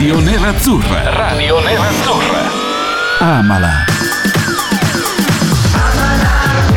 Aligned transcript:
Radio 0.00 0.18
Nerazzurra. 0.18 1.10
Radio 1.10 1.60
Nerazzurra. 1.60 2.40
Amala. 3.18 3.84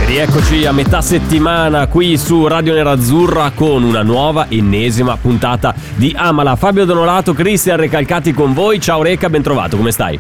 Rieccoci 0.06 0.66
a 0.66 0.74
metà 0.74 1.02
settimana 1.02 1.88
qui 1.88 2.18
su 2.18 2.46
Radio 2.48 2.74
Nerazzurra 2.74 3.54
con 3.56 3.84
una 3.84 4.04
nuova 4.04 4.48
ennesima 4.50 5.16
puntata 5.16 5.74
di 5.96 6.14
Amala. 6.14 6.58
Fabio 6.58 6.84
Donorato, 6.84 7.32
Cristian 7.34 7.78
Recalcati 7.78 8.34
con 8.34 8.54
voi. 8.54 8.82
Ciao 8.82 9.02
Reca, 9.02 9.30
ben 9.30 9.42
trovato, 9.42 9.78
come 9.78 9.92
stai? 9.92 10.20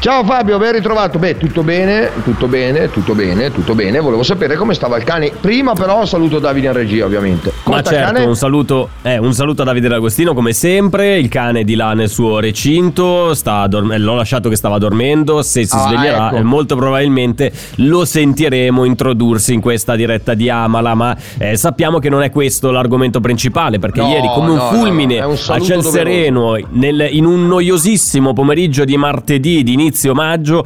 Ciao 0.00 0.22
Fabio, 0.24 0.58
ben 0.58 0.72
ritrovato. 0.72 1.18
Beh, 1.18 1.36
tutto 1.38 1.64
bene, 1.64 2.10
tutto 2.22 2.46
bene, 2.46 2.88
tutto 2.88 3.14
bene, 3.16 3.50
tutto 3.50 3.74
bene. 3.74 3.98
Volevo 3.98 4.22
sapere 4.22 4.54
come 4.54 4.72
stava 4.72 4.96
il 4.96 5.02
cane. 5.02 5.32
Prima 5.40 5.72
però 5.72 6.06
saluto 6.06 6.38
Davide 6.38 6.68
in 6.68 6.72
regia, 6.72 7.04
ovviamente. 7.04 7.52
Come 7.64 7.76
Ma 7.78 7.82
certo, 7.82 8.24
un 8.24 8.36
saluto, 8.36 8.90
eh, 9.02 9.18
un 9.18 9.34
saluto 9.34 9.62
a 9.62 9.64
Davide 9.64 9.88
D'Agostino 9.88 10.34
come 10.34 10.52
sempre, 10.52 11.18
il 11.18 11.28
cane 11.28 11.64
di 11.64 11.74
là 11.74 11.94
nel 11.94 12.08
suo 12.08 12.38
recinto, 12.38 13.34
sta 13.34 13.66
dorm- 13.66 13.96
l'ho 13.98 14.14
lasciato 14.14 14.48
che 14.48 14.54
stava 14.54 14.78
dormendo, 14.78 15.42
se 15.42 15.64
si 15.66 15.74
Ah, 15.74 15.80
sveglierà 15.88 16.28
ecco. 16.28 16.36
eh, 16.36 16.42
molto 16.44 16.76
probabilmente 16.76 17.52
lo 17.78 18.04
sentiremo 18.04 18.84
introdursi 18.84 19.52
in 19.52 19.60
questa 19.60 19.96
diretta 19.96 20.34
di 20.34 20.48
Amala, 20.48 20.94
ma 20.94 21.16
eh, 21.38 21.56
sappiamo 21.56 21.98
che 21.98 22.08
non 22.08 22.22
è 22.22 22.30
questo 22.30 22.70
l'argomento 22.70 23.18
principale, 23.18 23.80
perché 23.80 24.00
No, 24.00 24.08
ieri 24.10 24.28
come 24.32 24.50
un 24.50 24.56
no, 24.58 24.68
fulmine 24.70 25.18
no, 25.18 25.28
un 25.30 25.32
a 25.34 25.36
ciel 25.58 25.80
doveroso. 25.82 25.90
sereno, 25.90 26.56
nel- 26.70 27.08
in 27.10 27.26
un 27.26 27.48
noiosissimo 27.48 28.32
pomeriggio 28.32 28.84
di 28.84 28.96
martedì 28.96 29.64
di 29.64 29.72
inizio 29.72 29.86
maggio, 30.14 30.64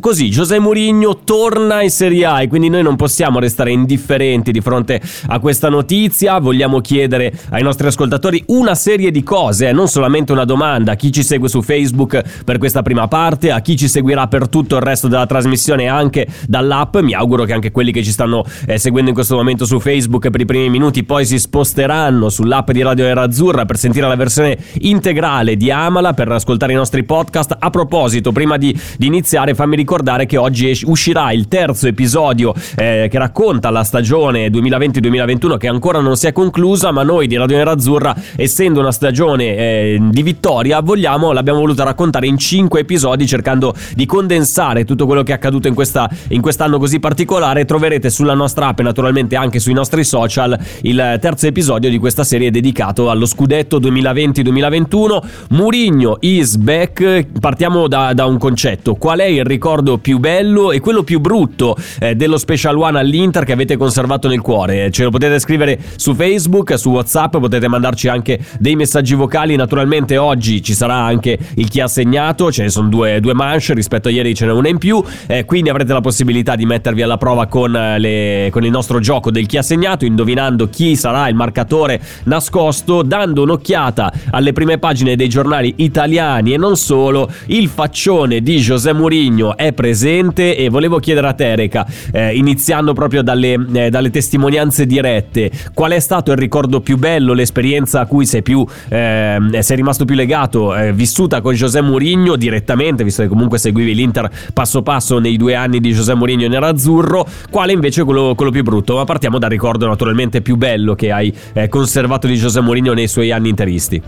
così, 0.00 0.28
José 0.28 0.58
Mourinho 0.58 1.20
torna 1.24 1.82
in 1.82 1.90
Serie 1.90 2.24
A 2.24 2.42
e 2.42 2.48
quindi 2.48 2.68
noi 2.68 2.82
non 2.82 2.96
possiamo 2.96 3.38
restare 3.38 3.70
indifferenti 3.72 4.52
di 4.52 4.60
fronte 4.60 5.00
a 5.28 5.38
questa 5.38 5.68
notizia, 5.68 6.38
vogliamo 6.38 6.80
chiedere 6.80 7.32
ai 7.50 7.62
nostri 7.62 7.86
ascoltatori 7.86 8.42
una 8.48 8.74
serie 8.74 9.10
di 9.10 9.22
cose, 9.22 9.68
eh, 9.68 9.72
non 9.72 9.88
solamente 9.88 10.32
una 10.32 10.44
domanda, 10.44 10.92
a 10.92 10.94
chi 10.96 11.12
ci 11.12 11.22
segue 11.22 11.48
su 11.48 11.62
Facebook 11.62 12.42
per 12.44 12.58
questa 12.58 12.82
prima 12.82 13.08
parte, 13.08 13.50
a 13.50 13.60
chi 13.60 13.76
ci 13.76 13.88
seguirà 13.88 14.26
per 14.26 14.48
tutto 14.48 14.76
il 14.76 14.82
resto 14.82 15.08
della 15.08 15.26
trasmissione 15.26 15.88
anche 15.88 16.26
dall'app, 16.46 16.96
mi 16.98 17.14
auguro 17.14 17.44
che 17.44 17.52
anche 17.52 17.70
quelli 17.70 17.92
che 17.92 18.02
ci 18.02 18.10
stanno 18.10 18.44
eh, 18.66 18.78
seguendo 18.78 19.10
in 19.10 19.14
questo 19.14 19.36
momento 19.36 19.64
su 19.64 19.80
Facebook 19.80 20.30
per 20.30 20.40
i 20.40 20.44
primi 20.44 20.70
minuti 20.70 21.04
poi 21.04 21.24
si 21.24 21.38
sposteranno 21.38 22.28
sull'app 22.28 22.70
di 22.70 22.82
Radio 22.82 23.04
Nerazzurra 23.04 23.64
per 23.64 23.76
sentire 23.76 24.06
la 24.06 24.16
versione 24.16 24.58
integrale 24.80 25.56
di 25.56 25.70
Amala, 25.70 26.12
per 26.12 26.30
ascoltare 26.30 26.72
i 26.72 26.76
nostri 26.76 27.04
podcast. 27.04 27.56
A 27.58 27.70
proposito, 27.70 28.32
prima 28.32 28.49
di, 28.56 28.78
di 28.96 29.06
iniziare 29.06 29.54
fammi 29.54 29.76
ricordare 29.76 30.26
che 30.26 30.36
oggi 30.36 30.78
uscirà 30.84 31.32
il 31.32 31.48
terzo 31.48 31.86
episodio 31.86 32.54
eh, 32.76 33.08
che 33.10 33.18
racconta 33.18 33.70
la 33.70 33.84
stagione 33.84 34.48
2020-2021 34.48 35.56
che 35.56 35.68
ancora 35.68 36.00
non 36.00 36.16
si 36.16 36.26
è 36.26 36.32
conclusa, 36.32 36.90
ma 36.90 37.02
noi 37.02 37.26
di 37.26 37.36
Radio 37.36 37.56
Nerazzurra, 37.56 38.14
essendo 38.36 38.80
una 38.80 38.92
stagione 38.92 39.56
eh, 39.56 39.98
di 40.00 40.22
vittoria, 40.22 40.80
vogliamo, 40.80 41.32
l'abbiamo 41.32 41.60
voluta 41.60 41.84
raccontare 41.84 42.26
in 42.26 42.38
cinque 42.38 42.80
episodi 42.80 43.26
cercando 43.26 43.74
di 43.94 44.06
condensare 44.06 44.84
tutto 44.84 45.06
quello 45.06 45.22
che 45.22 45.32
è 45.32 45.34
accaduto 45.34 45.68
in, 45.68 45.74
questa, 45.74 46.08
in 46.28 46.40
quest'anno 46.40 46.78
così 46.78 46.98
particolare. 47.00 47.64
Troverete 47.64 48.10
sulla 48.10 48.34
nostra 48.34 48.68
app 48.68 48.80
e 48.80 48.82
naturalmente 48.82 49.36
anche 49.36 49.58
sui 49.58 49.72
nostri 49.72 50.04
social 50.04 50.58
il 50.82 51.18
terzo 51.20 51.46
episodio 51.46 51.90
di 51.90 51.98
questa 51.98 52.24
serie 52.24 52.50
dedicato 52.50 53.10
allo 53.10 53.26
scudetto 53.26 53.78
2020-2021. 53.78 55.22
Murigno 55.50 56.16
is 56.20 56.56
back. 56.56 57.26
Partiamo 57.38 57.88
da, 57.88 58.12
da 58.14 58.26
un 58.26 58.38
concetto. 58.40 58.96
Qual 58.96 59.20
è 59.20 59.26
il 59.26 59.44
ricordo 59.44 59.98
più 59.98 60.18
bello 60.18 60.72
e 60.72 60.80
quello 60.80 61.04
più 61.04 61.20
brutto 61.20 61.76
eh, 62.00 62.16
dello 62.16 62.38
Special 62.38 62.76
One 62.76 62.98
all'Inter 62.98 63.44
che 63.44 63.52
avete 63.52 63.76
conservato 63.76 64.26
nel 64.26 64.40
cuore? 64.40 64.90
Ce 64.90 65.04
lo 65.04 65.10
potete 65.10 65.38
scrivere 65.38 65.78
su 65.94 66.14
Facebook, 66.14 66.76
su 66.76 66.90
WhatsApp, 66.90 67.36
potete 67.36 67.68
mandarci 67.68 68.08
anche 68.08 68.40
dei 68.58 68.74
messaggi 68.74 69.14
vocali. 69.14 69.54
Naturalmente 69.54 70.16
oggi 70.16 70.60
ci 70.62 70.74
sarà 70.74 70.96
anche 70.96 71.38
il 71.54 71.68
chi 71.68 71.80
ha 71.80 71.86
segnato, 71.86 72.50
ce 72.50 72.62
ne 72.62 72.70
sono 72.70 72.88
due, 72.88 73.20
due 73.20 73.34
manche, 73.34 73.74
rispetto 73.74 74.08
a 74.08 74.10
ieri 74.10 74.34
ce 74.34 74.46
n'è 74.46 74.52
una 74.52 74.68
in 74.68 74.78
più, 74.78 75.02
eh, 75.26 75.44
quindi 75.44 75.68
avrete 75.68 75.92
la 75.92 76.00
possibilità 76.00 76.56
di 76.56 76.64
mettervi 76.64 77.02
alla 77.02 77.18
prova 77.18 77.46
con, 77.46 77.76
eh, 77.76 77.98
le- 77.98 78.48
con 78.50 78.64
il 78.64 78.70
nostro 78.70 78.98
gioco 78.98 79.30
del 79.30 79.46
chi 79.46 79.58
ha 79.58 79.62
segnato, 79.62 80.06
indovinando 80.06 80.68
chi 80.70 80.96
sarà 80.96 81.28
il 81.28 81.34
marcatore 81.34 82.00
nascosto, 82.24 83.02
dando 83.02 83.42
un'occhiata 83.42 84.12
alle 84.30 84.52
prime 84.52 84.78
pagine 84.78 85.16
dei 85.16 85.28
giornali 85.28 85.74
italiani 85.76 86.54
e 86.54 86.56
non 86.56 86.76
solo. 86.76 87.30
Il 87.46 87.68
faccione 87.68 88.29
di 88.38 88.58
José 88.58 88.92
Mourinho 88.92 89.56
è 89.56 89.72
presente 89.72 90.56
e 90.56 90.68
volevo 90.68 91.00
chiedere 91.00 91.26
a 91.26 91.34
Tereca, 91.34 91.84
eh, 92.12 92.36
iniziando 92.36 92.92
proprio 92.92 93.22
dalle, 93.22 93.58
eh, 93.72 93.90
dalle 93.90 94.10
testimonianze 94.10 94.86
dirette, 94.86 95.50
qual 95.74 95.90
è 95.90 95.98
stato 95.98 96.30
il 96.30 96.38
ricordo 96.38 96.80
più 96.80 96.96
bello, 96.96 97.32
l'esperienza 97.32 98.00
a 98.00 98.06
cui 98.06 98.26
sei, 98.26 98.42
più, 98.42 98.64
ehm, 98.88 99.58
sei 99.58 99.76
rimasto 99.76 100.04
più 100.04 100.14
legato, 100.14 100.74
eh, 100.74 100.92
vissuta 100.92 101.40
con 101.40 101.54
José 101.54 101.80
Mourinho 101.80 102.36
direttamente, 102.36 103.02
visto 103.02 103.22
che 103.22 103.28
comunque 103.28 103.58
seguivi 103.58 103.94
l'Inter 103.94 104.30
passo 104.54 104.82
passo 104.82 105.18
nei 105.18 105.36
due 105.36 105.56
anni 105.56 105.80
di 105.80 105.92
José 105.92 106.14
Mourinho 106.14 106.46
nerazzurro, 106.46 107.26
quale 107.50 107.72
invece 107.72 108.04
quello, 108.04 108.34
quello 108.36 108.52
più 108.52 108.62
brutto? 108.62 108.94
Ma 108.94 109.04
partiamo 109.04 109.38
dal 109.38 109.50
ricordo 109.50 109.86
naturalmente 109.86 110.40
più 110.40 110.56
bello 110.56 110.94
che 110.94 111.10
hai 111.10 111.34
eh, 111.54 111.68
conservato 111.68 112.26
di 112.26 112.34
José 112.34 112.60
Mourinho 112.60 112.92
nei 112.92 113.08
suoi 113.08 113.32
anni 113.32 113.48
interisti. 113.48 114.02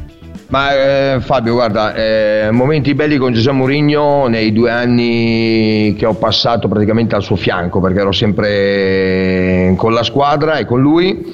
Ma 0.53 1.15
eh, 1.15 1.21
Fabio, 1.21 1.55
guarda, 1.55 1.95
eh, 1.95 2.51
momenti 2.51 2.93
belli 2.93 3.17
con 3.17 3.33
Giuseppe 3.33 3.57
Mourinho 3.57 4.27
nei 4.27 4.53
due 4.53 4.71
anni 4.71 5.95
che 5.97 6.05
ho 6.05 6.13
passato 6.13 6.69
praticamente 6.69 7.15
al 7.15 7.23
suo 7.23 7.37
fianco, 7.37 7.81
perché 7.81 8.01
ero 8.01 8.13
sempre 8.13 9.73
con 9.79 9.95
la 9.95 10.03
squadra 10.03 10.59
e 10.59 10.67
con 10.67 10.83
lui. 10.83 11.25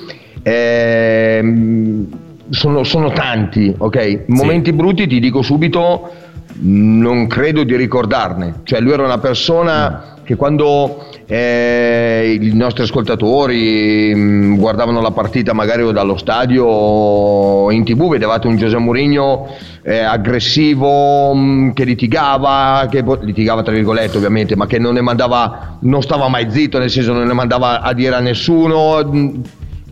Ehm, 0.41 2.07
sono, 2.51 2.85
sono 2.85 3.11
tanti, 3.11 3.75
ok? 3.77 4.27
Momenti 4.29 4.73
brutti, 4.73 5.09
ti 5.09 5.19
dico 5.19 5.43
subito, 5.43 6.13
non 6.61 7.27
credo 7.27 7.65
di 7.65 7.75
ricordarne. 7.75 8.61
Cioè, 8.63 8.79
lui 8.79 8.93
era 8.93 9.03
una 9.03 9.19
persona 9.19 10.15
che 10.23 10.37
quando 10.37 11.08
eh, 11.31 12.39
i 12.41 12.55
nostri 12.55 12.85
ascoltatori 12.85 14.15
mh, 14.15 14.57
guardavano 14.57 15.03
la 15.03 15.11
partita 15.11 15.53
magari 15.53 15.83
o 15.83 15.93
dallo 15.93 16.17
stadio 16.17 16.65
o 16.65 17.71
in 17.71 17.85
tv, 17.85 18.09
vedevate 18.09 18.47
un 18.47 18.57
Giuseppe 18.57 18.83
Mourinho 18.83 19.47
eh, 19.83 19.99
aggressivo, 19.99 21.35
mh, 21.35 21.75
che 21.75 21.85
litigava, 21.85 22.87
che 22.91 23.05
litigava 23.21 23.63
tra 23.63 23.73
virgolette 23.73 24.17
ovviamente, 24.17 24.57
ma 24.57 24.67
che 24.67 24.79
non 24.79 24.95
ne 24.95 25.03
mandava, 25.03 25.77
non 25.81 26.01
stava 26.01 26.29
mai 26.29 26.51
zitto, 26.51 26.79
nel 26.79 26.89
senso 26.89 27.13
non 27.13 27.27
ne 27.27 27.35
mandava 27.35 27.83
a 27.83 27.93
dire 27.93 28.15
a 28.15 28.21
nessuno. 28.21 29.05
mh, 29.05 29.41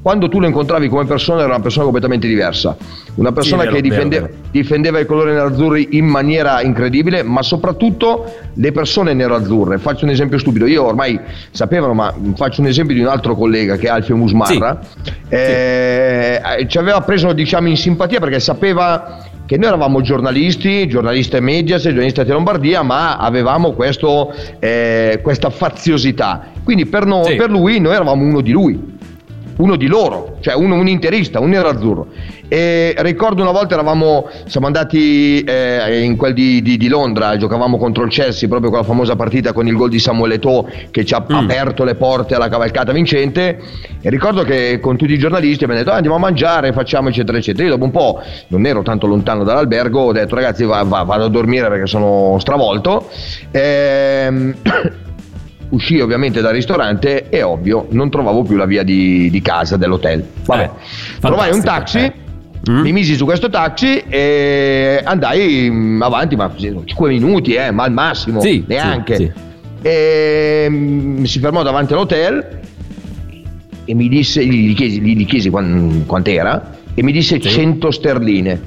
quando 0.07 0.29
tu 0.29 0.39
lo 0.39 0.47
incontravi 0.47 0.89
come 0.89 1.05
persona 1.05 1.41
era 1.41 1.49
una 1.49 1.59
persona 1.59 1.83
completamente 1.83 2.29
diversa, 2.29 2.77
una 3.17 3.33
persona 3.33 3.65
vero, 3.65 3.75
che 3.75 3.89
vero, 3.89 4.29
difendeva, 4.53 5.01
i 5.01 5.05
colori 5.05 5.33
nerazzurri 5.33 5.89
in 5.97 6.05
maniera 6.05 6.63
incredibile, 6.63 7.25
ma 7.25 7.43
soprattutto 7.43 8.33
le 8.55 8.71
persone 8.71 9.15
nerazzurre. 9.15 9.79
Faccio 9.79 10.05
un 10.05 10.13
esempio 10.13 10.39
stupido, 10.39 10.67
io 10.67 10.85
ormai 10.85 11.19
sapevano, 11.51 11.93
ma 11.93 12.15
faccio 12.37 12.61
un 12.61 12.69
esempio 12.69 12.95
di 12.95 13.01
un 13.01 13.09
altro 13.09 13.35
collega 13.35 13.75
che 13.75 13.89
è 13.89 13.91
Alfio 13.91 14.15
Musmarra, 14.15 14.79
eh, 15.29 16.41
ci 16.69 16.79
aveva 16.79 17.01
preso 17.01 17.33
diciamo 17.33 17.67
in 17.67 17.77
simpatia 17.77 18.21
perché 18.21 18.39
sapeva 18.39 19.25
che 19.45 19.57
noi 19.57 19.67
eravamo 19.67 20.03
giornalisti, 20.03 20.87
giornaliste 20.87 21.41
Medias, 21.41 21.83
giornalisti 21.83 22.23
di 22.23 22.31
Lombardia, 22.31 22.83
ma 22.83 23.17
avevamo 23.17 23.73
questo, 23.73 24.33
eh, 24.61 25.19
questa 25.21 25.51
faziosità. 25.51 26.53
Quindi 26.63 26.87
per, 26.87 27.07
no- 27.07 27.25
Sì. 27.25 27.35
per 27.35 27.51
lui 27.51 27.81
noi 27.81 27.95
eravamo 27.95 28.23
uno 28.23 28.41
di 28.41 28.53
lui 28.53 28.95
uno 29.57 29.77
di 29.77 29.87
loro, 29.87 30.37
cioè 30.41 30.55
uno, 30.55 30.75
un 30.75 30.87
interista, 30.89 31.41
un 31.41 31.51
nerazzurro. 31.51 32.09
E 32.49 32.95
ricordo 32.99 33.43
una 33.43 33.51
volta 33.51 33.75
eravamo, 33.75 34.29
siamo 34.45 34.67
andati 34.67 35.41
eh, 35.43 36.03
in 36.05 36.15
quel 36.17 36.33
di, 36.35 36.63
di- 36.63 36.77
di 36.77 36.87
Londra, 36.89 37.37
giocavamo 37.37 37.77
contro 37.77 38.05
il 38.05 38.11
Chelsea, 38.11 38.49
proprio 38.49 38.71
quella 38.71 38.85
famosa 38.85 39.17
partita 39.17 39.53
con 39.53 39.67
il 39.67 39.75
gol 39.75 39.89
di 39.89 39.99
Samuel 39.99 40.33
Eto'o 40.33 40.69
che 40.91 41.05
ci 41.05 41.15
ha 41.15 41.25
Mm. 41.29 41.35
aperto 41.35 41.83
le 41.83 41.97
porte 41.97 42.35
alla 42.37 42.49
cavalcata 42.49 42.93
vincente. 42.93 43.59
E 44.01 44.11
ricordo 44.11 44.43
che 44.45 44.79
con 44.81 44.97
tutti 44.97 45.13
i 45.13 45.19
giornalisti 45.19 45.65
abbiamo 45.65 45.81
detto 45.83 45.93
"Ah, 45.93 45.97
andiamo 45.97 46.17
a 46.17 46.21
mangiare, 46.21 46.73
facciamo 46.73 47.09
eccetera 47.09 47.39
eccetera. 47.39 47.65
Io 47.65 47.71
dopo 47.73 47.85
un 47.85 47.91
po', 47.91 48.21
non 48.49 48.65
ero 48.67 48.83
tanto 48.83 49.07
lontano 49.09 49.43
dall'albergo, 49.43 50.01
ho 50.03 50.13
detto 50.13 50.35
ragazzi 50.37 50.65
va- 50.65 50.85
va- 50.85 51.03
vado 51.03 51.25
a 51.25 51.29
dormire 51.29 51.69
perché 51.69 51.87
sono 51.87 52.37
stravolto. 52.39 53.09
Ehm, 53.51 54.55
Uscii 55.69 56.01
ovviamente 56.01 56.41
dal 56.41 56.53
ristorante 56.53 57.29
e 57.29 57.43
ovvio 57.43 57.87
non 57.91 58.09
trovavo 58.09 58.43
più 58.43 58.57
la 58.57 58.67
via 58.67 58.83
di, 58.85 59.29
di 59.31 59.43
casa 59.43 59.77
dell'hotel. 59.77 60.25
Vabbè, 60.45 60.63
Eh, 60.63 60.71
trovai 61.21 61.53
un 61.53 61.63
taxi, 61.63 61.99
eh. 61.99 62.13
Mm? 62.71 62.81
Mi 62.81 62.93
misi 62.93 63.15
su 63.15 63.25
questo 63.25 63.49
taxi 63.49 63.99
e 64.09 65.01
andai 65.05 65.69
mm, 65.71 66.03
avanti, 66.03 66.37
ma 66.37 66.51
5 66.57 67.09
minuti, 67.09 67.55
eh, 67.55 67.71
ma 67.71 67.85
al 67.85 67.93
massimo, 67.93 68.41
Sì, 68.41 68.65
neanche. 68.67 69.17
sì, 69.17 69.25
sì. 69.25 69.45
E 69.83 70.67
mm, 70.69 71.23
si 71.25 71.39
fermò 71.39 71.63
davanti 71.63 71.93
all'hotel 71.93 72.61
e 73.85 73.95
mi 73.95 74.09
disse, 74.09 74.45
gli 74.45 74.75
chiesi, 74.75 75.01
gli 75.01 75.27
chiesi 75.27 75.49
quan- 75.51 76.05
quant'era 76.07 76.75
e 76.95 77.03
mi 77.03 77.13
disse 77.13 77.35
Sì. 77.41 77.49
100 77.49 77.57
100 77.61 77.91
sterline. 77.91 78.61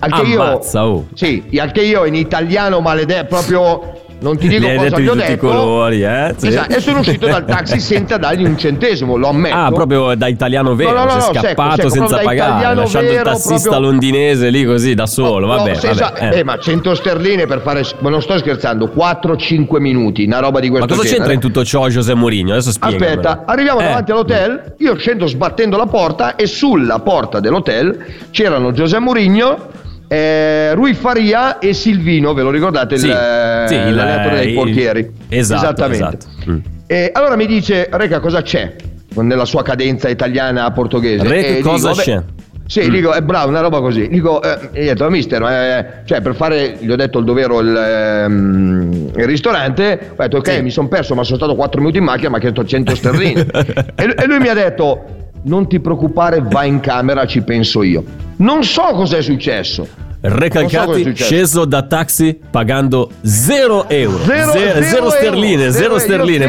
Al 0.00 0.12
che 0.12 0.32
Ammazza, 0.34 0.80
io, 0.80 0.86
oh. 0.86 1.06
sì, 1.14 1.42
al 1.58 1.72
che 1.72 1.80
io 1.82 2.04
in 2.04 2.14
italiano 2.14 2.80
maledetto 2.80 3.26
proprio 3.36 4.02
non 4.24 4.36
ti 4.38 4.48
dico 4.48 4.66
cosa 4.66 4.82
detto 4.82 5.00
gli 5.00 5.08
ho 5.08 5.12
tutti 5.12 5.24
i 5.24 5.28
detto. 5.28 5.46
colori, 5.46 6.02
eh? 6.02 6.34
Sì. 6.36 6.46
Esatto, 6.48 6.74
e 6.74 6.80
sono 6.80 6.98
uscito 7.00 7.26
dal 7.26 7.44
taxi 7.44 7.78
senza 7.78 8.16
dargli 8.16 8.44
un 8.44 8.56
centesimo, 8.58 9.16
lo 9.16 9.28
ammetto. 9.28 9.54
Ah, 9.56 9.70
proprio 9.70 10.14
da 10.14 10.26
italiano 10.28 10.74
vero, 10.74 10.92
No, 10.92 11.04
no, 11.04 11.04
no, 11.04 11.10
sei 11.10 11.20
secco, 11.20 11.40
scappato 11.46 11.76
secco, 11.76 11.88
senza 11.90 12.16
pagare, 12.18 12.74
lasciando 12.74 13.10
il 13.10 13.16
vero, 13.16 13.30
tassista 13.30 13.68
proprio- 13.70 13.90
londinese 13.90 14.48
lì 14.50 14.64
così 14.64 14.94
da 14.94 15.06
solo, 15.06 15.46
No, 15.46 15.56
vabbè, 15.56 15.74
senza- 15.74 16.12
vabbè, 16.18 16.34
eh. 16.34 16.38
eh, 16.38 16.44
ma 16.44 16.58
100 16.58 16.94
sterline 16.94 17.46
per 17.46 17.60
fare, 17.60 17.82
ma 18.00 18.08
non 18.10 18.22
sto 18.22 18.36
scherzando, 18.38 18.90
4-5 18.94 19.78
minuti, 19.80 20.24
una 20.24 20.38
roba 20.40 20.58
di 20.60 20.70
Ma 20.70 20.78
questo 20.78 20.94
cosa 20.96 21.02
genere. 21.08 21.16
c'entra 21.18 21.32
in 21.34 21.40
tutto 21.40 21.64
ciò 21.64 21.86
José 21.88 22.14
Mourinho? 22.14 22.52
Adesso 22.52 22.72
spiega. 22.72 22.96
Aspetta, 23.06 23.42
arriviamo 23.46 23.80
davanti 23.80 24.10
all'hotel, 24.10 24.74
io 24.78 24.96
scendo 24.96 25.26
sbattendo 25.26 25.76
la 25.76 25.86
porta 25.86 26.34
e 26.36 26.46
sulla 26.46 26.98
porta 27.00 27.40
dell'hotel 27.40 28.04
c'erano 28.30 28.72
Giuseppe 28.72 29.02
Mourinho, 29.04 29.82
eh, 30.08 30.74
Rui 30.74 30.94
Faria 30.94 31.58
e 31.58 31.72
Silvino, 31.72 32.32
ve 32.34 32.42
lo 32.42 32.50
ricordate? 32.50 32.96
Sì, 32.98 33.06
il, 33.06 33.12
eh, 33.12 33.64
sì, 33.68 33.74
il- 33.74 33.94
l'allenatore 33.94 34.36
dei 34.44 34.52
portieri. 34.54 35.10
esatto, 35.28 35.62
Esattamente. 35.62 36.16
esatto. 36.18 36.26
Mm. 36.50 36.58
E 36.86 37.10
allora 37.12 37.36
mi 37.36 37.46
dice, 37.46 37.88
Reca, 37.90 38.20
cosa 38.20 38.42
c'è? 38.42 38.74
Nella 39.14 39.44
sua 39.44 39.62
cadenza 39.62 40.08
italiana 40.08 40.70
portoghese. 40.72 41.26
Reca, 41.26 41.46
E 41.46 41.60
cosa 41.60 41.90
dico, 41.90 42.02
c'è? 42.02 42.14
"Vabbè, 42.14 42.26
Sì, 42.66 42.88
dico, 42.90 43.12
è 43.12 43.20
bravo, 43.20 43.48
una 43.50 43.60
roba 43.60 43.78
così. 43.80 44.08
Dico, 44.08 44.40
eh, 44.42 44.58
gli 44.72 44.80
ho 44.80 44.84
detto, 44.94 45.08
mister, 45.10 45.42
eh, 45.42 46.02
cioè 46.06 46.20
per 46.22 46.34
fare, 46.34 46.76
gli 46.80 46.90
ho 46.90 46.96
detto 46.96 47.18
il 47.18 47.24
dovero 47.26 47.60
il, 47.60 47.76
ehm, 47.76 49.10
il 49.16 49.24
ristorante, 49.26 50.12
ho 50.12 50.22
detto, 50.22 50.38
ok, 50.38 50.50
Sì. 50.54 50.62
mi 50.62 50.70
sono 50.70 50.88
perso, 50.88 51.14
ma 51.14 51.22
sono 51.24 51.36
stato 51.36 51.54
4 51.54 51.80
minuti 51.80 51.98
in 51.98 52.04
macchina, 52.04 52.30
mi 52.30 52.36
ha 52.36 52.38
chiesto 52.38 52.64
100 52.64 52.94
sterline. 52.94 53.46
e, 53.94 54.04
lui- 54.06 54.14
e 54.14 54.26
lui 54.26 54.38
mi 54.38 54.48
ha 54.48 54.54
detto, 54.54 55.04
non 55.44 55.66
ti 55.68 55.80
preoccupare, 55.80 56.42
vai 56.42 56.68
in 56.68 56.80
camera, 56.80 57.26
ci 57.26 57.42
penso 57.42 57.82
io. 57.82 58.02
Non 58.36 58.64
so 58.64 58.82
cos'è 58.92 59.22
successo. 59.22 59.84
So 59.84 60.02
Recalcati, 60.20 61.00
è 61.00 61.04
successo. 61.04 61.24
sceso 61.24 61.64
da 61.66 61.82
taxi 61.82 62.38
pagando 62.50 63.10
0 63.22 63.88
euro. 63.90 64.18
Zero, 64.24 64.52
Ze- 64.52 64.58
zero 64.58 64.82
zero 64.82 64.96
euro, 64.96 65.10
sterline, 65.10 65.70
zero 65.70 65.72
zero 65.72 65.84
euro, 65.84 65.98
sterline, 65.98 66.44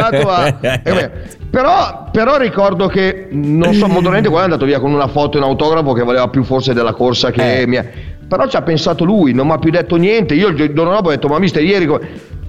a- 0.00 0.58
eh, 0.60 0.80
beh, 0.92 1.10
però, 1.50 2.08
però 2.12 2.36
ricordo 2.36 2.86
che 2.86 3.26
non 3.32 3.74
so 3.74 3.88
molto 3.88 4.10
niente, 4.10 4.28
quello 4.28 4.42
è 4.42 4.44
andato 4.44 4.64
via 4.64 4.78
con 4.78 4.92
una 4.92 5.08
foto 5.08 5.38
e 5.38 5.40
un 5.40 5.46
autografo 5.48 5.92
che 5.92 6.04
valeva 6.04 6.28
più 6.28 6.44
forse 6.44 6.72
della 6.72 6.92
corsa 6.92 7.32
che 7.32 7.62
Eh. 7.62 7.66
mia. 7.66 7.84
Però 8.26 8.46
ci 8.48 8.56
ha 8.56 8.62
pensato 8.62 9.04
lui, 9.04 9.34
non 9.34 9.46
mi 9.48 9.52
ha 9.52 9.58
più 9.58 9.70
detto 9.70 9.96
niente. 9.96 10.34
Io 10.34 10.48
il 10.48 10.54
giorno 10.56 10.92
dopo 10.94 11.08
ho 11.08 11.10
detto, 11.10 11.26
ma 11.28 11.38
mister, 11.40 11.62
ieri 11.62 11.86
co- 11.86 12.00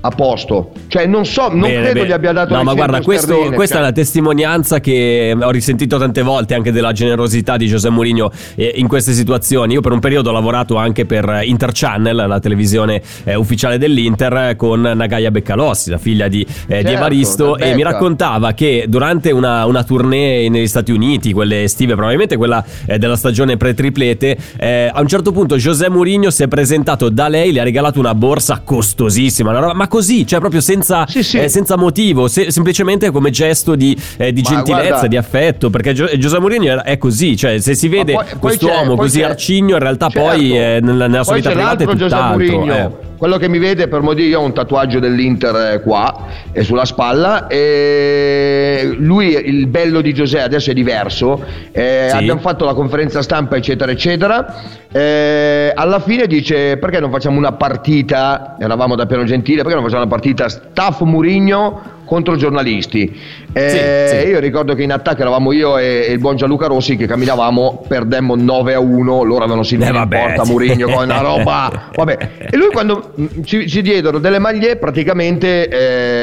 a 0.06 0.10
posto. 0.10 0.72
Cioè, 0.88 1.06
non 1.08 1.26
so, 1.26 1.50
non 1.50 1.62
Bene, 1.62 1.74
credo 1.82 1.94
bene. 1.94 2.08
gli 2.08 2.12
abbia 2.12 2.32
dato 2.32 2.54
No, 2.54 2.64
ma 2.64 2.72
100 2.72 2.76
guarda, 2.76 3.02
questo- 3.04 3.38
questa 3.54 3.76
cioè. 3.76 3.84
è 3.84 3.88
la 3.88 3.92
testimonianza 3.92 4.80
che 4.80 5.36
ho 5.40 5.50
risentito 5.52 5.98
tante 5.98 6.22
volte 6.22 6.54
anche 6.54 6.72
della 6.72 6.92
generosità 6.92 7.58
di 7.58 7.68
José 7.68 7.90
Mourinho 7.90 8.32
eh, 8.56 8.74
in 8.76 8.88
queste 8.88 9.14
situazioni. 9.14 9.74
Io 9.74 9.82
per 9.82 9.92
un 9.92 10.00
periodo 10.00 10.30
ho 10.30 10.34
lavorato 10.34 10.76
anche 10.76 11.06
per 11.06 11.42
Interchannel, 11.44 12.26
la 12.28 12.40
televisione 12.40 13.02
eh, 13.24 13.36
ufficiale 13.36 13.78
dell'Inter, 13.78 14.56
con 14.56 14.82
Nagaya 14.82 15.32
Beccalossi, 15.32 15.90
la 15.90 15.98
figlia 15.98 16.28
di, 16.28 16.42
eh, 16.42 16.46
di 16.46 16.74
Certo, 16.86 16.90
Evaristo, 16.90 17.56
del 17.56 17.68
e 17.70 17.76
mi 17.76 17.84
raccontava 17.84 18.54
che 18.54 18.86
durante 18.88 19.32
una, 19.32 19.66
una 19.66 19.84
tournée 19.84 20.50
negli 20.50 20.68
Stati 20.68 20.92
Uniti, 20.92 21.34
quelle 21.34 21.64
estive, 21.64 21.94
probabilmente 21.94 22.38
quella 22.38 22.64
della 22.98 23.16
stagione 23.16 23.58
pre-triplete, 23.58 24.38
eh, 24.58 24.92
a 24.94 25.02
un 25.02 25.08
certo 25.08 25.32
punto 25.32 25.56
José 25.58 25.90
Mourinho 25.90 26.30
si 26.30 26.44
è 26.44 26.48
presentato 26.48 27.10
da 27.10 27.28
lei, 27.28 27.52
le 27.52 27.60
ha 27.62 27.64
regalato 27.64 28.00
una 28.00 28.14
borsa 28.16 28.62
costosissima, 28.64 29.50
una 29.50 29.60
roba- 29.60 29.74
ma 29.74 29.88
così, 29.96 30.28
cioè 30.28 30.40
proprio 30.40 30.60
senza, 30.60 31.06
Sì, 31.08 31.24
sì. 31.24 31.38
eh, 31.40 31.48
senza 31.48 31.78
motivo, 31.78 32.28
se- 32.28 32.52
semplicemente 32.52 33.12
come 33.12 33.30
gesto 33.30 33.76
di, 33.76 33.96
eh, 34.18 34.34
di 34.34 34.42
gentilezza, 34.42 34.88
guarda- 34.90 35.08
di 35.08 35.16
affetto, 35.16 35.70
perché 35.70 35.94
Gio- 35.94 36.18
Giuseppe 36.18 36.42
Mourinho 36.42 36.84
è 36.84 36.98
così, 36.98 37.38
cioè 37.38 37.60
se 37.60 37.76
si 37.76 37.88
vede 37.88 38.14
c'è- 38.14 38.36
poi 38.38 38.96
così 38.98 39.22
arcigno, 39.24 39.76
in 39.76 39.82
realtà 39.82 40.10
Certo. 40.10 40.28
poi 40.28 40.58
eh, 40.58 40.80
nella, 40.82 41.08
nella 41.08 41.24
sua 41.24 41.36
vita 41.36 41.50
c'è 41.50 41.56
privata 41.56 41.84
è 41.84 41.88
tutt'altro. 41.88 42.38
Mourinho, 42.38 42.74
eh. 42.76 42.90
Quello 43.18 43.38
che 43.38 43.48
mi 43.50 43.60
vede 43.60 43.88
per 43.88 44.02
modo 44.02 44.22
io 44.22 44.40
ha 44.40 44.44
un 44.44 44.54
tatuaggio 44.54 45.00
dell'Inter 45.00 45.56
eh, 45.74 45.82
qua 45.82 46.26
e 46.52 46.64
sulla 46.64 46.86
spalla 46.86 47.48
e 47.48 48.94
lui 48.98 49.28
il 49.46 49.68
bello 49.68 50.02
di 50.02 50.14
Giuseppe 50.14 50.44
adesso 50.44 50.72
è 50.72 50.74
diverso 50.74 51.44
eh, 51.72 52.08
Sì. 52.10 52.16
abbiamo 52.16 52.40
fatto 52.40 52.66
la 52.66 52.74
conferenza 52.74 53.22
stampa 53.22 53.56
eccetera 53.56 53.92
eccetera 53.92 54.54
eh, 54.92 55.72
alla 55.76 56.00
fine 56.00 56.28
dice 56.28 56.78
perché 56.78 57.00
non 57.00 57.12
facciamo 57.12 57.38
una 57.38 57.54
partita 57.54 58.56
eravamo 58.60 58.96
da 58.96 59.06
Piano 59.06 59.24
Gentile 59.24 59.62
perché 59.62 59.76
non 59.76 59.84
facciamo 59.84 60.02
una 60.04 60.12
partita 60.12 60.48
staff 60.50 61.02
Murigno 61.02 61.94
contro 62.06 62.36
giornalisti 62.36 63.20
Eh, 63.52 64.08
Sì, 64.10 64.20
sì. 64.22 64.28
io 64.30 64.40
ricordo 64.40 64.74
che 64.76 64.84
in 64.84 64.92
attacco 64.92 65.22
eravamo 65.22 65.52
io 65.52 65.78
e, 65.78 66.06
e 66.08 66.12
il 66.12 66.20
buon 66.20 66.36
Gianluca 66.36 66.68
Rossi 66.68 66.96
che 66.96 67.08
camminavamo 67.08 67.86
perdemmo 67.88 68.36
9 68.36 68.74
a 68.74 68.80
1 68.80 69.24
loro 69.24 69.38
avevano 69.44 69.64
Silvino 69.64 69.90
Eh, 69.90 69.94
in 69.94 70.00
vabbè, 70.00 70.20
porta 70.20 70.44
sì. 70.46 70.52
Murigno 70.52 70.88
con 70.88 71.04
una 71.04 71.20
roba 71.22 71.90
vabbè 71.96 72.18
e 72.52 72.58
lui 72.58 72.68
quando 72.72 73.12
mm, 73.20 73.26
ci, 73.44 73.68
ci 73.68 73.82
diedero 73.82 74.20
delle 74.20 74.40
maglie 74.40 74.76
praticamente 74.78 75.68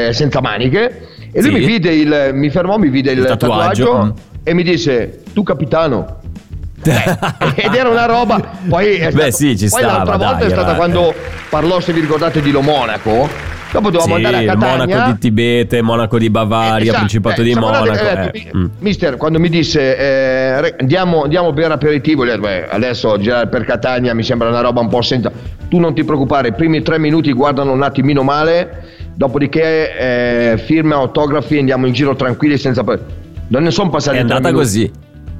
eh, 0.08 0.12
senza 0.12 0.40
maniche 0.40 1.08
e 1.32 1.40
lui 1.42 1.52
mi 1.52 1.64
vide 1.66 1.92
il 1.94 2.30
mi 2.34 2.50
fermò 2.50 2.76
mi 2.78 2.88
vide 2.88 3.12
il, 3.12 3.18
Il 3.18 3.24
tatuaggio. 3.24 3.84
tatuaggio, 3.84 4.04
Mm. 4.04 4.10
e 4.44 4.54
mi 4.54 4.62
disse 4.64 5.22
tu 5.32 5.42
capitano 5.44 6.18
ed 6.90 7.74
era 7.74 7.88
una 7.88 8.06
roba 8.06 8.40
poi 8.68 8.94
è 8.96 9.10
Beh, 9.10 9.30
stato- 9.30 9.30
sì, 9.36 9.56
ci 9.58 9.68
poi 9.68 9.80
stava, 9.80 9.96
l'altra 9.98 10.16
volta 10.16 10.34
dai, 10.38 10.46
è 10.46 10.50
stata 10.50 10.68
era- 10.68 10.76
quando 10.76 11.14
parlò 11.48 11.80
se 11.80 11.92
vi 11.92 12.00
ricordate 12.00 12.40
di 12.40 12.50
Lo 12.50 12.60
Monaco 12.62 13.28
dopo 13.72 13.90
dovevamo 13.90 14.16
Sì, 14.18 14.24
andare 14.24 14.44
a 14.46 14.52
Catania 14.52 14.76
Monaco 14.86 15.10
di 15.12 15.18
Tibete, 15.18 15.80
Monaco 15.80 16.18
di 16.18 16.28
Bavaria, 16.28 16.82
Esatto, 16.82 16.98
Principato 16.98 17.40
eh, 17.40 17.44
di 17.44 17.50
siamo 17.52 17.68
andati- 17.68 17.88
Monaco. 17.88 18.06
eh, 18.34 18.38
eh, 18.38 18.50
tu- 18.50 18.58
mm. 18.58 18.64
Mister, 18.80 19.16
quando 19.16 19.38
mi 19.38 19.48
disse 19.48 19.96
eh, 19.96 20.74
andiamo, 20.78 21.22
andiamo 21.22 21.54
per 21.54 21.70
aperitivo, 21.72 22.24
detto, 22.26 22.40
"Beh, 22.40 22.68
adesso 22.68 23.18
girare 23.18 23.46
per 23.48 23.64
Catania 23.64 24.12
mi 24.14 24.22
sembra 24.24 24.48
una 24.48 24.60
roba 24.60 24.80
un 24.80 24.88
po' 24.90 25.00
senza. 25.00 25.32
Tu 25.70 25.78
non 25.78 25.94
ti 25.94 26.04
preoccupare, 26.04 26.48
i 26.48 26.52
primi 26.52 26.82
tre 26.82 26.98
minuti 26.98 27.32
guardano 27.32 27.72
un 27.72 27.82
attimino 27.82 28.22
male, 28.22 28.82
dopodiché 29.14 29.96
eh, 30.52 30.58
firma, 30.58 30.96
autografi 30.96 31.56
e 31.56 31.60
andiamo 31.60 31.86
in 31.86 31.94
giro 31.94 32.14
tranquilli 32.14 32.58
senza. 32.58 32.84
Non 32.84 33.62
ne 33.62 33.70
sono 33.70 33.88
passati 33.88 34.18
È 34.18 34.20
andata 34.20 34.40
minuti. 34.48 34.54
così. 34.62 34.92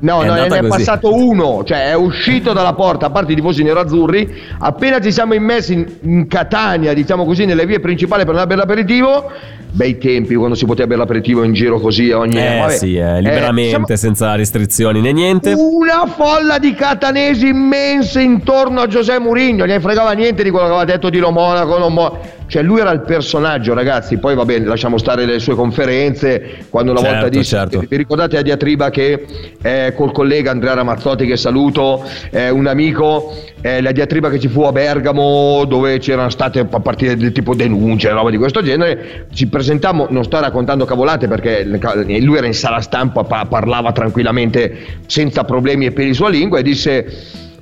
No, 0.03 0.21
È 0.23 0.27
no, 0.27 0.35
ne 0.35 0.45
è 0.47 0.49
così. 0.49 0.69
passato 0.69 1.15
uno, 1.15 1.63
cioè 1.65 1.91
è 1.91 1.95
uscito 1.95 2.53
dalla 2.53 2.73
porta, 2.73 3.07
a 3.07 3.11
parte 3.11 3.31
i 3.33 3.35
tifosi 3.37 3.63
nerazzurri, 3.63 4.29
appena 4.59 5.01
ci 5.01 5.13
siamo 5.13 5.35
immessi 5.35 5.75
in, 5.75 5.87
in 6.01 6.27
Catania, 6.27 6.93
diciamo 6.93 7.25
così, 7.25 7.45
nelle 7.45 7.65
vie 7.67 7.79
principali 7.79 8.23
per 8.25 8.31
andare 8.35 8.49
per 8.49 8.57
l'aperitivo, 8.57 9.31
bei 9.71 9.99
tempi 9.99 10.35
quando 10.35 10.57
si 10.57 10.67
poteva 10.67 10.89
bere 10.89 10.99
l'aperitivo 11.01 11.45
in 11.45 11.53
giro 11.53 11.79
così 11.79 12.11
ogni... 12.11 12.37
Eh 12.37 12.59
vabbè. 12.59 12.73
sì, 12.77 12.97
eh, 12.97 13.19
Eh, 13.19 13.21
liberamente, 13.21 13.69
siamo- 13.69 13.87
senza 13.97 14.35
restrizioni 14.35 15.01
né 15.01 15.13
niente. 15.13 15.53
una 15.57 16.05
folla 16.07 16.59
di 16.59 16.75
catanesi 16.75 17.47
immense 17.47 18.21
intorno 18.23 18.81
a 18.81 18.89
Giuseppe 18.89 19.21
Mourinho, 19.21 19.67
gli 19.67 19.79
fregava 19.79 20.11
niente 20.15 20.43
di 20.43 20.51
quello 20.51 20.67
che 20.67 20.73
aveva 20.73 20.85
detto 20.93 21.11
di 21.11 21.19
Lo 21.21 21.31
Monaco, 21.31 21.79
non 21.79 21.93
Mo- 21.93 22.19
cioè 22.53 22.63
lui 22.63 22.81
era 22.81 22.91
il 22.91 23.01
personaggio 23.01 23.73
ragazzi, 23.73 24.19
poi 24.19 24.35
va 24.35 24.45
bene, 24.45 24.67
lasciamo 24.67 24.99
stare 24.99 25.25
le 25.25 25.39
sue 25.39 25.55
conferenze, 25.55 26.67
quando 26.69 26.91
una 26.91 27.01
Certo, 27.01 27.15
volta 27.15 27.31
disse, 27.31 27.57
certo. 27.57 27.79
vi 27.89 27.97
ricordate 27.97 28.37
la 28.37 28.43
diatriba 28.43 28.91
che 28.91 29.25
eh, 29.63 29.95
col 29.97 30.13
collega 30.13 30.51
Andrea 30.51 30.75
Ramazzotti 30.75 31.25
che 31.25 31.39
saluto, 31.39 32.05
eh, 32.29 32.51
un 32.51 32.67
amico, 32.67 33.35
eh, 33.63 33.81
la 33.81 33.91
diatriba 33.91 34.29
che 34.29 34.39
ci 34.39 34.49
fu 34.49 34.65
a 34.65 34.73
Bergamo 34.73 35.65
dove 35.65 35.97
c'erano 35.97 36.29
state 36.29 36.59
a 36.59 36.81
partire 36.81 37.17
del 37.17 37.33
tipo 37.33 37.55
denunce, 37.55 38.11
roba 38.11 38.29
di 38.29 38.37
questo 38.37 38.63
genere, 38.63 39.29
ci 39.33 39.47
presentammo, 39.47 40.09
non 40.11 40.23
sto 40.23 40.39
raccontando 40.39 40.85
cavolate 40.85 41.29
perché 41.29 41.65
lui 41.65 42.37
era 42.37 42.47
in 42.47 42.53
sala 42.53 42.83
stampa, 42.83 43.25
pa- 43.25 43.47
parlava 43.49 43.93
tranquillamente 43.93 44.99
senza 45.07 45.45
problemi 45.45 45.87
e 45.87 45.93
peli 45.93 46.13
sulla 46.13 46.29
lingua 46.29 46.59
e 46.59 46.63
disse 46.63 47.07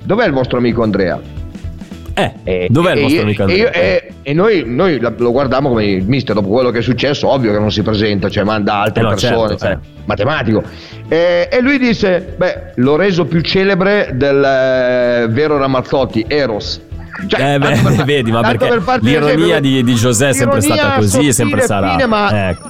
dov'è 0.03 0.25
il 0.25 0.33
vostro 0.33 0.57
amico 0.57 0.83
Andrea? 0.83 1.40
Eh, 2.13 2.31
E- 2.43 2.67
dov'è 2.69 2.93
il 2.93 3.01
vostro 3.01 3.21
amico 3.21 3.41
e 3.41 3.45
Andrea? 3.45 3.71
E, 3.71 4.11
e 4.23 4.33
noi, 4.33 4.63
noi 4.65 4.99
lo 4.99 5.31
guardammo 5.31 5.69
come 5.69 6.01
mister 6.01 6.35
dopo 6.35 6.49
quello 6.49 6.69
che 6.69 6.79
è 6.79 6.81
successo, 6.81 7.27
ovvio 7.29 7.51
che 7.53 7.59
non 7.59 7.71
si 7.71 7.81
presenta, 7.83 8.29
cioè 8.29 8.43
manda 8.43 8.75
altre 8.81 8.99
Eh 9.01 9.03
no, 9.03 9.09
persone, 9.11 9.47
certo, 9.49 9.57
cioè, 9.57 9.71
eh. 9.73 9.77
matematico. 10.05 10.63
E, 11.07 11.47
lui 11.61 11.77
disse, 11.79 12.33
beh, 12.37 12.73
l'ho 12.75 12.95
reso 12.95 13.25
più 13.25 13.41
celebre 13.41 14.11
del 14.13 14.43
eh, 14.43 15.27
vero 15.29 15.57
Ramazzotti, 15.57 16.25
Eros. 16.27 16.81
Cioè, 17.27 17.53
Eh, 17.55 17.59
beh, 17.59 17.79
per- 17.83 18.03
vedi, 18.05 18.31
ma 18.31 18.41
perché 18.41 18.67
per 18.67 18.99
l'ironia 19.01 19.33
esempio, 19.35 19.59
di- 19.59 19.83
di 19.83 19.95
Giuseppe 19.95 20.31
è 20.31 20.33
sempre 20.33 20.61
stata 20.61 20.95
così 20.95 21.27
e 21.27 21.31
sempre 21.33 21.61
sarà. 21.61 22.07
ma 22.07 22.49
Ecco. 22.49 22.69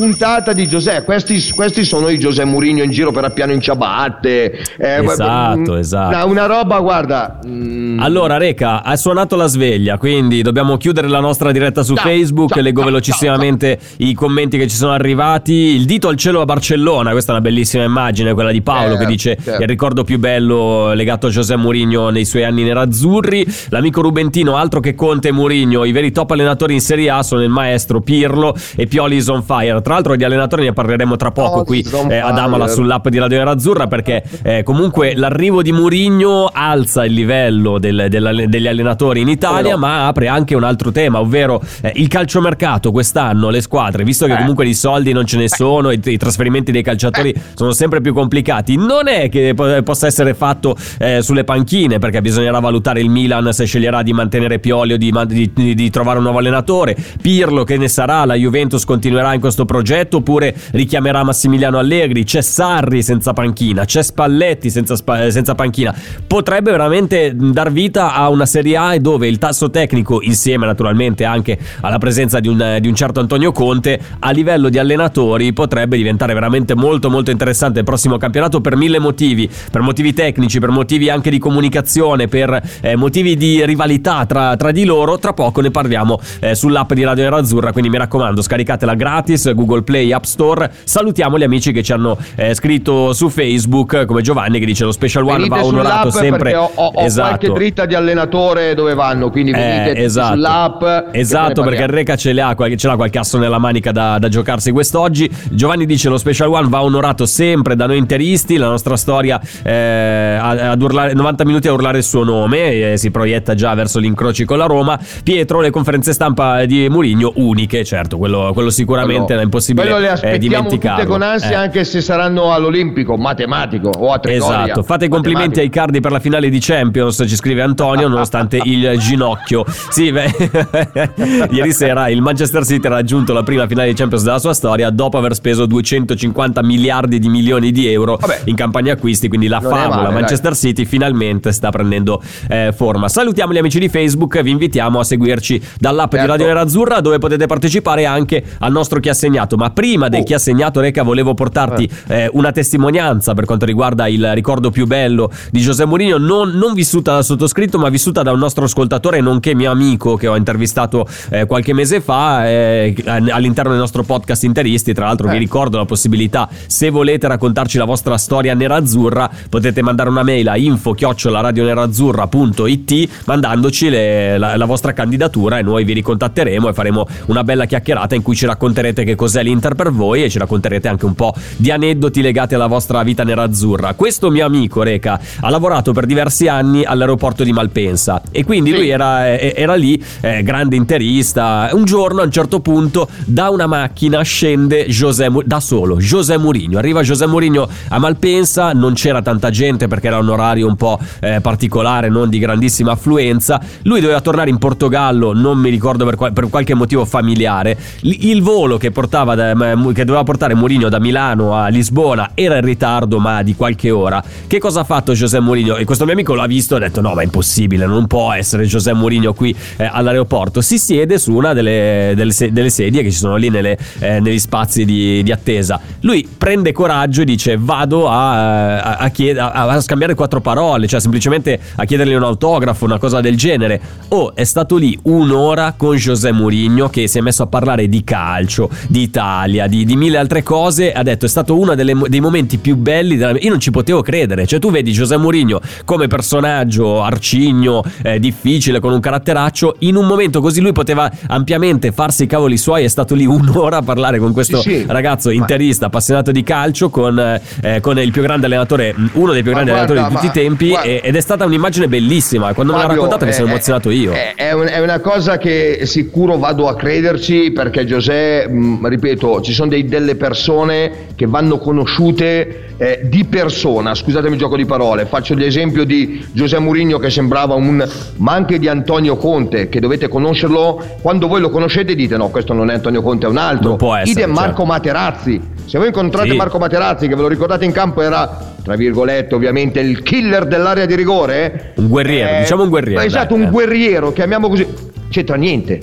Puntata 0.00 0.54
di 0.54 0.66
Giuseppe. 0.66 1.04
Questi, 1.04 1.52
questi 1.54 1.84
sono 1.84 2.08
i 2.08 2.18
Giuseppe 2.18 2.48
Mourinho 2.48 2.82
in 2.82 2.90
giro 2.90 3.12
per 3.12 3.24
appiano 3.24 3.52
in 3.52 3.60
ciabatte. 3.60 4.58
Eh, 4.78 5.04
esatto, 5.04 5.72
mm, 5.74 5.76
esatto. 5.76 6.26
Una 6.26 6.46
roba, 6.46 6.80
guarda. 6.80 7.38
Mm. 7.46 8.00
Allora, 8.00 8.38
Reca, 8.38 8.82
ha 8.82 8.96
suonato 8.96 9.36
la 9.36 9.46
sveglia, 9.46 9.98
quindi 9.98 10.40
dobbiamo 10.40 10.78
chiudere 10.78 11.06
la 11.06 11.20
nostra 11.20 11.52
diretta 11.52 11.82
su 11.82 11.94
Ciao, 11.94 12.04
Facebook. 12.06 12.54
ciao, 12.54 12.62
Leggo 12.62 12.80
ciao, 12.80 12.88
velocissimamente 12.88 13.78
i 13.98 14.14
commenti 14.14 14.56
che 14.56 14.68
ci 14.68 14.76
sono 14.76 14.92
arrivati. 14.92 15.52
Il 15.52 15.84
dito 15.84 16.08
al 16.08 16.16
cielo 16.16 16.40
a 16.40 16.46
Barcellona, 16.46 17.10
questa 17.10 17.32
è 17.32 17.34
una 17.34 17.44
bellissima 17.44 17.84
immagine, 17.84 18.32
quella 18.32 18.52
di 18.52 18.62
Paolo 18.62 18.94
Eh, 18.94 18.98
che 18.98 19.04
dice 19.04 19.36
certo. 19.38 19.60
il 19.60 19.68
ricordo 19.68 20.02
più 20.02 20.18
bello 20.18 20.94
legato 20.94 21.26
a 21.26 21.30
Giuseppe 21.30 21.60
Mourinho 21.60 22.08
nei 22.08 22.24
suoi 22.24 22.44
anni 22.44 22.62
nerazzurri. 22.62 23.46
L'amico 23.68 24.00
Rubentino, 24.00 24.56
altro 24.56 24.80
che 24.80 24.94
Conte 24.94 25.28
e 25.28 25.32
Mourinho, 25.32 25.84
i 25.84 25.92
veri 25.92 26.10
top 26.10 26.30
allenatori 26.30 26.72
in 26.72 26.80
Serie 26.80 27.10
A 27.10 27.22
sono 27.22 27.42
il 27.42 27.50
maestro 27.50 28.00
Pirlo 28.00 28.56
e 28.76 28.86
Pioli 28.86 29.16
is 29.16 29.26
on 29.28 29.42
fire. 29.42 29.82
Tra 29.90 29.98
l'altro 29.98 30.14
di 30.16 30.22
allenatori 30.22 30.62
ne 30.62 30.72
parleremo 30.72 31.16
tra 31.16 31.32
poco 31.32 31.64
qui 31.64 31.80
is 31.80 31.92
on 31.92 32.12
eh, 32.12 32.18
ad. 32.18 32.38
Amala 32.38 32.68
sull'app 32.68 33.08
di 33.08 33.18
Radio 33.18 33.38
Nerazzurra 33.38 33.88
perché 33.88 34.22
eh, 34.44 34.62
comunque 34.62 35.14
l'arrivo 35.16 35.62
di 35.62 35.72
Mourinho 35.72 36.48
alza 36.52 37.04
il 37.04 37.12
livello 37.12 37.80
del- 37.80 38.06
della- 38.08 38.32
degli 38.46 38.68
allenatori 38.68 39.20
in 39.20 39.28
Italia, 39.28 39.72
no? 39.72 39.78
ma 39.78 40.06
apre 40.06 40.28
anche 40.28 40.54
un 40.54 40.62
altro 40.62 40.92
tema, 40.92 41.18
ovvero 41.18 41.60
eh, 41.82 41.90
il 41.96 42.06
calciomercato 42.06 42.92
quest'anno, 42.92 43.50
le 43.50 43.60
squadre, 43.60 44.04
visto 44.04 44.26
che 44.26 44.34
Eh. 44.34 44.36
comunque 44.36 44.64
di 44.64 44.74
soldi 44.74 45.10
non 45.12 45.26
ce 45.26 45.38
ne 45.38 45.48
sono, 45.48 45.90
i, 45.90 45.98
i 46.04 46.16
trasferimenti 46.16 46.70
dei 46.70 46.82
calciatori 46.82 47.34
sono 47.54 47.72
sempre 47.72 48.00
più 48.00 48.14
complicati, 48.14 48.76
non 48.76 49.08
è 49.08 49.28
che 49.28 49.54
po- 49.56 49.82
possa 49.82 50.06
essere 50.06 50.34
fatto 50.34 50.76
eh, 51.00 51.20
sulle 51.20 51.42
panchine, 51.42 51.98
perché 51.98 52.20
bisognerà 52.20 52.60
valutare 52.60 53.00
il 53.00 53.10
Milan 53.10 53.52
se 53.52 53.64
sceglierà 53.64 54.02
di 54.04 54.12
mantenere 54.12 54.60
Pioli 54.60 54.92
o 54.92 54.96
di, 54.96 55.12
di- 55.26 55.50
di- 55.52 55.74
di 55.74 55.90
trovare 55.90 56.18
un 56.18 56.22
nuovo 56.22 56.38
allenatore, 56.38 56.96
Pirlo 57.20 57.64
che 57.64 57.76
ne 57.76 57.88
sarà, 57.88 58.24
la 58.24 58.34
Juventus 58.34 58.84
continuerà 58.84 59.34
in 59.34 59.40
questo 59.40 59.64
progetto 59.64 59.78
oppure 60.16 60.54
richiamerà 60.72 61.22
Massimiliano 61.22 61.78
Allegri, 61.78 62.24
c'è 62.24 62.40
Sarri 62.40 63.02
senza 63.02 63.32
panchina, 63.32 63.84
c'è 63.84 64.02
Spalletti 64.02 64.70
senza, 64.70 64.96
eh, 65.18 65.30
senza 65.30 65.54
panchina, 65.54 65.94
potrebbe 66.26 66.70
veramente 66.70 67.32
dar 67.34 67.70
vita 67.72 68.14
a 68.14 68.28
una 68.28 68.46
Serie 68.46 68.76
A 68.76 68.98
dove 68.98 69.28
il 69.28 69.38
tasso 69.38 69.70
tecnico, 69.70 70.20
insieme 70.22 70.66
naturalmente 70.66 71.24
anche 71.24 71.58
alla 71.80 71.98
presenza 71.98 72.40
di 72.40 72.48
un, 72.48 72.78
di 72.80 72.88
un 72.88 72.94
certo 72.94 73.20
Antonio 73.20 73.52
Conte, 73.52 74.00
a 74.18 74.30
livello 74.30 74.68
di 74.68 74.78
allenatori 74.78 75.52
potrebbe 75.52 75.96
diventare 75.96 76.34
veramente 76.34 76.74
molto 76.74 77.10
molto 77.10 77.30
interessante 77.30 77.80
il 77.80 77.84
prossimo 77.84 78.16
campionato 78.16 78.60
per 78.60 78.76
mille 78.76 78.98
motivi, 78.98 79.48
per 79.70 79.80
motivi 79.80 80.12
tecnici, 80.12 80.58
per 80.60 80.70
motivi 80.70 81.10
anche 81.10 81.30
di 81.30 81.38
comunicazione, 81.38 82.28
per 82.28 82.60
eh, 82.80 82.96
motivi 82.96 83.36
di 83.36 83.64
rivalità 83.64 84.26
tra, 84.26 84.56
tra 84.56 84.70
di 84.70 84.84
loro. 84.84 85.18
Tra 85.18 85.32
poco 85.32 85.60
ne 85.60 85.70
parliamo 85.70 86.20
eh, 86.40 86.54
sull'app 86.54 86.92
di 86.92 87.04
Radio 87.04 87.24
Nerazzurra, 87.24 87.72
quindi 87.72 87.90
mi 87.90 87.98
raccomando 87.98 88.42
scaricatela 88.42 88.94
gratis, 88.94 89.52
Google 89.60 89.82
Play, 89.82 90.12
App 90.12 90.24
Store. 90.24 90.70
Salutiamo 90.84 91.38
gli 91.38 91.42
amici 91.42 91.72
che 91.72 91.82
ci 91.82 91.92
hanno 91.92 92.16
eh, 92.36 92.54
scritto 92.54 93.12
su 93.12 93.28
Facebook, 93.28 94.04
come 94.06 94.22
Giovanni 94.22 94.58
che 94.58 94.64
dice 94.66 94.84
lo 94.84 94.92
Special 94.92 95.24
One 95.24 95.36
Venite 95.36 95.54
va 95.56 95.64
onorato 95.64 96.10
sempre. 96.10 96.54
ho, 96.54 96.70
ho- 96.74 96.92
ho 96.94 97.04
esatto. 97.04 97.28
qualche 97.28 97.52
dritta 97.52 97.86
di 97.86 97.94
allenatore 97.94 98.74
dove 98.74 98.94
vanno, 98.94 99.30
quindi 99.30 99.52
venite 99.52 99.92
Eh, 99.94 100.04
esatto. 100.04 100.34
sull'app. 100.34 100.82
Esatto, 101.12 101.62
perché 101.62 101.82
il. 101.82 101.88
Reca 101.88 102.16
ce 102.16 102.32
l'ha, 102.32 102.54
qualche, 102.54 102.76
ce 102.76 102.86
l'ha 102.86 102.96
qualche 102.96 103.18
asso 103.18 103.36
nella 103.38 103.58
manica 103.58 103.92
da, 103.92 104.18
da 104.18 104.28
giocarsi 104.28 104.70
quest'oggi. 104.70 105.28
Giovanni 105.50 105.86
dice 105.86 106.08
lo 106.08 106.16
Special 106.18 106.48
One 106.52 106.68
va 106.68 106.82
onorato 106.82 107.26
sempre 107.26 107.76
da 107.76 107.86
noi 107.86 107.98
interisti, 107.98 108.56
la 108.56 108.68
nostra 108.68 108.96
storia 108.96 109.40
eh, 109.62 110.38
ad 110.40 110.80
urlare, 110.82 111.12
90 111.14 111.44
minuti 111.44 111.68
a 111.68 111.72
urlare 111.72 111.98
il 111.98 112.04
suo 112.04 112.24
nome, 112.24 112.92
eh, 112.92 112.96
si 112.96 113.10
proietta 113.10 113.54
già 113.54 113.74
verso 113.74 114.00
gli 114.00 114.04
incroci 114.04 114.44
con 114.44 114.58
la 114.58 114.66
Roma. 114.66 114.98
Pietro, 115.22 115.60
le 115.60 115.70
conferenze 115.70 116.12
stampa 116.12 116.64
di 116.64 116.88
Murigno 116.88 117.32
uniche, 117.36 117.84
certo, 117.84 118.16
quello, 118.18 118.50
quello 118.54 118.70
sicuramente 118.70 119.24
Quello- 119.26 119.40
è 119.50 119.72
impossibile 119.72 119.88
Quello 119.90 119.98
le 120.00 120.20
eh, 120.22 120.38
dimenticarlo. 120.38 121.06
con 121.06 121.22
ansia 121.22 121.50
Eh. 121.50 121.54
anche 121.54 121.84
se 121.84 122.00
saranno 122.00 122.52
all'Olimpico, 122.52 123.16
matematico 123.16 123.88
o 123.88 124.12
a 124.12 124.18
Trigoria. 124.18 124.64
Esatto, 124.64 124.82
fate 124.82 125.06
i 125.06 125.08
complimenti 125.08 125.60
ai 125.60 125.68
cardi 125.68 126.00
per 126.00 126.12
la 126.12 126.20
finale 126.20 126.48
di 126.48 126.58
Champions, 126.60 127.24
ci 127.26 127.36
scrive 127.36 127.62
Antonio, 127.62 128.08
nonostante 128.08 128.60
il 128.64 128.96
ginocchio. 128.98 129.64
Sì, 129.90 130.12
beh, 130.12 131.48
ieri 131.50 131.72
sera 131.72 132.08
il 132.08 132.22
Manchester 132.22 132.64
City 132.64 132.86
ha 132.86 132.90
raggiunto 132.90 133.32
la 133.32 133.42
prima 133.42 133.66
finale 133.66 133.88
di 133.88 133.94
Champions 133.94 134.22
della 134.24 134.38
sua 134.38 134.54
storia 134.54 134.90
dopo 134.90 135.18
aver 135.18 135.34
speso 135.34 135.66
250 135.66 136.62
miliardi 136.62 137.18
di 137.18 137.28
milioni 137.28 137.72
di 137.72 137.90
euro 137.92 138.16
Vabbè. 138.16 138.42
in 138.44 138.54
campagna 138.54 138.92
acquisti, 138.92 139.28
quindi 139.28 139.46
la 139.48 139.58
Non 139.58 139.70
favola 139.70 140.02
male, 140.02 140.14
Manchester 140.14 140.54
City 140.54 140.84
finalmente 140.84 141.52
sta 141.52 141.70
prendendo 141.70 142.22
eh, 142.48 142.72
forma. 142.74 143.08
Salutiamo 143.08 143.52
gli 143.52 143.58
amici 143.58 143.78
di 143.78 143.88
Facebook, 143.88 144.40
vi 144.42 144.50
invitiamo 144.50 144.98
a 145.00 145.04
seguirci 145.04 145.60
dall'app 145.78 146.10
di 146.10 146.16
Certo. 146.18 146.32
Radio 146.32 146.46
Nerazzurra 146.46 147.00
dove 147.00 147.18
potete 147.18 147.46
partecipare 147.46 148.04
anche 148.06 148.42
al 148.58 148.72
nostro 148.72 149.00
chi 149.00 149.08
ha 149.08 149.14
segnato. 149.40 149.56
Ma 149.56 149.70
prima 149.70 150.08
del 150.08 150.20
Oh. 150.20 150.24
chi 150.24 150.34
ha 150.34 150.38
segnato, 150.38 150.80
Reca, 150.80 151.02
volevo 151.02 151.32
portarti 151.34 151.88
eh, 152.08 152.28
una 152.32 152.52
testimonianza 152.52 153.32
per 153.34 153.44
quanto 153.46 153.64
riguarda 153.64 154.06
il 154.06 154.32
ricordo 154.34 154.70
più 154.70 154.86
bello 154.86 155.30
di 155.50 155.60
Giuseppe 155.60 155.88
Mourinho, 155.88 156.18
non, 156.18 156.50
non 156.50 156.74
vissuta 156.74 157.12
dal 157.12 157.24
sottoscritto, 157.24 157.78
ma 157.78 157.88
vissuta 157.88 158.22
da 158.22 158.32
un 158.32 158.38
nostro 158.38 158.64
ascoltatore, 158.64 159.20
nonché 159.20 159.54
mio 159.54 159.70
amico 159.70 160.16
che 160.16 160.26
ho 160.26 160.36
intervistato 160.36 161.06
eh, 161.30 161.46
qualche 161.46 161.72
mese 161.72 162.00
fa 162.00 162.48
eh, 162.48 162.94
all'interno 163.06 163.70
del 163.70 163.80
nostro 163.80 164.02
podcast 164.02 164.42
Interisti. 164.44 164.92
Tra 164.92 165.06
l'altro, 165.06 165.28
vi 165.28 165.36
Eh. 165.36 165.38
ricordo 165.38 165.78
la 165.78 165.84
possibilità, 165.86 166.48
se 166.66 166.90
volete 166.90 167.26
raccontarci 167.28 167.78
la 167.78 167.84
vostra 167.84 168.16
storia 168.18 168.54
nerazzurra, 168.54 169.30
potete 169.48 169.82
mandare 169.82 170.10
una 170.10 170.22
mail 170.22 170.48
a 170.48 170.56
info 170.56 170.94
radionerazzurra.it 170.98 173.08
mandandoci 173.26 173.88
le- 173.88 174.38
la, 174.38 174.56
la 174.56 174.64
vostra 174.64 174.92
candidatura 174.92 175.58
e 175.58 175.62
noi 175.62 175.84
vi 175.84 175.92
ricontatteremo 175.94 176.68
e 176.68 176.72
faremo 176.72 177.06
una 177.26 177.44
bella 177.44 177.64
chiacchierata 177.66 178.14
in 178.14 178.22
cui 178.22 178.34
ci 178.34 178.46
racconterete 178.46 179.04
che 179.04 179.14
cos'è 179.30 179.44
l'Inter 179.44 179.74
per 179.76 179.92
voi 179.92 180.24
e 180.24 180.28
ci 180.28 180.38
racconterete 180.38 180.88
anche 180.88 181.06
un 181.06 181.14
po' 181.14 181.32
di 181.56 181.70
aneddoti 181.70 182.20
legati 182.20 182.56
alla 182.56 182.66
vostra 182.66 183.00
vita 183.04 183.22
nerazzurra. 183.22 183.94
Questo 183.94 184.28
mio 184.28 184.44
amico 184.44 184.82
Reca 184.82 185.20
ha 185.40 185.48
lavorato 185.50 185.92
per 185.92 186.04
diversi 186.04 186.48
anni 186.48 186.82
all'aeroporto 186.82 187.44
di 187.44 187.52
Malpensa 187.52 188.20
e 188.32 188.44
quindi 188.44 188.70
Sì. 188.70 188.76
lui 188.76 188.88
era, 188.88 189.28
eh, 189.32 189.54
era 189.56 189.76
lì, 189.76 190.02
eh, 190.20 190.42
grande 190.42 190.74
interista. 190.74 191.68
Un 191.72 191.84
giorno 191.84 192.22
a 192.22 192.24
un 192.24 192.32
certo 192.32 192.58
punto 192.58 193.08
da 193.24 193.50
una 193.50 193.68
macchina 193.68 194.20
scende 194.22 194.86
José 194.86 195.28
da 195.44 195.60
solo, 195.60 195.98
José 195.98 196.36
Mourinho. 196.36 196.78
Arriva 196.78 197.02
José 197.02 197.26
Mourinho 197.26 197.68
a 197.88 197.98
Malpensa, 198.00 198.72
non 198.72 198.94
c'era 198.94 199.22
tanta 199.22 199.50
gente 199.50 199.86
perché 199.86 200.08
era 200.08 200.18
un 200.18 200.28
orario 200.28 200.66
un 200.66 200.74
po' 200.74 200.98
eh, 201.20 201.40
particolare, 201.40 202.08
non 202.08 202.28
di 202.28 202.40
grandissima 202.40 202.92
affluenza. 202.92 203.60
Lui 203.82 204.00
doveva 204.00 204.20
tornare 204.20 204.50
in 204.50 204.58
Portogallo, 204.58 205.32
non 205.32 205.56
mi 205.58 205.70
ricordo 205.70 206.04
per, 206.04 206.16
qual- 206.16 206.32
per 206.32 206.48
qualche 206.48 206.74
motivo 206.74 207.04
familiare. 207.04 207.78
L- 208.00 208.08
il 208.30 208.42
volo 208.42 208.76
che, 208.76 208.90
portava 208.90 209.18
da- 209.24 209.54
m- 209.54 209.92
che 209.92 210.04
doveva 210.04 210.24
portare 210.24 210.54
Mourinho 210.54 210.88
da 210.88 210.98
Milano 210.98 211.54
a 211.54 211.68
Lisbona 211.68 212.30
era 212.34 212.56
in 212.56 212.64
ritardo, 212.64 213.18
ma 213.18 213.42
di 213.42 213.54
qualche 213.54 213.90
ora. 213.90 214.22
Che 214.46 214.58
cosa 214.58 214.80
ha 214.80 214.84
fatto 214.84 215.12
José 215.12 215.40
Mourinho? 215.40 215.76
E 215.76 215.84
questo 215.84 216.04
mio 216.04 216.12
amico 216.14 216.34
l'ha 216.34 216.46
visto 216.46 216.74
e 216.74 216.76
ha 216.78 216.80
detto: 216.80 217.00
No, 217.00 217.14
ma 217.14 217.22
è 217.22 217.24
impossibile, 217.24 217.86
non 217.86 218.06
può 218.06 218.32
essere 218.32 218.64
José 218.64 218.92
Mourinho 218.92 219.32
qui 219.34 219.54
eh, 219.76 219.88
all'aeroporto. 219.90 220.60
Si 220.60 220.78
siede 220.78 221.18
su 221.18 221.32
una 221.34 221.52
delle, 221.52 222.12
delle 222.16 222.32
delle 222.50 222.70
sedie 222.70 223.02
che 223.02 223.10
ci 223.10 223.18
sono 223.18 223.36
lì 223.36 223.48
nelle, 223.50 223.76
eh, 223.98 224.20
negli 224.20 224.38
spazi 224.38 224.84
di, 224.84 225.22
di 225.22 225.32
attesa. 225.32 225.78
Lui 226.00 226.26
prende 226.36 226.72
coraggio 226.72 227.22
e 227.22 227.24
dice: 227.24 227.56
Vado 227.58 228.08
a, 228.08 228.80
a- 228.80 228.96
a 228.96 229.08
chied- 229.10 229.38
a 229.38 229.80
scambiare 229.80 230.14
quattro 230.14 230.40
parole, 230.40 230.86
cioè 230.86 231.00
semplicemente 231.00 231.58
a 231.76 231.84
chiedergli 231.84 232.14
un 232.14 232.22
autografo, 232.22 232.84
una 232.84 232.98
cosa 232.98 233.20
del 233.20 233.36
genere. 233.36 233.80
Oh, 234.08 234.34
è 234.34 234.44
stato 234.44 234.76
lì 234.76 234.98
un'ora 235.02 235.74
con 235.76 235.96
José 235.96 236.32
Mourinho 236.32 236.88
che 236.88 237.06
si 237.08 237.18
è 237.18 237.20
messo 237.20 237.42
a 237.42 237.46
parlare 237.46 237.88
di 237.88 238.02
calcio, 238.04 238.68
di 238.88 239.09
Italia, 239.10 239.66
di, 239.66 239.84
di 239.84 239.96
mille 239.96 240.18
altre 240.18 240.42
cose. 240.44 240.92
Ha 240.92 241.02
detto: 241.02 241.26
È 241.26 241.28
stato 241.28 241.58
uno 241.58 241.74
delle- 241.74 241.94
dei 242.06 242.20
momenti 242.20 242.58
più 242.58 242.76
belli 242.76 243.16
della 243.16 243.32
mia. 243.32 243.42
Io 243.42 243.50
non 243.50 243.58
ci 243.60 243.70
potevo 243.72 244.02
credere. 244.02 244.46
Cioè, 244.46 244.58
tu 244.60 244.70
vedi 244.70 244.92
José 244.92 245.16
Mourinho 245.16 245.60
come 245.84 246.06
personaggio 246.06 247.02
arcigno, 247.02 247.82
eh, 248.02 248.18
difficile, 248.20 248.78
con 248.80 248.92
un 248.92 249.00
caratteraccio. 249.00 249.76
In 249.80 249.96
un 249.96 250.06
momento 250.06 250.40
così 250.40 250.60
lui 250.60 250.72
poteva 250.72 251.10
ampiamente 251.26 251.90
farsi 251.92 252.22
i 252.24 252.26
cavoli 252.26 252.56
suoi. 252.56 252.84
È 252.84 252.88
stato 252.88 253.14
lì 253.14 253.26
un'ora 253.26 253.78
a 253.78 253.82
parlare 253.82 254.18
con 254.18 254.32
questo 254.32 254.60
Sì, 254.60 254.70
sì. 254.78 254.84
ragazzo 254.86 255.30
interista, 255.30 255.86
appassionato 255.86 256.30
di 256.30 256.42
calcio, 256.44 256.88
con, 256.88 257.18
eh, 257.18 257.80
con 257.80 257.98
il 257.98 258.12
più 258.12 258.22
grande 258.22 258.46
allenatore, 258.46 258.94
uno 259.14 259.32
dei 259.32 259.42
più 259.42 259.50
grandi 259.52 259.70
guarda, 259.70 259.92
allenatori 259.92 260.02
di 260.02 260.14
tutti 260.14 260.26
i 260.38 260.42
tempi. 260.42 260.68
guarda- 260.68 260.88
ed 261.02 261.16
è 261.16 261.20
stata 261.20 261.44
un'immagine 261.44 261.88
bellissima. 261.88 262.54
Quando 262.54 262.72
me 262.72 262.78
l'ha 262.78 262.84
Fabio, 262.86 263.02
raccontata 263.02 263.26
mi 263.26 263.32
sono 263.32 263.46
è- 263.48 263.50
emozionato 263.50 263.90
io. 263.90 264.12
È, 264.12 264.34
è 264.36 264.52
un- 264.52 264.66
è 264.68 264.78
una 264.80 265.00
cosa 265.00 265.38
che 265.38 265.80
sicuro 265.84 266.38
vado 266.38 266.68
a 266.68 266.76
crederci 266.76 267.50
perché 267.52 267.84
Giuseppe, 267.84 268.48
mh, 268.52 268.78
ripeto, 269.00 269.40
ci 269.40 269.52
sono 269.52 269.70
dei- 269.70 269.86
delle 269.86 270.14
persone 270.14 271.08
che 271.16 271.26
vanno 271.26 271.58
conosciute 271.58 272.74
eh, 272.76 273.00
di 273.04 273.24
persona, 273.24 273.94
scusatemi 273.94 274.34
il 274.34 274.38
gioco 274.38 274.56
di 274.56 274.66
parole, 274.66 275.06
faccio 275.06 275.34
l'esempio 275.34 275.84
di 275.84 276.24
Giuseppe 276.32 276.62
Mourinho 276.62 276.98
che 276.98 277.10
sembrava 277.10 277.54
un, 277.54 277.86
ma 278.16 278.32
anche 278.32 278.58
di 278.58 278.68
Antonio 278.68 279.16
Conte 279.16 279.68
che 279.68 279.80
dovete 279.80 280.08
conoscerlo, 280.08 280.82
quando 281.00 281.26
voi 281.26 281.40
lo 281.40 281.48
conoscete 281.48 281.94
dite 281.94 282.16
no, 282.16 282.28
questo 282.28 282.52
non 282.52 282.70
è 282.70 282.74
Antonio 282.74 283.02
Conte, 283.02 283.26
è 283.26 283.28
un 283.28 283.38
altro. 283.38 283.70
Non 283.70 283.78
può 283.78 283.94
essere, 283.94 284.20
Idem 284.20 284.30
Marco 284.30 284.48
certo. 284.48 284.64
Materazzi, 284.64 285.40
se 285.64 285.78
voi 285.78 285.86
incontrate 285.88 286.30
Sì. 286.30 286.36
Marco 286.36 286.58
Materazzi 286.58 287.08
che 287.08 287.14
ve 287.14 287.22
lo 287.22 287.28
ricordate 287.28 287.64
in 287.64 287.72
campo 287.72 288.02
era 288.02 288.54
tra 288.62 288.76
virgolette 288.76 289.34
ovviamente 289.34 289.80
il 289.80 290.02
killer 290.02 290.46
dell'area 290.46 290.84
di 290.84 290.94
rigore 290.94 291.72
Un 291.76 291.88
guerriero, 291.88 292.40
diciamo 292.40 292.64
un 292.64 292.68
guerriero, 292.68 293.00
esatto 293.00 293.34
dai, 293.34 293.42
un 293.42 293.48
eh. 293.48 293.50
guerriero 293.50 294.12
chiamiamo 294.12 294.48
così 294.48 294.66
c'entra 295.08 295.36
niente 295.36 295.80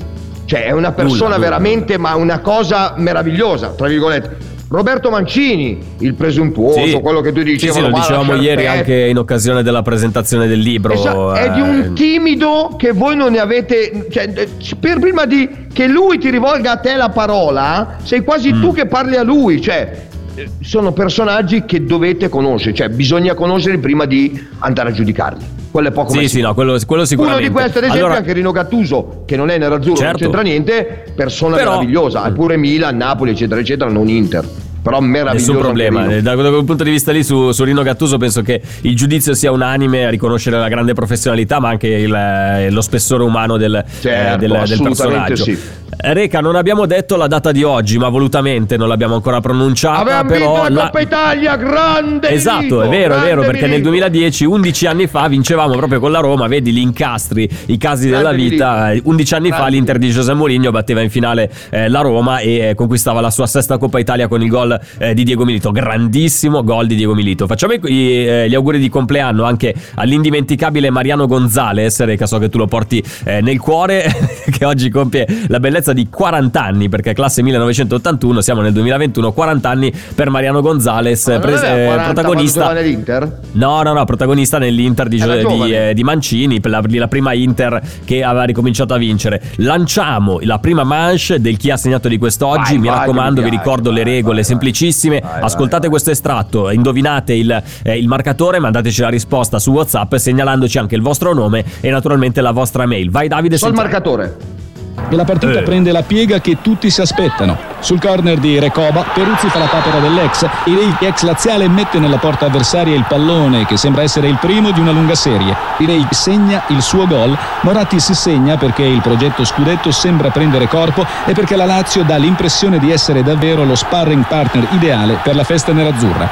Cioè 0.48 0.64
è 0.66 0.72
una 0.72 0.94
persona 0.94 1.36
Nulla, 1.36 1.36
nulla, 1.36 1.38
veramente, 1.40 1.98
ma 1.98 2.16
una 2.16 2.40
cosa 2.40 2.94
meravigliosa, 2.98 3.70
tra 3.72 3.88
virgolette. 3.88 4.56
Roberto 4.70 5.10
Mancini, 5.10 5.78
il 6.00 6.14
presuntuoso, 6.14 6.86
Sì. 6.86 7.00
quello 7.02 7.20
che 7.22 7.32
tu 7.32 7.40
Sì, 7.40 7.46
dicevi. 7.46 7.72
sì, 7.74 7.82
lo 7.82 7.92
dicevamo 7.92 8.34
ieri 8.36 8.66
anche 8.68 8.94
in 9.08 9.18
occasione 9.18 9.62
della 9.64 9.82
presentazione 9.82 10.48
del 10.48 10.60
libro. 10.60 10.94
Esatto, 10.94 11.34
è 11.34 11.52
di 11.52 11.60
eh, 11.60 11.64
un 11.64 11.94
timido 11.94 12.76
che 12.78 12.92
voi 12.94 13.16
non 13.16 13.32
ne 13.34 13.40
avete. 13.40 14.08
Cioè, 14.10 14.30
eh, 14.36 14.50
per 14.80 15.00
prima 15.00 15.26
di 15.26 15.50
che 15.72 15.88
lui 15.88 16.18
ti 16.18 16.30
rivolga 16.30 16.72
a 16.72 16.78
te 16.78 16.96
la 16.96 17.10
parola, 17.10 17.98
sei 18.04 18.24
quasi 18.24 18.52
Mm. 18.54 18.62
tu 18.62 18.74
che 18.74 18.86
parli 18.88 19.16
a 19.16 19.24
lui. 19.24 19.62
Cioè, 19.62 20.06
eh, 20.36 20.50
sono 20.62 20.92
personaggi 20.92 21.64
che 21.66 21.86
dovete 21.86 22.28
conoscere, 22.30 22.74
cioè 22.74 22.90
bisogna 22.90 23.34
conoscerli 23.36 23.78
prima 23.80 24.04
di 24.06 24.48
andare 24.60 24.90
a 24.90 24.92
giudicarli. 24.92 25.46
Quello 25.78 25.92
è 25.92 25.94
poco 25.94 26.12
Sì, 26.14 26.28
sì, 26.28 26.42
no, 26.42 26.56
quello, 26.56 26.72
quello 26.88 27.02
Uno 27.04 27.06
sicuramente. 27.06 27.44
di 27.50 27.54
questi, 27.54 27.78
ad 27.78 27.84
esempio, 27.84 28.06
Allora- 28.06 28.18
anche 28.20 28.34
Rino 28.34 28.52
Gattuso, 28.52 29.22
che 29.28 29.36
non 29.36 29.50
è 29.52 29.60
nerazzurro, 29.60 29.96
Certo. 29.96 30.12
non 30.12 30.18
c'entra 30.18 30.42
niente, 30.42 31.04
persona 31.16 31.56
Però- 31.56 31.74
meravigliosa. 31.74 32.26
Eppure 32.28 32.58
Milan, 32.58 32.98
Napoli, 32.98 33.30
eccetera, 33.30 33.60
eccetera, 33.62 33.88
non 33.92 34.08
Inter. 34.10 34.44
Però 34.88 35.00
meraviglioso. 35.02 35.52
Nessun 35.52 35.58
problema. 35.64 36.08
Eh, 36.08 36.22
da 36.22 36.36
quel 36.36 36.64
punto 36.64 36.84
di 36.84 36.92
vista 36.92 37.12
lì 37.12 37.24
su, 37.24 37.52
su 37.52 37.64
Rino 37.64 37.82
Gattuso 37.84 38.18
penso 38.18 38.42
che 38.42 38.62
il 38.82 38.96
giudizio 38.96 39.34
sia 39.34 39.52
unanime 39.52 40.06
a 40.06 40.10
riconoscere 40.10 40.58
la 40.58 40.70
grande 40.70 40.94
professionalità 40.94 41.60
ma 41.60 41.70
anche 41.70 41.88
il, 41.88 42.14
eh, 42.14 42.70
lo 42.72 42.82
spessore 42.82 43.24
umano 43.24 43.58
del, 43.58 43.84
Certo, 44.00 44.34
eh, 44.46 44.48
del- 44.48 44.64
del 44.66 44.82
personaggio. 44.82 45.44
sì. 45.44 45.58
Eh, 46.00 46.14
Reca, 46.14 46.42
non 46.42 46.56
abbiamo 46.56 46.86
detto 46.86 47.16
la 47.16 47.26
data 47.28 47.52
di 47.52 47.64
oggi, 47.64 47.98
ma 47.98 48.08
volutamente 48.10 48.78
non 48.78 48.88
l'abbiamo 48.88 49.16
ancora 49.16 49.40
pronunciata. 49.42 50.00
Avevamo 50.02 50.30
però 50.30 50.54
vinto 50.66 50.74
la 50.74 50.84
Coppa 50.86 51.00
Italia, 51.00 51.56
grande 51.56 52.30
Esatto, 52.30 52.58
Milito, 52.60 52.82
è 52.84 52.88
vero, 52.90 53.16
è 53.16 53.20
vero, 53.22 53.42
perché 53.42 53.62
nel 53.62 53.70
Milito. 53.82 53.90
2010, 53.90 54.46
11 54.46 54.86
anni 54.86 55.08
fa, 55.08 55.28
vincevamo 55.28 55.76
proprio 55.76 56.00
con 56.00 56.12
la 56.12 56.20
Roma, 56.20 56.48
vedi 56.48 56.72
gli 56.72 56.78
incastri, 56.80 57.50
i 57.68 57.78
casi 57.78 58.10
della 58.10 58.30
Grande 58.34 58.44
vita. 58.50 58.92
Eh, 58.92 59.02
11 59.04 59.34
anni 59.34 59.50
fa 59.50 59.56
Grande. 59.56 59.72
l'Inter 59.76 59.98
di 59.98 60.10
José 60.12 60.34
Mourinho 60.34 60.70
batteva 60.72 61.02
in 61.02 61.10
finale 61.10 61.50
eh, 61.72 61.90
la 61.90 62.02
Roma 62.02 62.40
e 62.40 62.70
eh, 62.70 62.76
conquistava 62.76 63.20
la 63.20 63.32
sua 63.32 63.48
sesta 63.48 63.78
Coppa 63.80 63.98
Italia 63.98 64.28
con 64.28 64.42
il 64.44 64.50
gol 64.50 64.77
eh, 64.98 65.14
di 65.14 65.24
Diego 65.24 65.46
Milito. 65.46 65.72
Grandissimo 65.72 66.64
gol 66.64 66.88
di 66.88 66.96
Diego 66.96 67.14
Milito. 67.14 67.48
Facciamo 67.48 67.74
i- 67.74 68.26
eh, 68.28 68.50
gli 68.50 68.56
auguri 68.56 68.80
di 68.80 68.90
compleanno 68.90 69.44
anche 69.44 69.74
all'indimenticabile 69.96 70.90
Mariano 70.90 71.28
Gonzales, 71.28 72.04
Reca, 72.04 72.26
so 72.26 72.38
che 72.40 72.50
tu 72.50 72.58
lo 72.58 72.66
porti 72.68 73.04
eh, 73.26 73.42
nel 73.42 73.60
cuore, 73.60 74.06
che 74.50 74.66
oggi 74.66 74.90
compie 74.90 75.26
la 75.48 75.60
bellezza 75.60 75.94
di 75.94 76.08
40 76.10 76.64
anni, 76.64 76.90
perché 76.90 77.14
classe 77.14 77.42
1981, 77.44 78.42
siamo 78.42 78.62
nel 78.62 78.74
2021, 78.74 79.32
40 79.32 79.70
anni 79.70 79.94
per 80.16 80.30
Mariano 80.30 80.62
Gonzales, 80.62 81.28
Ma 81.28 81.40
pres- 81.40 81.64
aveva 81.64 81.76
eh, 81.78 81.86
40 81.86 82.14
protagonista. 82.14 82.74
nell'Inter? 82.74 83.40
No, 83.54 83.82
no, 83.84 83.94
no, 83.94 84.06
protagonista 84.06 84.58
nell'Inter 84.58 85.08
di, 85.08 85.18
di, 85.22 85.74
eh, 85.74 85.94
di 85.94 86.04
Mancini, 86.04 86.60
la, 86.64 86.82
la 86.86 87.08
prima 87.08 87.34
Inter 87.34 87.82
che 88.06 88.24
aveva 88.24 88.44
ricominciato 88.46 88.94
a 88.94 88.98
vincere. 88.98 89.42
Lanciamo 89.58 90.40
la 90.42 90.60
prima 90.60 90.84
manche 90.84 91.40
del 91.40 91.58
chi 91.58 91.70
ha 91.72 91.78
segnato 91.78 92.08
di 92.08 92.18
quest'oggi. 92.18 92.74
Vai, 92.74 92.78
Mi 92.80 92.88
vai, 92.88 92.98
raccomando, 93.00 93.42
vi 93.42 93.50
ricordo 93.50 93.92
le 93.92 94.04
vai, 94.04 94.14
regole 94.14 94.36
vai, 94.36 94.44
semplicissime. 94.58 95.22
vai, 95.22 95.42
Ascoltate 95.42 95.82
vai. 95.82 95.90
questo 95.90 96.12
estratto, 96.12 96.70
indovinate 96.70 97.34
il, 97.34 97.64
eh, 97.84 97.98
il 97.98 98.08
marcatore, 98.08 98.60
mandateci 98.60 99.02
la 99.02 99.10
risposta 99.10 99.60
su 99.60 99.72
WhatsApp, 99.72 100.16
segnalandoci 100.16 100.78
anche 100.78 100.96
il 100.96 101.02
vostro 101.02 101.34
nome 101.34 101.64
e 101.80 101.90
naturalmente 101.90 102.42
la 102.42 102.52
vostra 102.52 102.86
mail. 102.86 103.10
Vai, 103.10 103.28
Davide. 103.28 103.58
Sentiamo. 103.58 103.82
marcatore. 103.82 104.66
E 105.10 105.16
la 105.16 105.24
partita 105.24 105.60
Eh. 105.60 105.64
prende 105.64 105.92
la 105.92 106.04
piega 106.04 106.40
che 106.40 106.58
tutti 106.62 106.90
si 106.90 107.00
aspettano. 107.00 107.58
Sul 107.80 108.00
corner 108.02 108.38
di 108.40 108.60
Recoba, 108.60 109.06
Peruzzi 109.14 109.48
fa 109.48 109.60
la 109.60 109.66
papera 109.68 110.00
dell'ex. 110.00 110.46
Irei, 110.66 110.94
ex 111.00 111.22
laziale, 111.22 111.70
mette 111.70 112.00
nella 112.00 112.18
porta 112.18 112.48
avversaria 112.48 112.96
il 112.96 113.06
pallone 113.08 113.66
che 113.66 113.78
sembra 113.78 114.02
essere 114.02 114.28
il 114.28 114.38
primo 114.38 114.72
di 114.72 114.82
una 114.82 114.92
lunga 114.92 115.16
serie. 115.16 115.56
Irei 115.78 116.06
segna 116.10 116.64
il 116.68 116.82
suo 116.82 117.08
gol. 117.08 117.38
Moratti 117.62 118.00
si 118.00 118.14
segna 118.14 118.58
perché 118.58 118.84
il 118.84 119.02
progetto 119.02 119.46
scudetto 119.46 119.92
sembra 119.92 120.30
prendere 120.30 120.68
corpo 120.68 121.06
e 121.26 121.32
perché 121.34 121.56
la 121.56 121.66
Lazio 121.66 122.04
dà 122.04 122.18
l'impressione 122.18 122.78
di 122.80 122.92
essere 122.92 123.24
davvero 123.24 123.64
lo 123.64 123.76
sparring 123.76 124.26
partner 124.28 124.68
ideale 124.72 125.20
per 125.24 125.36
la 125.36 125.44
festa 125.46 125.72
nerazzurra. 125.72 126.32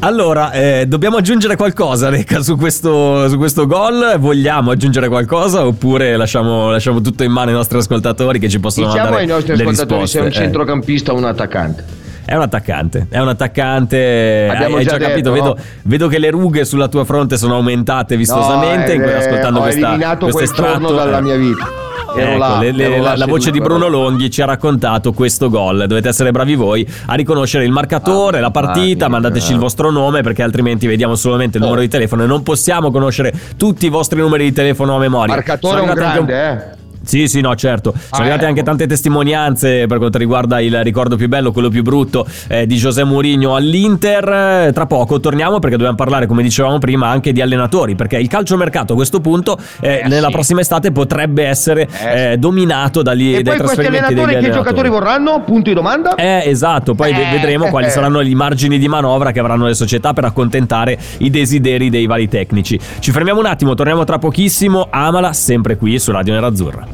Allora, 0.00 0.52
eh, 0.52 0.86
dobbiamo 0.86 1.16
aggiungere 1.16 1.56
qualcosa, 1.56 2.08
Reca, 2.08 2.42
su 2.42 2.56
questo, 2.56 3.28
su 3.28 3.36
questo 3.36 3.66
gol? 3.66 4.16
Vogliamo 4.18 4.70
aggiungere 4.70 5.08
qualcosa 5.08 5.66
oppure 5.66 6.16
lasciamo, 6.16 6.70
lasciamo 6.70 7.00
tutto 7.00 7.22
in 7.22 7.32
mano 7.32 7.48
ai 7.48 7.54
nostri 7.54 7.78
ascoltatori 7.78 8.38
che 8.38 8.48
ci 8.48 8.60
possono 8.60 8.86
Diciamo 8.86 9.04
mandare 9.04 9.22
ai 9.24 9.28
nostri 9.28 9.56
le 9.56 9.62
ascoltatori 9.62 10.06
se 10.06 10.18
è 10.18 10.20
un 10.20 10.26
risposte? 10.26 10.28
Eh. 10.28 10.32
centrocampista 10.32 11.12
o 11.12 11.16
un 11.16 11.24
attaccante. 11.24 11.84
È 12.26 12.34
un 12.34 12.42
attaccante, 12.42 13.06
è 13.10 13.18
un 13.20 13.28
attaccante. 13.28 14.48
Abbiamo 14.50 14.76
hai 14.76 14.84
già 14.84 14.96
già 14.98 15.08
capito? 15.08 15.30
detto, 15.30 15.32
Vedo, 15.32 15.54
no? 15.56 15.62
vedo 15.82 16.08
che 16.08 16.18
le 16.18 16.30
rughe 16.30 16.64
sulla 16.64 16.88
tua 16.88 17.04
fronte 17.04 17.36
sono 17.36 17.54
aumentate 17.56 18.16
vistosamente. 18.16 18.96
No, 18.96 19.04
eh, 19.04 19.14
ascoltando 19.14 19.58
ho 19.58 19.62
questa, 19.62 19.86
eliminato 19.88 20.26
questo 20.28 20.42
estratto, 20.42 20.92
dalla 20.94 21.18
eh. 21.18 21.22
mia 21.22 21.36
vita. 21.36 21.68
Ero 22.16 22.30
Ecco, 22.36 22.60
le- 22.60 22.70
le- 22.72 23.00
la, 23.00 23.16
la 23.16 23.26
voce 23.26 23.50
di 23.50 23.60
Bruno. 23.60 23.88
Longhi 23.88 24.30
ci 24.30 24.40
ha 24.40 24.44
raccontato 24.46 25.12
questo 25.12 25.50
gol. 25.50 25.86
Dovete 25.88 26.08
essere 26.08 26.30
bravi 26.30 26.54
voi 26.54 26.86
a 27.06 27.14
riconoscere 27.14 27.64
il 27.64 27.72
marcatore, 27.72 28.38
Ah, 28.38 28.42
la 28.42 28.50
partita. 28.52 29.06
ah, 29.06 29.08
mandateci 29.08 29.50
eh. 29.50 29.54
il 29.54 29.58
vostro 29.60 29.90
nome 29.90 30.22
perché 30.22 30.42
altrimenti 30.44 30.86
vediamo 30.86 31.16
solamente 31.16 31.58
il 31.58 31.64
numero 31.64 31.80
di 31.82 31.88
telefono 31.88 32.22
e 32.22 32.26
non 32.26 32.44
possiamo 32.44 32.92
conoscere 32.92 33.32
tutti 33.56 33.86
i 33.86 33.88
vostri 33.88 34.20
numeri 34.20 34.44
di 34.44 34.52
telefono 34.52 34.94
a 34.94 34.98
memoria. 35.00 35.34
Marcatore 35.34 35.80
è 35.80 35.82
un 35.88 35.92
grande, 35.94 36.50
eh. 36.50 36.82
Sì, 37.04 37.28
sì, 37.28 37.40
no, 37.40 37.54
certo. 37.54 37.92
Sono 37.92 38.02
Ah, 38.10 38.16
arrivate 38.18 38.40
ecco. 38.40 38.48
anche 38.50 38.62
tante 38.62 38.86
testimonianze 38.86 39.86
per 39.86 39.98
quanto 39.98 40.18
riguarda 40.18 40.60
il 40.60 40.82
ricordo 40.82 41.16
più 41.16 41.28
bello, 41.28 41.52
quello 41.52 41.68
più 41.68 41.82
brutto 41.82 42.26
eh, 42.48 42.66
di 42.66 42.76
José 42.76 43.04
Mourinho 43.04 43.54
all'Inter. 43.54 44.70
Tra 44.72 44.86
poco 44.86 45.20
torniamo 45.20 45.58
perché 45.58 45.76
dobbiamo 45.76 45.96
parlare, 45.96 46.26
come 46.26 46.42
dicevamo 46.42 46.78
prima, 46.78 47.08
anche 47.08 47.32
di 47.32 47.40
allenatori, 47.40 47.94
perché 47.94 48.16
il 48.16 48.28
calciomercato 48.28 48.92
a 48.92 48.96
questo 48.96 49.20
punto 49.20 49.58
eh, 49.80 50.00
Eh, 50.04 50.08
nella 50.08 50.26
sì. 50.28 50.32
prossima 50.32 50.60
estate 50.60 50.90
potrebbe 50.92 51.44
essere 51.44 51.88
Eh, 52.04 52.32
eh, 52.32 52.36
dominato 52.38 53.02
dagli, 53.02 53.34
E 53.34 53.42
dai 53.42 53.56
poi 53.56 53.56
questi 53.58 53.74
trasferimenti 53.76 54.06
allenatori 54.06 54.14
degli 54.14 54.26
che 54.26 54.50
allenatori. 54.50 54.64
giocatori 54.64 54.88
vorranno? 54.88 55.42
Punto 55.44 55.68
di 55.68 55.74
domanda? 55.74 56.14
Eh, 56.16 56.42
esatto, 56.46 56.94
poi 56.94 57.12
ve- 57.12 57.28
vedremo 57.30 57.68
quali 57.68 57.90
saranno 57.90 58.20
i 58.20 58.34
margini 58.34 58.78
di 58.78 58.88
manovra 58.88 59.30
che 59.32 59.40
avranno 59.40 59.66
le 59.66 59.74
società 59.74 60.12
per 60.12 60.24
accontentare 60.24 60.98
i 61.18 61.30
desideri 61.30 61.90
dei 61.90 62.06
vari 62.06 62.28
tecnici. 62.28 62.78
Ci 62.98 63.10
fermiamo 63.10 63.40
un 63.40 63.46
attimo, 63.46 63.74
torniamo 63.74 64.04
tra 64.04 64.18
pochissimo. 64.18 64.88
Amala 64.90 65.32
sempre 65.32 65.76
qui 65.76 65.98
su 65.98 66.10
Radio 66.12 66.32
Nerazzurra. 66.34 66.93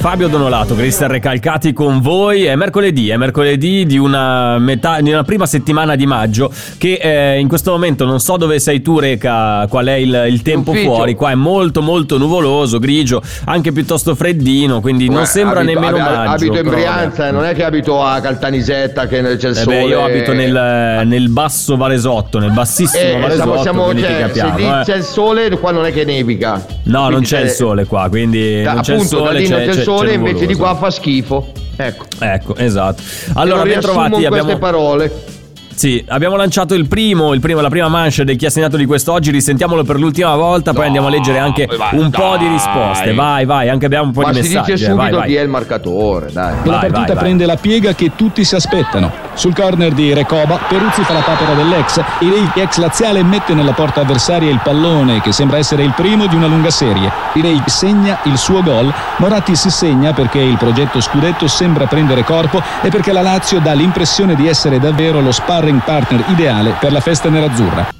Fabio 0.00 0.28
Donolato, 0.28 0.74
Cristian 0.74 1.10
Recalcati 1.10 1.74
con 1.74 2.00
voi. 2.00 2.44
È 2.44 2.56
mercoledì, 2.56 3.10
è 3.10 3.18
mercoledì 3.18 3.84
di 3.84 3.98
una, 3.98 4.56
metà, 4.58 4.98
di 5.02 5.12
una 5.12 5.24
prima 5.24 5.44
settimana 5.44 5.94
di 5.94 6.06
maggio 6.06 6.50
che 6.78 6.94
eh, 6.94 7.38
in 7.38 7.48
questo 7.48 7.70
momento 7.72 8.06
non 8.06 8.18
so 8.18 8.38
dove 8.38 8.58
sei 8.60 8.80
tu 8.80 8.98
Reca, 8.98 9.66
qual 9.68 9.84
è 9.88 9.92
il, 9.92 10.24
il 10.30 10.40
tempo 10.40 10.70
Ufficio. 10.70 10.88
fuori. 10.94 11.14
Qua 11.14 11.32
è 11.32 11.34
molto 11.34 11.82
molto 11.82 12.16
nuvoloso, 12.16 12.78
grigio, 12.78 13.20
anche 13.44 13.72
piuttosto 13.72 14.14
freddino, 14.14 14.80
quindi 14.80 15.10
non 15.10 15.20
Eh, 15.20 15.26
sembra 15.26 15.60
abito- 15.60 15.78
nemmeno 15.80 16.02
ab- 16.02 16.14
maggio. 16.14 16.30
Abito 16.46 16.56
in 16.64 16.68
Brianza, 16.70 17.30
non 17.30 17.44
è 17.44 17.52
che 17.54 17.62
abito 17.64 18.02
a 18.02 18.20
Caltanisetta 18.20 19.06
che 19.06 19.20
c'è 19.36 19.48
il 19.48 19.56
Eh 19.58 19.60
sole. 19.60 19.76
beh, 19.82 19.84
io 19.84 20.02
abito 20.02 20.32
nel, 20.32 21.06
nel 21.06 21.28
basso 21.28 21.76
Varesotto, 21.76 22.38
nel 22.38 22.52
bassissimo 22.52 23.02
Eh, 23.16 23.20
Varesotto, 23.20 23.60
siamo, 23.60 23.84
quindi 23.84 24.02
cioè, 24.04 24.18
capiamo. 24.20 24.56
se 24.56 24.62
lì 24.62 24.66
eh. 24.66 24.82
c'è 24.82 24.96
il 24.96 25.02
sole, 25.04 25.58
qua 25.58 25.72
non 25.72 25.84
è 25.84 25.92
che 25.92 26.06
nevica. 26.06 26.64
No, 26.84 27.00
non 27.00 27.08
Quindi 27.08 27.26
c'è 27.26 27.36
se- 27.40 27.44
il 27.44 27.50
sole 27.50 27.84
qua, 27.84 28.06
quindi 28.08 28.62
Da- 28.62 28.72
non 28.72 28.80
c'è 28.80 28.94
il 28.94 29.00
appunto, 29.00 29.16
sole, 29.18 29.32
non 29.40 29.42
c'è, 29.58 29.64
c'è 29.66 29.72
il 29.78 29.82
sole, 29.96 30.12
invece 30.12 30.46
di 30.46 30.54
qua 30.54 30.74
fa 30.76 30.90
schifo. 30.90 31.52
Ecco. 31.76 32.04
Ecco, 32.18 32.56
esatto. 32.56 33.02
Allora, 33.34 33.62
ben 33.62 33.80
trovati, 33.80 34.24
abbiamo... 34.24 34.36
queste 34.36 34.58
parole. 34.58 35.38
Sì, 35.80 36.04
abbiamo 36.08 36.36
lanciato 36.36 36.74
il 36.74 36.86
primo, 36.88 37.32
il 37.32 37.40
primo, 37.40 37.62
la 37.62 37.70
prima 37.70 37.88
manche 37.88 38.22
del 38.22 38.36
chi 38.36 38.44
ha 38.44 38.50
segnato 38.50 38.76
di 38.76 38.84
quest'oggi, 38.84 39.30
risentiamolo 39.30 39.82
per 39.82 39.98
l'ultima 39.98 40.34
volta, 40.36 40.74
poi 40.74 40.84
andiamo 40.84 41.06
a 41.06 41.10
leggere 41.10 41.38
anche 41.38 41.66
vai, 41.74 41.96
un 41.98 42.10
po' 42.10 42.36
di 42.36 42.44
dai. 42.44 42.52
risposte. 42.52 43.14
Vai, 43.14 43.46
vai, 43.46 43.70
anche 43.70 43.86
abbiamo 43.86 44.04
un 44.08 44.12
po' 44.12 44.20
Ma 44.20 44.30
di 44.30 44.42
si 44.42 44.48
messaggi. 44.48 44.72
dice 44.72 44.84
eh, 44.84 44.88
subito 44.90 44.96
vai, 45.02 45.10
vai. 45.12 45.28
chi 45.28 45.34
è 45.36 45.40
il 45.40 45.48
marcatore, 45.48 46.26
dai. 46.32 46.52
La 46.52 46.60
Vai, 46.62 46.80
partita 46.80 46.90
vai, 46.98 47.06
vai. 47.06 47.16
prende 47.16 47.46
la 47.46 47.56
piega 47.56 47.94
che 47.94 48.10
tutti 48.14 48.44
si 48.44 48.54
aspettano. 48.54 49.10
Sul 49.32 49.54
corner 49.54 49.92
di 49.92 50.12
Recoba, 50.12 50.58
Peruzzi 50.68 51.00
fa 51.02 51.14
la 51.14 51.20
papera 51.20 51.54
dell'ex. 51.54 51.98
Irei, 52.18 52.50
ex 52.56 52.76
laziale, 52.76 53.22
mette 53.22 53.54
nella 53.54 53.72
porta 53.72 54.02
avversaria 54.02 54.50
il 54.50 54.60
pallone 54.62 55.22
che 55.22 55.32
sembra 55.32 55.56
essere 55.56 55.82
il 55.82 55.94
primo 55.96 56.26
di 56.26 56.34
una 56.34 56.46
lunga 56.46 56.68
serie. 56.70 57.10
Irei 57.32 57.58
segna 57.64 58.18
il 58.24 58.36
suo 58.36 58.62
gol. 58.62 58.92
Moratti 59.16 59.56
si 59.56 59.70
segna 59.70 60.12
perché 60.12 60.40
il 60.40 60.58
progetto 60.58 61.00
scudetto 61.00 61.46
sembra 61.48 61.86
prendere 61.86 62.22
corpo 62.22 62.60
e 62.82 62.90
perché 62.90 63.12
la 63.12 63.22
Lazio 63.22 63.60
dà 63.60 63.72
l'impressione 63.72 64.34
di 64.34 64.46
essere 64.46 64.78
davvero 64.78 65.22
lo 65.22 65.32
sparring 65.70 65.82
partner 65.82 66.24
ideale 66.28 66.76
per 66.80 66.90
la 66.92 67.00
festa 67.00 67.28
nerazzurra. 67.28 67.99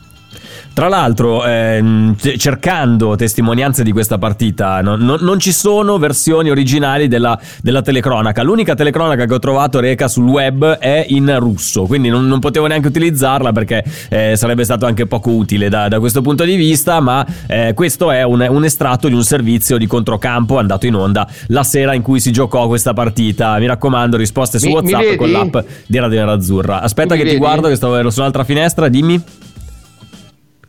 Tra 0.81 0.89
l'altro, 0.89 1.45
ehm, 1.45 2.17
cercando 2.39 3.15
testimonianze 3.15 3.83
di 3.85 3.93
questa 3.93 4.17
partita, 4.17 4.81
non, 4.81 5.01
non- 5.01 5.19
non 5.21 5.39
ci 5.39 5.53
sono 5.53 5.99
versioni 5.99 6.49
originali 6.49 7.07
della, 7.07 7.39
della 7.61 7.83
telecronaca. 7.83 8.43
L'unica 8.43 8.75
telecronaca 8.75 9.27
che 9.27 9.35
ho 9.35 9.39
trovato 9.39 9.79
reca 9.79 10.09
sul 10.09 10.25
web 10.25 10.79
è 10.79 11.05
in 11.11 11.39
russo, 11.39 11.83
quindi 11.83 12.09
non, 12.09 12.27
non 12.27 12.39
potevo 12.39 12.67
neanche 12.67 12.89
utilizzarla 12.89 13.53
perché 13.53 13.85
eh, 14.09 14.37
sarebbe 14.37 14.65
stato 14.65 14.87
anche 14.87 15.05
poco 15.05 15.33
utile 15.33 15.69
da, 15.69 15.87
da 15.89 16.01
questo 16.01 16.23
punto 16.23 16.45
di 16.45 16.57
vista. 16.57 16.99
Ma 17.01 17.27
eh, 17.47 17.75
questo 17.75 18.11
è 18.11 18.23
un, 18.23 18.41
un 18.49 18.65
estratto 18.65 19.07
di 19.09 19.13
un 19.15 19.23
servizio 19.23 19.77
di 19.77 19.87
controcampo 19.87 20.57
andato 20.57 20.87
in 20.87 20.95
onda 20.95 21.29
la 21.49 21.63
sera 21.63 21.93
in 21.93 22.01
cui 22.01 22.21
si 22.21 22.33
giocò 22.33 22.69
questa 22.69 22.95
partita. 22.95 23.59
Mi 23.59 23.67
raccomando, 23.67 24.17
risposte 24.17 24.59
su 24.59 24.65
Mi- 24.65 24.73
mi 24.73 24.81
WhatsApp 24.81 25.03
vedi? 25.03 25.17
con 25.17 25.31
l'app 25.31 25.57
di 25.85 25.99
Radio 25.99 26.21
Nerazzurra. 26.21 26.81
Aspetta 26.81 27.13
mi 27.13 27.19
che 27.21 27.27
ti 27.27 27.35
vedi? 27.35 27.45
guardo, 27.45 27.69
che 27.69 27.77
stavo 27.77 28.09
su 28.09 28.21
un'altra 28.21 28.45
finestra, 28.45 28.89
dimmi. 28.89 29.23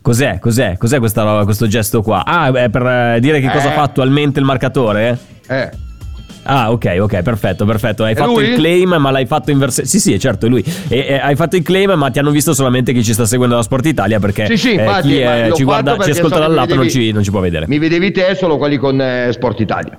Cos'è? 0.02 0.40
Cos'è? 0.40 0.78
Cos'è 0.78 0.98
questa 1.00 1.42
questo 1.44 1.68
gesto 1.68 2.02
qua? 2.02 2.26
Ah, 2.26 2.52
è 2.52 2.70
per 2.70 2.86
eh, 2.86 3.20
dire 3.20 3.40
che 3.40 3.50
cosa 3.52 3.70
Eh. 3.72 3.76
fa 3.76 3.84
attualmente 3.84 4.40
il 4.40 4.46
marcatore? 4.46 5.18
Eh. 5.48 5.70
Ah, 6.44 6.72
ok, 6.72 6.98
ok, 7.02 7.22
perfetto, 7.22 7.66
perfetto. 7.66 8.04
Hai 8.04 8.14
È 8.14 8.16
fatto 8.16 8.32
lui? 8.32 8.46
il 8.50 8.56
claim, 8.56 8.96
ma 8.96 9.12
l'hai 9.12 9.28
fatto 9.28 9.52
in 9.52 9.60
versione. 9.60 9.88
Sì, 9.88 10.00
sì, 10.00 10.18
certo, 10.18 10.48
è 10.48 10.50
lui. 10.50 10.64
E, 10.88 11.06
e 11.10 11.14
hai 11.20 11.36
fatto 11.36 11.56
il 11.56 11.62
claim, 11.62 11.92
ma 11.92 12.10
ti 12.10 12.18
hanno 12.18 12.32
visto 12.32 12.56
solamente 12.56 12.94
chi 12.94 13.04
ci 13.04 13.14
sta 13.14 13.26
seguendo 13.26 13.56
da 13.56 13.62
Sport 13.62 13.86
Italia. 13.86 14.20
Perché 14.20 14.48
Sì, 14.48 14.58
sì, 14.58 14.70
eh, 14.74 14.84
infatti, 14.84 15.08
chi 15.10 15.20
eh, 15.22 15.48
l'ho 15.50 15.56
ci, 15.56 15.64
guarda, 15.64 15.96
ci 16.00 16.10
ascolta 16.10 16.40
dall'app 16.40 16.70
non 16.70 16.80
vedevi- 16.80 16.90
ci, 17.06 17.12
non 17.12 17.22
ci 17.22 17.30
può 17.30 17.40
vedere. 17.42 17.68
Mi 17.68 17.78
vedevi 17.78 18.12
te 18.12 18.34
solo 18.34 18.58
quelli 18.58 18.78
con 18.78 19.00
eh, 19.00 19.30
Sport 19.32 19.60
Italia. 19.60 19.96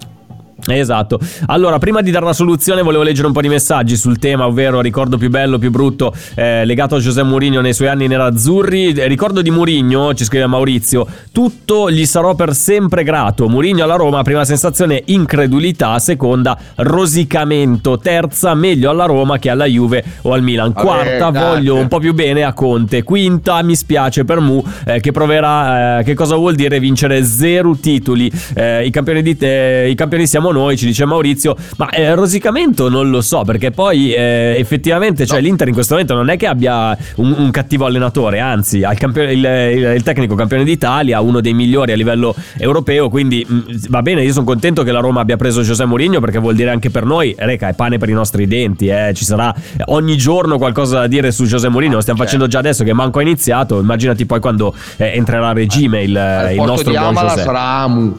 Esatto. 0.66 1.18
Allora, 1.46 1.78
prima 1.78 2.00
di 2.02 2.10
dare 2.10 2.24
la 2.24 2.32
soluzione, 2.32 2.82
volevo 2.82 3.02
leggere 3.02 3.26
un 3.26 3.32
po' 3.32 3.40
di 3.40 3.48
messaggi 3.48 3.96
sul 3.96 4.18
tema, 4.18 4.46
ovvero 4.46 4.80
ricordo 4.80 5.16
più 5.16 5.28
bello, 5.28 5.58
più 5.58 5.70
brutto, 5.70 6.14
eh, 6.34 6.64
legato 6.64 6.94
a 6.96 6.98
José 7.00 7.22
Mourinho 7.22 7.60
nei 7.60 7.74
suoi 7.74 7.88
anni 7.88 8.06
nerazzurri. 8.06 8.92
Eh, 8.92 9.06
Ricordo 9.08 9.42
di 9.42 9.50
Mourinho, 9.50 10.14
ci 10.14 10.24
scrive 10.24 10.46
Maurizio, 10.46 11.06
tutto 11.32 11.90
gli 11.90 12.06
sarò 12.06 12.34
per 12.34 12.54
sempre 12.54 13.02
grato. 13.02 13.48
Mourinho 13.48 13.82
alla 13.82 13.96
Roma, 13.96 14.22
prima 14.22 14.44
sensazione 14.44 15.02
incredulità, 15.06 15.98
seconda 15.98 16.56
rosicamento, 16.76 17.98
terza 17.98 18.54
meglio 18.54 18.90
alla 18.90 19.04
Roma 19.04 19.38
che 19.38 19.50
alla 19.50 19.66
Juve 19.66 20.04
o 20.22 20.32
al 20.32 20.42
Milan. 20.42 20.72
Vabbè, 20.72 20.86
Quarta 20.86 21.30
dai. 21.30 21.42
voglio 21.42 21.76
un 21.76 21.88
po' 21.88 21.98
più 21.98 22.14
bene 22.14 22.44
a 22.44 22.52
Conte. 22.52 23.02
Quinta 23.02 23.62
mi 23.62 23.74
spiace 23.74 24.24
per 24.24 24.40
Mu 24.40 24.62
eh, 24.86 25.00
che 25.00 25.10
proverà 25.12 25.98
eh, 25.98 26.04
che 26.04 26.14
cosa 26.14 26.36
vuol 26.36 26.54
dire 26.54 26.78
vincere 26.80 27.24
zero 27.24 27.76
titoli. 27.76 28.30
Eh, 28.54 28.86
i, 28.86 28.90
campioni 28.90 29.22
di 29.22 29.36
te- 29.36 29.88
I 29.90 29.94
campioni 29.94 30.26
siamo 30.26 30.51
noi, 30.52 30.76
ci 30.76 30.86
dice 30.86 31.04
Maurizio. 31.04 31.56
Ma 31.76 31.88
eh, 31.90 32.14
rosicamento 32.14 32.88
non 32.88 33.10
lo 33.10 33.20
so 33.20 33.42
perché 33.42 33.70
poi 33.70 34.12
eh, 34.12 34.54
effettivamente 34.58 35.26
cioè, 35.26 35.40
l'Inter 35.40 35.68
in 35.68 35.74
questo 35.74 35.94
momento 35.94 36.14
non 36.14 36.28
è 36.28 36.36
che 36.36 36.46
abbia 36.46 36.96
un, 37.16 37.34
un 37.36 37.50
cattivo 37.50 37.86
allenatore, 37.86 38.38
anzi 38.40 38.82
ha 38.84 38.92
il, 38.92 38.98
il- 39.32 39.92
il- 39.96 40.02
tecnico 40.02 40.34
campione 40.34 40.64
d'Italia, 40.64 41.20
uno 41.20 41.40
dei 41.40 41.54
migliori 41.54 41.92
a 41.92 41.96
livello 41.96 42.34
europeo. 42.58 43.08
Quindi 43.08 43.44
mh, 43.46 43.88
va 43.88 44.02
bene, 44.02 44.22
io 44.24 44.32
sono 44.32 44.44
contento 44.44 44.82
che 44.82 44.92
la 44.92 45.00
Roma 45.00 45.20
abbia 45.20 45.36
preso 45.36 45.62
José 45.62 45.84
Mourinho 45.84 46.20
perché 46.20 46.38
vuol 46.38 46.54
dire 46.54 46.70
anche 46.70 46.90
per 46.90 47.04
noi, 47.04 47.34
reca, 47.38 47.68
è 47.68 47.74
pane 47.74 47.98
per 47.98 48.08
i 48.08 48.12
nostri 48.12 48.46
denti. 48.46 48.88
eh. 48.88 49.12
Ci 49.14 49.24
sarà 49.24 49.54
ogni 49.86 50.16
giorno 50.16 50.58
qualcosa 50.58 51.00
da 51.00 51.06
dire 51.06 51.30
su 51.32 51.44
José 51.44 51.68
Mourinho. 51.68 51.94
Lo 51.94 52.00
stiamo 52.00 52.18
certo. 52.20 52.32
facendo 52.34 52.46
già 52.52 52.58
adesso 52.60 52.84
che 52.84 52.92
manco 52.92 53.18
ha 53.18 53.22
iniziato. 53.22 53.80
Immaginati 53.80 54.26
poi 54.26 54.40
quando 54.40 54.74
eh, 54.96 55.12
entrerà 55.14 55.48
a 55.48 55.52
regime 55.52 56.02
il, 56.02 56.48
il 56.52 56.62
nostro 56.62 56.90
di 56.90 56.96
Amala 56.96 57.28
José. 57.30 57.42
sarà 57.42 57.60
Amu. 57.60 58.16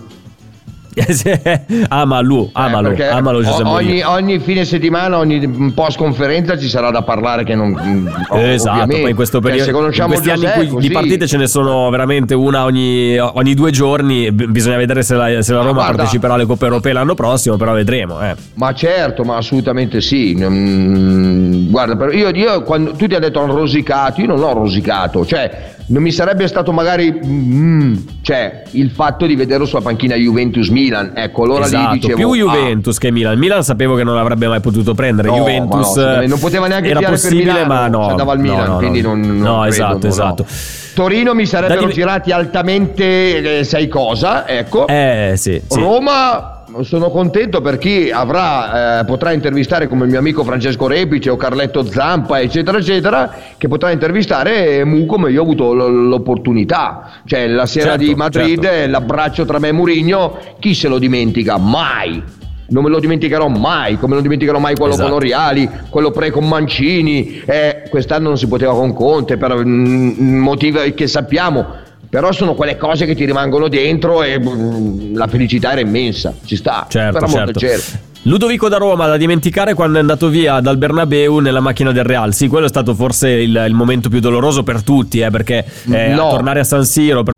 amalo, 1.89 2.49
amalo, 2.53 2.91
Eh, 2.91 3.03
amalo 3.07 3.41
Mourinho. 3.41 3.69
ogni, 3.69 4.01
ogni 4.03 4.39
fine 4.39 4.65
settimana, 4.65 5.17
ogni 5.17 5.71
post 5.73 5.97
conferenza 5.97 6.57
ci 6.57 6.67
sarà 6.67 6.91
da 6.91 7.01
parlare 7.03 7.43
che 7.43 7.55
non 7.55 7.69
mm, 7.69 8.07
Esatto, 8.31 8.87
poi 8.87 9.09
in 9.09 9.15
questo 9.15 9.39
Cioè, 9.41 9.51
periodo 9.51 9.91
se 9.91 10.01
in 10.01 10.07
questi 10.07 10.29
anni 10.29 10.43
in 10.45 10.51
Giuseppe, 10.67 10.79
di 10.81 10.89
partite 10.91 11.27
ce 11.27 11.37
ne 11.37 11.47
sono 11.47 11.89
veramente 11.89 12.33
una 12.35 12.63
ogni, 12.65 13.17
ogni 13.17 13.53
due 13.53 13.71
giorni. 13.71 14.31
Bisogna 14.31 14.77
vedere 14.77 15.03
se 15.03 15.15
la, 15.15 15.41
se 15.41 15.51
la 15.51 15.59
Ma 15.59 15.63
Roma 15.65 15.73
guarda- 15.81 15.95
parteciperà 15.97 16.33
alle 16.33 16.45
Coppe 16.45 16.65
Europee 16.65 16.93
l'anno 16.93 17.15
prossimo, 17.15 17.57
però 17.57 17.73
vedremo. 17.73 18.21
Eh. 18.21 18.35
Ma 18.55 18.73
certo, 18.73 19.23
ma 19.23 19.37
assolutamente 19.37 20.01
sì. 20.01 20.35
Mm, 20.39 21.69
guarda, 21.69 21.95
però 21.95 22.11
io, 22.11 22.29
io 22.29 22.61
quando 22.63 22.91
tu 22.91 23.07
ti 23.07 23.15
hai 23.15 23.19
detto 23.21 23.41
hanno 23.41 23.55
rosicato, 23.55 24.21
io 24.21 24.27
non 24.27 24.41
ho 24.43 24.53
rosicato, 24.53 25.25
cioè 25.25 25.72
non 25.87 26.01
mi 26.01 26.11
sarebbe 26.11 26.47
stato 26.47 26.71
magari 26.71 27.11
mm, 27.25 27.95
cioè, 28.21 28.63
il 28.71 28.89
fatto 28.91 29.25
di 29.25 29.35
vederlo 29.35 29.65
sulla 29.65 29.81
panchina 29.81 30.15
Juventus-Milan, 30.15 31.11
ecco, 31.15 31.43
allora 31.43 31.65
esatto, 31.65 31.93
lì 31.93 31.99
dicevo 31.99 32.15
più 32.17 32.29
ah, 32.29 32.35
Juventus 32.35 32.97
che 32.97 33.11
Milan. 33.11 33.37
Milan 33.37 33.63
sapevo 33.63 33.95
che 33.95 34.03
non 34.03 34.17
avrebbe 34.17 34.47
mai 34.47 34.59
potuto 34.61 34.93
prendere. 34.93 35.27
No, 35.27 35.35
Juventus 35.37 35.95
no, 35.95 36.25
non 36.27 36.39
poteva 36.39 36.67
neanche 36.67 36.89
era 36.89 37.01
possibile, 37.01 37.43
Milano, 37.51 37.67
ma 37.67 37.87
no. 37.87 38.07
andava 38.07 38.31
al 38.31 38.39
no, 38.39 38.43
Milan, 38.43 38.69
no, 38.69 38.77
quindi 38.77 39.01
no. 39.01 39.09
non- 39.09 39.19
non 39.21 39.37
No, 39.37 39.53
credo, 39.61 39.67
esatto, 39.73 40.07
esatto. 40.07 40.45
Torino 40.93 41.33
mi 41.33 41.45
sarebbero 41.45 41.79
Da 41.81 41.85
div- 41.87 41.97
girati 41.97 42.31
altamente 42.31 43.59
eh, 43.59 43.63
sai 43.63 43.87
cosa, 43.87 44.47
ecco. 44.47 44.87
Eh, 44.87 45.33
sì, 45.35 45.61
sì. 45.67 45.79
Roma 45.79 46.52
sono 46.81 47.09
contento 47.11 47.61
per 47.61 47.77
chi 47.77 48.09
avrà, 48.11 48.99
eh, 49.01 49.05
potrà 49.05 49.31
intervistare 49.31 49.87
come 49.87 50.05
il 50.05 50.09
mio 50.09 50.19
amico 50.19 50.43
Francesco 50.43 50.87
Repice 50.87 51.29
o 51.29 51.35
Carletto 51.35 51.83
Zampa, 51.85 52.39
eccetera, 52.41 52.77
eccetera, 52.79 53.31
che 53.57 53.67
potrà 53.67 53.91
intervistare 53.91 54.83
Mu 54.83 55.05
come 55.05 55.31
io 55.31 55.41
ho 55.41 55.43
avuto 55.43 55.73
l- 55.73 56.07
l'opportunità. 56.07 57.21
Cioè, 57.25 57.47
la 57.47 57.65
sera 57.65 57.91
Certo, 57.91 58.03
di 58.05 58.15
Madrid, 58.15 58.63
certo. 58.63 58.91
l'abbraccio 58.91 59.45
tra 59.45 59.59
me 59.59 59.67
e 59.67 59.71
Murigno, 59.71 60.37
chi 60.59 60.73
se 60.73 60.87
lo 60.87 60.97
dimentica? 60.97 61.57
Mai! 61.57 62.23
Non 62.65 62.81
me 62.81 62.89
lo 62.89 62.99
dimenticherò 62.99 63.49
mai, 63.49 63.97
come 63.99 64.13
non 64.13 64.23
dimenticherò 64.23 64.57
mai 64.57 64.75
quello 64.75 64.93
Esatto. 64.93 65.09
con 65.09 65.17
Oriali, 65.17 65.69
quello 65.89 66.11
pre 66.11 66.31
con 66.31 66.47
Mancini, 66.47 67.41
eh, 67.45 67.83
quest'anno 67.89 68.29
non 68.29 68.37
si 68.37 68.47
poteva 68.47 68.73
con 68.73 68.93
Conte 68.93 69.37
per 69.37 69.53
mm, 69.63 70.37
motivi 70.39 70.93
che 70.95 71.05
sappiamo, 71.05 71.65
però 72.13 72.31
sono 72.31 72.53
quelle 72.53 72.77
cose 72.77 73.07
che 73.07 73.15
ti 73.15 73.25
rimangono 73.25 73.67
dentro 73.67 74.21
e 74.21 74.39
mm, 74.39 75.15
la 75.15 75.25
felicità 75.25 75.71
era 75.71 75.81
immensa, 75.81 76.31
ci 76.45 76.55
sta, 76.55 76.85
Certo, 76.87 77.17
farà 77.17 77.27
molto 77.27 77.59
certo. 77.59 78.11
Ludovico 78.25 78.69
da 78.69 78.77
Roma, 78.77 79.07
da 79.07 79.17
dimenticare 79.17 79.73
quando 79.73 79.97
è 79.97 80.01
andato 80.01 80.27
via 80.27 80.59
dal 80.59 80.77
Bernabeu 80.77 81.39
nella 81.39 81.59
macchina 81.59 81.91
del 81.91 82.03
Real. 82.03 82.31
Sì, 82.31 82.47
quello 82.47 82.67
è 82.67 82.69
stato 82.69 82.93
forse 82.93 83.29
il, 83.29 83.65
il 83.67 83.73
momento 83.73 84.09
più 84.09 84.19
doloroso 84.19 84.61
per 84.61 84.83
tutti, 84.83 85.21
eh, 85.21 85.31
perché 85.31 85.65
eh, 85.91 86.09
No. 86.09 86.27
a 86.27 86.29
tornare 86.29 86.59
a 86.59 86.63
San 86.63 86.85
Siro. 86.85 87.23
per- 87.23 87.33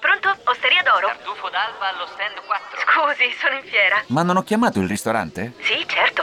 Pronto? 0.00 0.38
Osteria 0.44 0.80
d'oro? 0.84 1.08
Tartufo 1.08 1.48
d'alba 1.50 1.90
allo 1.92 2.06
stand 2.14 2.38
4. 2.46 2.78
Scusi, 2.78 3.26
sono 3.42 3.56
in 3.60 3.68
fiera. 3.68 3.96
Ma 4.06 4.22
non 4.22 4.36
ho 4.36 4.42
chiamato 4.44 4.78
il 4.80 4.88
ristorante? 4.88 5.52
Sì, 5.60 5.74
certo. 5.86 6.22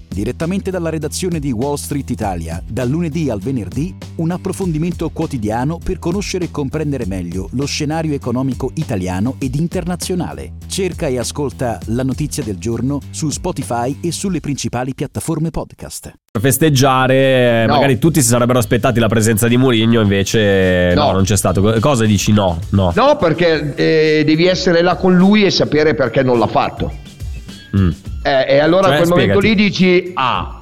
Direttamente 0.13 0.71
dalla 0.71 0.89
redazione 0.89 1.39
di 1.39 1.51
Wall 1.53 1.75
Street 1.75 2.09
Italia, 2.09 2.61
dal 2.67 2.89
lunedì 2.89 3.29
al 3.29 3.39
venerdì, 3.39 3.95
un 4.15 4.31
approfondimento 4.31 5.09
quotidiano 5.09 5.77
per 5.81 5.99
conoscere 5.99 6.45
e 6.45 6.51
comprendere 6.51 7.05
meglio 7.07 7.47
lo 7.53 7.65
scenario 7.65 8.13
economico 8.13 8.71
italiano 8.73 9.35
ed 9.39 9.55
internazionale. 9.55 10.55
Cerca 10.67 11.07
e 11.07 11.17
ascolta 11.17 11.79
La 11.85 12.03
Notizia 12.03 12.43
del 12.43 12.57
Giorno 12.57 12.99
su 13.09 13.29
Spotify 13.29 13.99
e 14.01 14.11
sulle 14.11 14.41
principali 14.41 14.93
piattaforme 14.93 15.49
podcast. 15.49 16.11
per 16.31 16.41
festeggiare, 16.41 17.63
eh, 17.63 17.65
No. 17.67 17.73
magari 17.73 17.97
tutti 17.99 18.21
si 18.21 18.27
sarebbero 18.29 18.57
aspettati 18.59 18.99
la 19.01 19.07
presenza 19.09 19.47
di 19.49 19.57
Mourinho, 19.57 19.99
invece 20.01 20.93
no, 20.95 21.07
No. 21.07 21.11
non 21.13 21.23
c'è 21.23 21.35
stato. 21.35 21.61
Cosa 21.81 22.05
dici 22.05 22.31
no? 22.31 22.57
No. 22.69 22.91
No, 22.95 23.17
perché 23.17 23.75
eh, 23.75 24.23
devi 24.25 24.45
essere 24.45 24.81
là 24.81 24.95
con 24.95 25.15
lui 25.15 25.43
e 25.43 25.49
sapere 25.51 25.93
perché 25.93 26.21
non 26.23 26.37
l'ha 26.39 26.47
fatto. 26.47 27.09
Mm. 27.77 27.89
Eh, 28.23 28.45
e 28.49 28.59
allora 28.59 28.87
Cioè, 28.87 28.93
a 28.93 28.97
quel 28.97 29.09
momento 29.09 29.39
spiegati. 29.39 29.47
lì 29.47 29.55
dici 29.69 30.11
ah. 30.15 30.55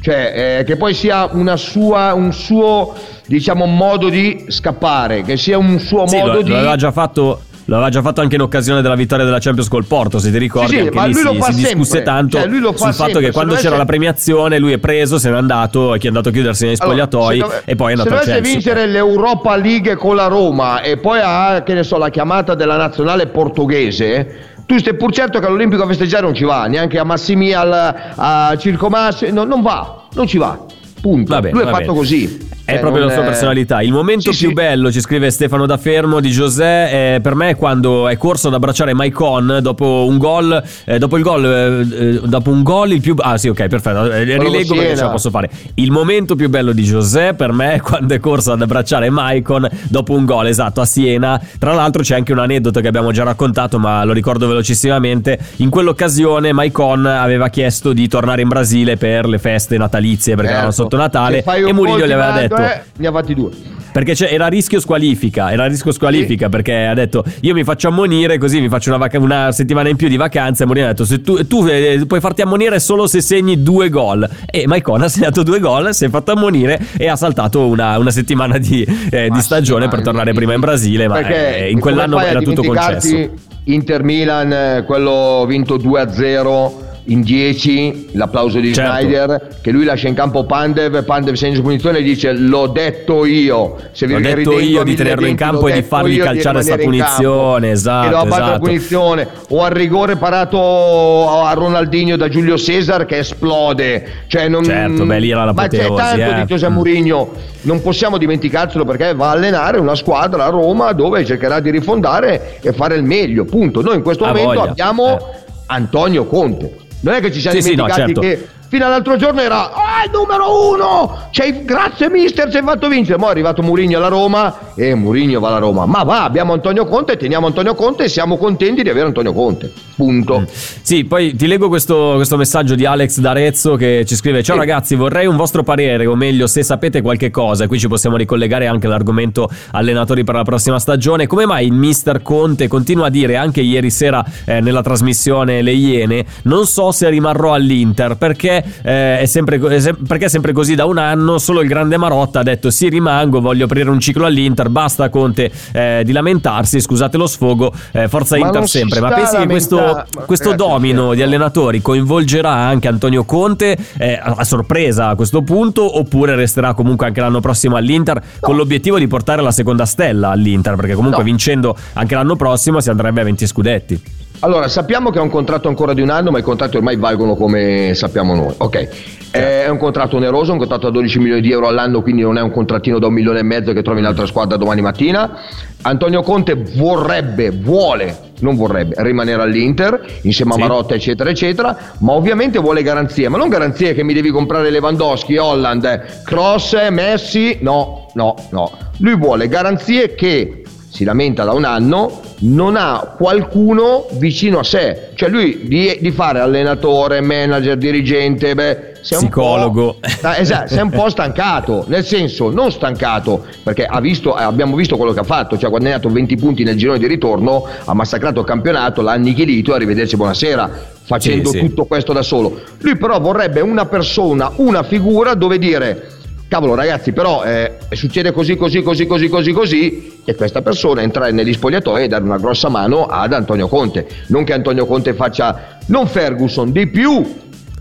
Cioè, 0.00 0.58
eh, 0.60 0.64
che 0.64 0.76
poi 0.76 0.94
sia 0.94 1.28
una 1.30 1.56
sua, 1.56 2.12
un 2.12 2.32
suo, 2.32 2.92
diciamo, 3.26 3.66
modo 3.66 4.08
di 4.08 4.46
scappare, 4.48 5.22
che 5.22 5.36
sia 5.36 5.56
un 5.58 5.78
suo 5.78 6.08
Sì, 6.08 6.16
modo 6.16 6.32
lo, 6.32 6.42
di... 6.42 6.50
lo 6.50 6.56
aveva 6.56 6.76
già 6.76 6.90
fatto. 6.90 7.42
Lo 7.66 7.76
aveva 7.76 7.90
già 7.90 8.02
fatto 8.02 8.20
anche 8.20 8.34
in 8.34 8.40
occasione 8.40 8.82
della 8.82 8.96
vittoria 8.96 9.24
della 9.24 9.38
Champions 9.38 9.68
col 9.68 9.84
Porto, 9.84 10.18
se 10.18 10.32
ti 10.32 10.38
ricordi, 10.38 10.74
Sì, 10.78 10.82
sì, 10.82 10.88
ma 10.92 11.04
lui 11.04 11.14
si, 11.14 11.22
lo 11.22 11.34
fa 11.34 11.52
si 11.52 11.62
discusse 11.62 11.90
sempre. 11.90 12.02
tanto 12.02 12.38
Cioè, 12.38 12.48
lui 12.48 12.58
lo 12.58 12.72
fa 12.72 12.86
sul 12.86 12.94
fatto 12.94 13.04
sempre. 13.12 13.26
che 13.26 13.30
quando 13.32 13.52
Se 13.54 13.58
c'era 13.58 13.76
dovesse- 13.76 13.78
la 13.78 13.84
premiazione 13.84 14.58
lui 14.58 14.72
è 14.72 14.78
preso, 14.78 15.18
se 15.20 15.30
n'è 15.30 15.36
andato, 15.36 15.94
è 15.94 15.98
andato 16.08 16.30
a 16.30 16.32
chiudersi 16.32 16.64
nei 16.64 16.74
Allora, 16.80 17.04
spogliatoi 17.06 17.34
se 17.36 17.40
dove- 17.42 17.62
e 17.64 17.76
poi 17.76 17.86
è 17.86 17.90
andato 17.92 18.08
se 18.08 18.14
dovesse 18.16 18.32
Chelsea. 18.32 18.52
vincere 18.52 18.86
l'Europa 18.88 19.54
League 19.56 19.94
con 19.94 20.16
la 20.16 20.26
Roma 20.26 20.80
e 20.82 20.96
poi 20.96 21.20
ha, 21.22 21.62
che 21.64 21.74
ne 21.74 21.84
so, 21.84 21.98
la 21.98 22.08
chiamata 22.10 22.56
della 22.56 22.76
nazionale 22.76 23.28
portoghese, 23.28 24.51
tu 24.72 24.78
stai 24.78 24.94
pur 24.94 25.12
certo 25.12 25.38
che 25.38 25.44
all'Olimpico 25.44 25.82
a 25.82 25.86
festeggiare 25.86 26.22
non 26.24 26.34
ci 26.34 26.44
va, 26.44 26.64
neanche 26.64 26.98
a 26.98 27.04
Massimi, 27.04 27.52
al, 27.52 27.70
a 28.14 28.56
Circo 28.56 28.88
Massi, 28.88 29.30
no, 29.30 29.44
non 29.44 29.60
va, 29.60 30.04
non 30.14 30.26
ci 30.26 30.38
va. 30.38 30.58
Punto. 31.02 31.34
Va 31.34 31.40
bene, 31.40 31.58
Lui 31.58 31.66
è 31.68 31.70
fatto 31.70 31.92
così. 31.94 32.50
È 32.64 32.74
Eh, 32.74 32.78
proprio 32.78 33.04
la 33.06 33.10
sua 33.12 33.22
è- 33.22 33.26
personalità. 33.26 33.82
Il 33.82 33.90
momento 33.90 34.30
Sì, 34.32 34.38
più 34.38 34.48
sì. 34.50 34.54
bello, 34.54 34.92
ci 34.92 35.00
scrive 35.00 35.30
Stefano 35.30 35.66
da 35.66 35.76
Fermo 35.78 36.20
di 36.20 36.30
José, 36.30 37.14
eh, 37.16 37.20
per 37.20 37.34
me 37.34 37.50
è 37.50 37.56
quando 37.56 38.06
è 38.06 38.16
corso 38.16 38.46
ad 38.46 38.54
abbracciare 38.54 38.94
Maicon 38.94 39.58
dopo 39.60 40.06
un 40.08 40.16
gol, 40.16 40.62
eh, 40.84 40.98
dopo 40.98 41.16
il 41.16 41.24
gol, 41.24 41.44
eh, 41.44 42.04
eh, 42.04 42.20
dopo 42.24 42.50
un 42.50 42.62
gol 42.62 42.92
il 42.92 43.00
più 43.00 43.16
Ah 43.18 43.36
sì, 43.36 43.48
ok, 43.48 43.66
perfetto. 43.66 44.12
Eh, 44.12 44.22
rileggo 44.38 44.76
perché 44.76 44.96
ce 44.96 45.02
la 45.02 45.10
posso 45.10 45.30
fare. 45.30 45.50
Il 45.74 45.90
momento 45.90 46.36
più 46.36 46.48
bello 46.48 46.70
di 46.72 46.84
José 46.84 47.34
per 47.34 47.50
me 47.50 47.74
è 47.74 47.80
quando 47.80 48.14
è 48.14 48.20
corso 48.20 48.52
ad 48.52 48.62
abbracciare 48.62 49.10
Maicon 49.10 49.68
dopo 49.88 50.14
un 50.14 50.24
gol, 50.24 50.46
esatto, 50.46 50.80
a 50.80 50.84
Siena. 50.84 51.40
Tra 51.58 51.72
l'altro 51.74 52.02
c'è 52.04 52.14
anche 52.14 52.30
un 52.30 52.38
aneddoto 52.38 52.80
che 52.80 52.86
abbiamo 52.86 53.10
già 53.10 53.24
raccontato, 53.24 53.80
ma 53.80 54.04
lo 54.04 54.12
ricordo 54.12 54.46
velocissimamente. 54.46 55.36
In 55.56 55.68
quell'occasione 55.68 56.52
Maicon 56.52 57.06
aveva 57.06 57.48
chiesto 57.48 57.92
di 57.92 58.06
tornare 58.06 58.42
in 58.42 58.48
Brasile 58.48 58.96
per 58.96 59.26
le 59.26 59.38
feste 59.38 59.76
natalizie 59.76 60.34
perché 60.36 60.50
Certo. 60.52 60.56
erano 60.58 60.70
sotto 60.72 60.91
Natale 60.96 61.42
fai 61.42 61.62
un 61.62 61.68
e 61.68 61.72
Murillo 61.72 62.06
gli 62.06 62.12
aveva 62.12 62.32
detto, 62.32 62.56
eh, 62.56 62.82
ne 62.96 63.06
ha 63.06 63.12
fatti 63.12 63.34
due. 63.34 63.50
perché 63.92 64.14
era 64.28 64.46
rischio 64.46 64.80
squalifica, 64.80 65.52
era 65.52 65.66
rischio 65.66 65.92
squalifica 65.92 66.48
perché 66.48 66.86
ha 66.86 66.94
detto 66.94 67.24
io 67.40 67.54
mi 67.54 67.64
faccio 67.64 67.88
ammonire 67.88 68.38
così 68.38 68.60
mi 68.60 68.68
faccio 68.68 68.88
una, 68.88 68.98
vaca- 68.98 69.18
una 69.18 69.52
settimana 69.52 69.88
in 69.88 69.96
più 69.96 70.08
di 70.08 70.16
vacanza 70.16 70.64
e 70.64 70.66
Mourinho 70.66 70.86
ha 70.86 70.90
detto 70.90 71.04
se 71.04 71.20
tu, 71.20 71.46
tu, 71.46 71.66
eh, 71.66 72.04
puoi 72.06 72.20
farti 72.20 72.42
ammonire 72.42 72.80
solo 72.80 73.06
se 73.06 73.20
segni 73.20 73.62
due 73.62 73.88
gol 73.88 74.28
e 74.50 74.66
Maicon 74.66 75.02
ha 75.02 75.08
segnato 75.08 75.42
due 75.42 75.60
gol, 75.60 75.94
si 75.94 76.04
è 76.04 76.08
fatto 76.08 76.32
ammonire 76.32 76.80
e 76.96 77.08
ha 77.08 77.16
saltato 77.16 77.66
una, 77.66 77.98
una 77.98 78.10
settimana 78.10 78.58
di, 78.58 78.86
eh, 79.10 79.28
di 79.30 79.40
stagione 79.40 79.84
sì, 79.84 79.90
per 79.90 80.02
tornare 80.02 80.32
prima 80.32 80.54
in 80.54 80.60
Brasile 80.60 81.08
ma 81.08 81.18
eh, 81.20 81.70
in 81.70 81.80
quell'anno 81.80 82.18
era 82.18 82.40
tutto 82.40 82.62
concesso. 82.62 83.50
Inter 83.64 84.02
Milan, 84.02 84.52
eh, 84.52 84.84
quello 84.84 85.44
vinto 85.46 85.76
2-0 85.76 86.90
in 87.04 87.22
10, 87.22 88.10
l'applauso 88.12 88.60
di 88.60 88.72
Certo. 88.72 88.92
Schneider, 88.92 89.58
che 89.60 89.70
lui 89.70 89.84
lascia 89.84 90.08
in 90.08 90.14
campo 90.14 90.44
Pandev, 90.44 91.04
Pandev 91.04 91.34
segna 91.34 91.56
su 91.56 91.62
punizione 91.62 91.98
e 91.98 92.02
dice 92.02 92.32
l'ho 92.32 92.68
detto 92.68 93.24
io, 93.24 93.76
se 93.92 94.06
vi 94.06 94.12
L'ho 94.12 94.20
detto 94.20 94.58
io 94.58 94.80
a 94.80 94.84
di 94.84 94.94
tenerlo 94.94 95.26
in 95.26 95.34
1020, 95.34 95.36
campo 95.36 95.68
e 95.68 95.72
di 95.72 95.82
fargli 95.82 96.18
calciare 96.18 96.62
sta 96.62 96.76
rimanere 96.76 96.96
in 96.96 97.04
campo. 97.04 97.22
punizione, 97.22 97.70
esatto, 97.70 98.06
E 98.06 98.10
lo 98.10 98.16
ha 98.16 98.20
fatto 98.26 98.40
la 98.40 98.46
esatto. 98.46 98.60
punizione, 98.60 99.28
o 99.48 99.62
al 99.62 99.70
rigore 99.72 100.16
parato 100.16 101.28
a 101.28 101.52
Ronaldinho 101.52 102.16
da 102.16 102.28
Giulio 102.28 102.56
Cesar 102.56 103.04
che 103.04 103.18
esplode. 103.18 104.06
Cioè 104.26 104.48
non... 104.48 104.64
Certo, 104.64 105.04
beh, 105.04 105.18
lì 105.18 105.30
era 105.30 105.52
Ma 105.52 105.66
c'è 105.66 105.86
tanto 105.86 106.20
eh. 106.20 106.34
di 106.34 106.44
Giuseppe 106.46 106.70
Mm. 106.72 106.74
Mourinho, 106.74 107.30
non 107.62 107.82
possiamo 107.82 108.18
dimenticarcelo 108.18 108.84
perché 108.84 109.14
va 109.14 109.28
a 109.28 109.30
allenare 109.32 109.78
una 109.78 109.94
squadra 109.94 110.46
a 110.46 110.48
Roma 110.48 110.92
dove 110.92 111.24
cercherà 111.24 111.60
di 111.60 111.70
rifondare 111.70 112.58
e 112.60 112.72
fare 112.72 112.94
il 112.94 113.02
meglio. 113.02 113.44
Punto. 113.44 113.82
Noi 113.82 113.96
in 113.96 114.02
questo 114.02 114.24
Ha 114.24 114.28
momento 114.28 114.52
voglia, 114.52 114.70
abbiamo 114.70 115.18
eh. 115.18 115.40
Antonio 115.66 116.24
Conte. 116.26 116.76
Non 117.02 117.14
è 117.14 117.20
che 117.20 117.30
ci 117.32 117.40
siamo 117.40 117.60
Sì, 117.60 117.62
sì, 117.62 117.74
no, 117.74 117.84
dimenticati 117.86 118.14
certo. 118.14 118.20
che 118.20 118.48
fino 118.72 118.86
all'altro 118.86 119.16
giorno 119.16 119.42
era 119.42 119.70
ah, 119.70 120.02
il 120.06 120.10
numero 120.10 120.70
uno. 120.72 121.28
Cioè, 121.30 121.62
grazie 121.62 122.08
mister, 122.08 122.50
ci 122.50 122.56
hai 122.56 122.62
fatto 122.62 122.88
vincere. 122.88 123.18
Mo' 123.18 123.26
è 123.26 123.30
arrivato 123.30 123.60
Mourinho 123.60 123.98
alla 123.98 124.08
Roma 124.08 124.72
e 124.74 124.94
Mourinho 124.94 125.40
va 125.40 125.48
alla 125.48 125.58
Roma. 125.58 125.84
Ma 125.84 126.04
va, 126.04 126.24
abbiamo 126.24 126.54
Antonio 126.54 126.86
Conte, 126.86 127.18
teniamo 127.18 127.46
Antonio 127.46 127.74
Conte 127.74 128.04
e 128.04 128.08
siamo 128.08 128.38
contenti 128.38 128.82
di 128.82 128.88
avere 128.88 129.08
Antonio 129.08 129.34
Conte. 129.34 129.70
Punto. 129.94 130.46
Sì, 130.48 131.04
poi 131.04 131.36
ti 131.36 131.46
leggo 131.46 131.68
questo, 131.68 132.12
questo 132.16 132.38
messaggio 132.38 132.74
di 132.74 132.86
Alex 132.86 133.18
D'Arezzo 133.20 133.76
che 133.76 134.04
ci 134.06 134.16
scrive: 134.16 134.42
Ciao 134.42 134.54
Sì. 134.54 134.60
ragazzi, 134.60 134.94
vorrei 134.94 135.26
un 135.26 135.36
vostro 135.36 135.62
parere, 135.62 136.06
o 136.06 136.16
meglio, 136.16 136.46
se 136.46 136.62
sapete 136.62 137.02
qualche 137.02 137.30
cosa. 137.30 137.66
Qui 137.66 137.78
ci 137.78 137.88
possiamo 137.88 138.16
ricollegare 138.16 138.66
anche 138.66 138.86
all'argomento 138.86 139.50
allenatori 139.72 140.24
per 140.24 140.34
la 140.34 140.44
prossima 140.44 140.78
stagione. 140.78 141.26
Come 141.26 141.44
mai 141.44 141.66
il 141.66 141.72
mister 141.74 142.22
Conte 142.22 142.68
continua 142.68 143.08
a 143.08 143.10
dire 143.10 143.36
anche 143.36 143.60
ieri 143.60 143.90
sera 143.90 144.24
eh, 144.46 144.60
nella 144.60 144.82
trasmissione 144.82 145.60
Le 145.60 145.72
Iene? 145.72 146.24
Non 146.44 146.64
so 146.64 146.90
se 146.90 147.10
rimarrò 147.10 147.52
all'Inter 147.52 148.16
perché, 148.16 148.61
eh, 148.82 149.18
è 149.18 149.26
sempre, 149.26 149.58
perché 149.58 150.26
è 150.26 150.28
sempre 150.28 150.52
così 150.52 150.74
da 150.74 150.84
un 150.84 150.98
anno. 150.98 151.38
Solo 151.38 151.60
il 151.60 151.68
grande 151.68 151.96
Marotta 151.96 152.40
ha 152.40 152.42
detto: 152.42 152.70
Sì, 152.70 152.88
rimango, 152.88 153.40
voglio 153.40 153.64
aprire 153.64 153.90
un 153.90 154.00
ciclo 154.00 154.26
all'Inter. 154.26 154.68
Basta 154.68 155.08
Conte 155.08 155.50
eh, 155.72 156.02
di 156.04 156.12
lamentarsi. 156.12 156.80
Scusate 156.80 157.16
lo 157.16 157.26
sfogo, 157.26 157.72
eh, 157.92 158.08
forza 158.08 158.38
Ma 158.38 158.46
Inter 158.46 158.68
sempre. 158.68 159.00
Ma 159.00 159.12
pensi 159.12 159.36
che 159.36 159.46
questo, 159.46 160.04
questo 160.26 160.54
domino 160.54 161.14
di 161.14 161.22
allenatori 161.22 161.80
coinvolgerà 161.80 162.52
anche 162.52 162.88
Antonio 162.88 163.24
Conte 163.24 163.76
eh, 163.98 164.18
a 164.22 164.44
sorpresa 164.44 165.08
a 165.08 165.14
questo 165.14 165.42
punto 165.42 165.98
oppure 165.98 166.34
resterà 166.34 166.74
comunque 166.74 167.06
anche 167.06 167.20
l'anno 167.20 167.40
prossimo 167.40 167.76
all'Inter 167.76 168.20
con 168.40 168.56
l'obiettivo 168.56 168.98
di 168.98 169.06
portare 169.06 169.42
la 169.42 169.50
seconda 169.52 169.84
stella 169.86 170.30
all'Inter 170.30 170.76
perché 170.76 170.94
comunque 170.94 171.18
No. 171.22 171.24
vincendo 171.24 171.76
anche 171.94 172.14
l'anno 172.14 172.36
prossimo 172.36 172.80
si 172.80 172.90
andrebbe 172.90 173.20
a 173.20 173.24
20 173.24 173.46
scudetti. 173.46 174.02
Allora, 174.44 174.66
sappiamo 174.66 175.10
che 175.10 175.20
è 175.20 175.22
un 175.22 175.30
contratto 175.30 175.68
ancora 175.68 175.94
di 175.94 176.00
un 176.00 176.10
anno, 176.10 176.32
ma 176.32 176.38
i 176.40 176.42
contratti 176.42 176.76
ormai 176.76 176.96
valgono 176.96 177.36
come 177.36 177.92
sappiamo 177.94 178.34
noi. 178.34 178.52
Ok, 178.56 178.88
è 179.30 179.68
un 179.68 179.78
contratto 179.78 180.16
oneroso, 180.16 180.50
un 180.50 180.58
contratto 180.58 180.86
da 180.86 180.92
12 180.92 181.18
milioni 181.20 181.40
di 181.40 181.52
euro 181.52 181.68
all'anno, 181.68 182.02
quindi 182.02 182.22
non 182.22 182.36
è 182.36 182.40
un 182.40 182.50
contrattino 182.50 182.98
da 182.98 183.06
un 183.06 183.12
milione 183.12 183.38
e 183.38 183.42
mezzo 183.44 183.72
che 183.72 183.82
trovi 183.82 184.00
in 184.00 184.06
altra 184.06 184.26
squadra 184.26 184.56
domani 184.56 184.80
mattina. 184.80 185.38
Antonio 185.82 186.22
Conte 186.22 186.56
vorrebbe, 186.74 187.50
vuole, 187.50 188.32
non 188.40 188.56
vorrebbe, 188.56 188.96
rimanere 188.98 189.42
all'Inter 189.42 190.04
insieme 190.22 190.50
a 190.50 190.54
Sì. 190.54 190.60
Marotta, 190.60 190.94
eccetera, 190.94 191.30
eccetera, 191.30 191.76
ma 191.98 192.12
ovviamente 192.12 192.58
vuole 192.58 192.82
garanzie, 192.82 193.28
ma 193.28 193.38
non 193.38 193.48
garanzie 193.48 193.94
che 193.94 194.02
mi 194.02 194.12
devi 194.12 194.30
comprare 194.30 194.70
Lewandowski, 194.70 195.36
Holland, 195.36 195.84
eh, 195.84 196.00
Cross, 196.24 196.72
eh, 196.74 196.90
Messi, 196.90 197.58
no, 197.60 198.08
no, 198.14 198.34
no. 198.50 198.72
Lui 198.98 199.16
vuole 199.16 199.46
garanzie 199.46 200.16
che 200.16 200.61
si 200.92 201.04
lamenta 201.04 201.42
da 201.44 201.52
un 201.52 201.64
anno, 201.64 202.20
non 202.40 202.76
ha 202.76 203.14
qualcuno 203.16 204.08
vicino 204.18 204.58
a 204.58 204.62
sé. 204.62 205.08
Cioè 205.14 205.30
lui 205.30 205.62
di, 205.64 205.96
di 206.02 206.10
fare 206.10 206.38
allenatore, 206.40 207.22
manager, 207.22 207.78
dirigente, 207.78 208.54
beh, 208.54 208.92
sei 209.00 209.18
un 209.18 209.24
Psicologo. 209.24 209.94
po', 209.94 210.08
Ah, 210.20 210.36
esatto, 210.36 210.68
sei 210.68 210.82
un 210.82 210.90
po' 210.90 211.08
stancato, 211.08 211.84
nel 211.88 212.04
senso 212.04 212.50
non 212.50 212.70
stancato, 212.70 213.42
perché 213.62 213.86
ha 213.86 214.00
visto, 214.02 214.38
eh, 214.38 214.42
abbiamo 214.42 214.76
visto 214.76 214.98
quello 214.98 215.12
che 215.14 215.20
ha 215.20 215.24
fatto, 215.24 215.56
cioè 215.56 215.66
ha 215.66 215.70
guadagnato 215.70 216.10
20 216.10 216.36
punti 216.36 216.62
nel 216.62 216.76
girone 216.76 216.98
di 216.98 217.06
ritorno, 217.06 217.64
ha 217.84 217.94
massacrato 217.94 218.40
il 218.40 218.46
campionato, 218.46 219.00
l'ha 219.00 219.12
annichilito 219.12 219.72
arrivederci 219.72 220.16
buonasera, 220.16 220.70
facendo 221.04 221.48
Sì, 221.50 221.58
sì. 221.58 221.68
tutto 221.68 221.86
questo 221.86 222.12
da 222.12 222.22
solo. 222.22 222.60
Lui 222.80 222.96
però 222.98 223.18
vorrebbe 223.18 223.62
una 223.62 223.86
persona, 223.86 224.52
una 224.56 224.82
figura 224.82 225.32
dove 225.32 225.56
dire 225.58 226.08
cavolo 226.52 226.74
ragazzi 226.74 227.12
però 227.12 227.42
eh, 227.44 227.78
succede 227.92 228.30
così 228.30 228.56
così 228.56 228.82
così 228.82 229.06
così 229.06 229.28
così 229.30 229.52
così 229.52 230.20
e 230.22 230.34
questa 230.34 230.60
persona 230.60 231.00
entrare 231.00 231.32
negli 231.32 231.54
spogliatoi 231.54 232.04
e 232.04 232.08
dare 232.08 232.24
una 232.24 232.36
grossa 232.36 232.68
mano 232.68 233.06
ad 233.06 233.32
Antonio 233.32 233.68
Conte. 233.68 234.06
Non 234.26 234.44
che 234.44 234.52
Antonio 234.52 234.84
Conte 234.84 235.14
faccia 235.14 235.78
non 235.86 236.06
Ferguson 236.06 236.70
di 236.70 236.86
più 236.88 237.24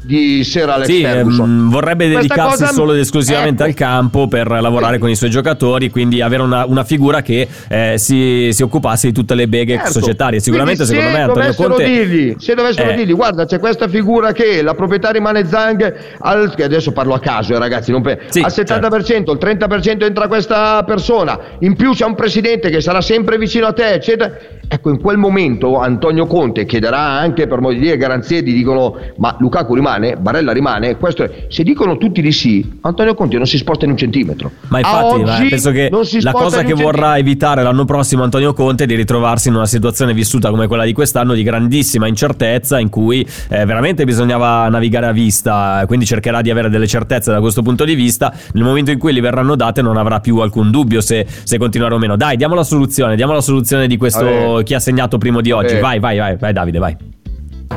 di 0.03 0.43
Sir 0.43 0.67
Alex 0.67 0.87
Sì, 0.87 1.01
Ferguson 1.03 1.49
ehm, 1.49 1.69
vorrebbe 1.69 2.05
Questa 2.11 2.21
dedicarsi 2.21 2.61
cosa- 2.63 2.73
solo 2.73 2.93
ed 2.93 2.99
esclusivamente 2.99 3.63
ecco. 3.63 3.71
al 3.71 3.77
campo 3.77 4.27
per 4.27 4.47
lavorare 4.49 4.97
con 4.97 5.09
i 5.09 5.15
suoi 5.15 5.29
giocatori, 5.29 5.89
quindi 5.89 6.21
avere 6.21 6.41
una, 6.41 6.65
una 6.65 6.83
figura 6.83 7.21
che 7.21 7.47
eh, 7.67 7.93
si, 7.97 8.49
si 8.51 8.63
occupasse 8.63 9.07
di 9.07 9.13
tutte 9.13 9.35
le 9.35 9.47
beghe 9.47 9.75
Certo. 9.75 9.91
societarie. 9.99 10.39
Sicuramente 10.39 10.85
Quindi 10.85 11.03
secondo 11.03 11.17
me 11.17 11.23
se 11.23 11.29
Antonio 11.29 11.51
dovessero 11.51 11.75
Conte... 11.75 12.05
dirgli, 12.07 12.35
se 12.39 12.53
dovessero 12.55 12.89
Eh. 12.89 12.95
dirgli 12.95 13.13
guarda 13.15 13.45
c'è 13.45 13.59
questa 13.59 13.87
figura 13.87 14.31
che 14.31 14.61
la 14.63 14.73
proprietà 14.73 15.11
rimane 15.11 15.45
Zang 15.45 15.95
al, 16.19 16.53
che 16.55 16.63
adesso 16.63 16.91
parlo 16.91 17.13
a 17.13 17.19
caso 17.19 17.53
eh, 17.53 17.59
ragazzi 17.59 17.91
non 17.91 18.01
pe- 18.01 18.21
Sì, 18.29 18.39
al 18.41 18.51
70% 18.51 19.31
il 19.31 19.37
30% 19.39 20.03
entra 20.03 20.27
questa 20.27 20.83
persona 20.83 21.39
in 21.59 21.75
più 21.75 21.91
c'è 21.91 22.05
un 22.05 22.15
presidente 22.15 22.69
che 22.69 22.81
sarà 22.81 23.01
sempre 23.01 23.37
vicino 23.37 23.67
a 23.67 23.73
te 23.73 23.93
eccetera 23.93 24.31
ecco 24.67 24.89
in 24.89 24.99
quel 24.99 25.17
momento 25.17 25.77
Antonio 25.77 26.25
Conte 26.25 26.65
chiederà 26.65 26.99
anche 26.99 27.45
per 27.47 27.59
modo 27.59 27.73
di 27.73 27.81
dire 27.81 27.97
garanzie 27.97 28.41
di 28.41 28.53
dicono 28.53 28.95
ma 29.17 29.35
Lukaku 29.39 29.75
rimane 29.75 29.89
Barella 29.99 30.51
rimane 30.51 30.97
questo 30.97 31.23
è- 31.23 31.45
se 31.49 31.63
dicono 31.63 31.97
tutti 31.97 32.21
di 32.21 32.31
sì 32.31 32.79
Antonio 32.81 33.13
Conte 33.13 33.37
non 33.37 33.45
si 33.45 33.57
sposta 33.57 33.85
in 33.85 33.91
un 33.91 33.97
centimetro 33.97 34.51
Ma 34.67 34.79
infatti, 34.79 35.23
ma 35.23 35.45
penso 35.49 35.71
che 35.71 35.89
la 36.21 36.31
cosa 36.31 36.63
che 36.63 36.73
vorrà 36.73 37.17
evitare 37.17 37.63
l'anno 37.63 37.85
prossimo 37.85 38.23
Antonio 38.23 38.53
Conte 38.53 38.83
è 38.83 38.87
di 38.87 38.95
ritrovarsi 38.95 39.47
in 39.49 39.55
una 39.55 39.65
situazione 39.65 40.13
vissuta 40.13 40.49
come 40.49 40.67
quella 40.67 40.85
di 40.85 40.93
quest'anno 40.93 41.33
di 41.33 41.43
grandissima 41.43 42.07
incertezza 42.07 42.79
in 42.79 42.89
cui 42.89 43.25
eh, 43.49 43.65
veramente 43.65 44.05
bisognava 44.05 44.67
navigare 44.69 45.07
a 45.07 45.11
vista, 45.11 45.83
quindi 45.87 46.05
cercherà 46.05 46.41
di 46.41 46.49
avere 46.49 46.69
delle 46.69 46.87
certezze 46.87 47.31
da 47.31 47.39
questo 47.39 47.61
punto 47.61 47.83
di 47.85 47.95
vista. 47.95 48.33
Nel 48.53 48.63
momento 48.63 48.91
in 48.91 48.99
cui 48.99 49.13
gli 49.13 49.21
verranno 49.21 49.55
date 49.55 49.81
non 49.81 49.97
avrà 49.97 50.19
più 50.19 50.37
alcun 50.37 50.71
dubbio 50.71 51.01
se, 51.01 51.25
se 51.43 51.57
continuare 51.57 51.93
o 51.93 51.97
meno. 51.97 52.15
Dai, 52.15 52.37
diamo 52.37 52.55
la 52.55 52.63
soluzione, 52.63 53.15
diamo 53.15 53.33
la 53.33 53.41
soluzione 53.41 53.87
di 53.87 53.97
questo 53.97 54.61
chi 54.63 54.73
ha 54.73 54.79
segnato 54.79 55.17
primo 55.17 55.41
di 55.41 55.51
oggi. 55.51 55.73
Vabbè. 55.73 55.81
Vai, 55.81 55.99
vai, 55.99 56.17
vai, 56.17 56.37
vai 56.37 56.53
Davide, 56.53 56.79
vai. 56.79 57.20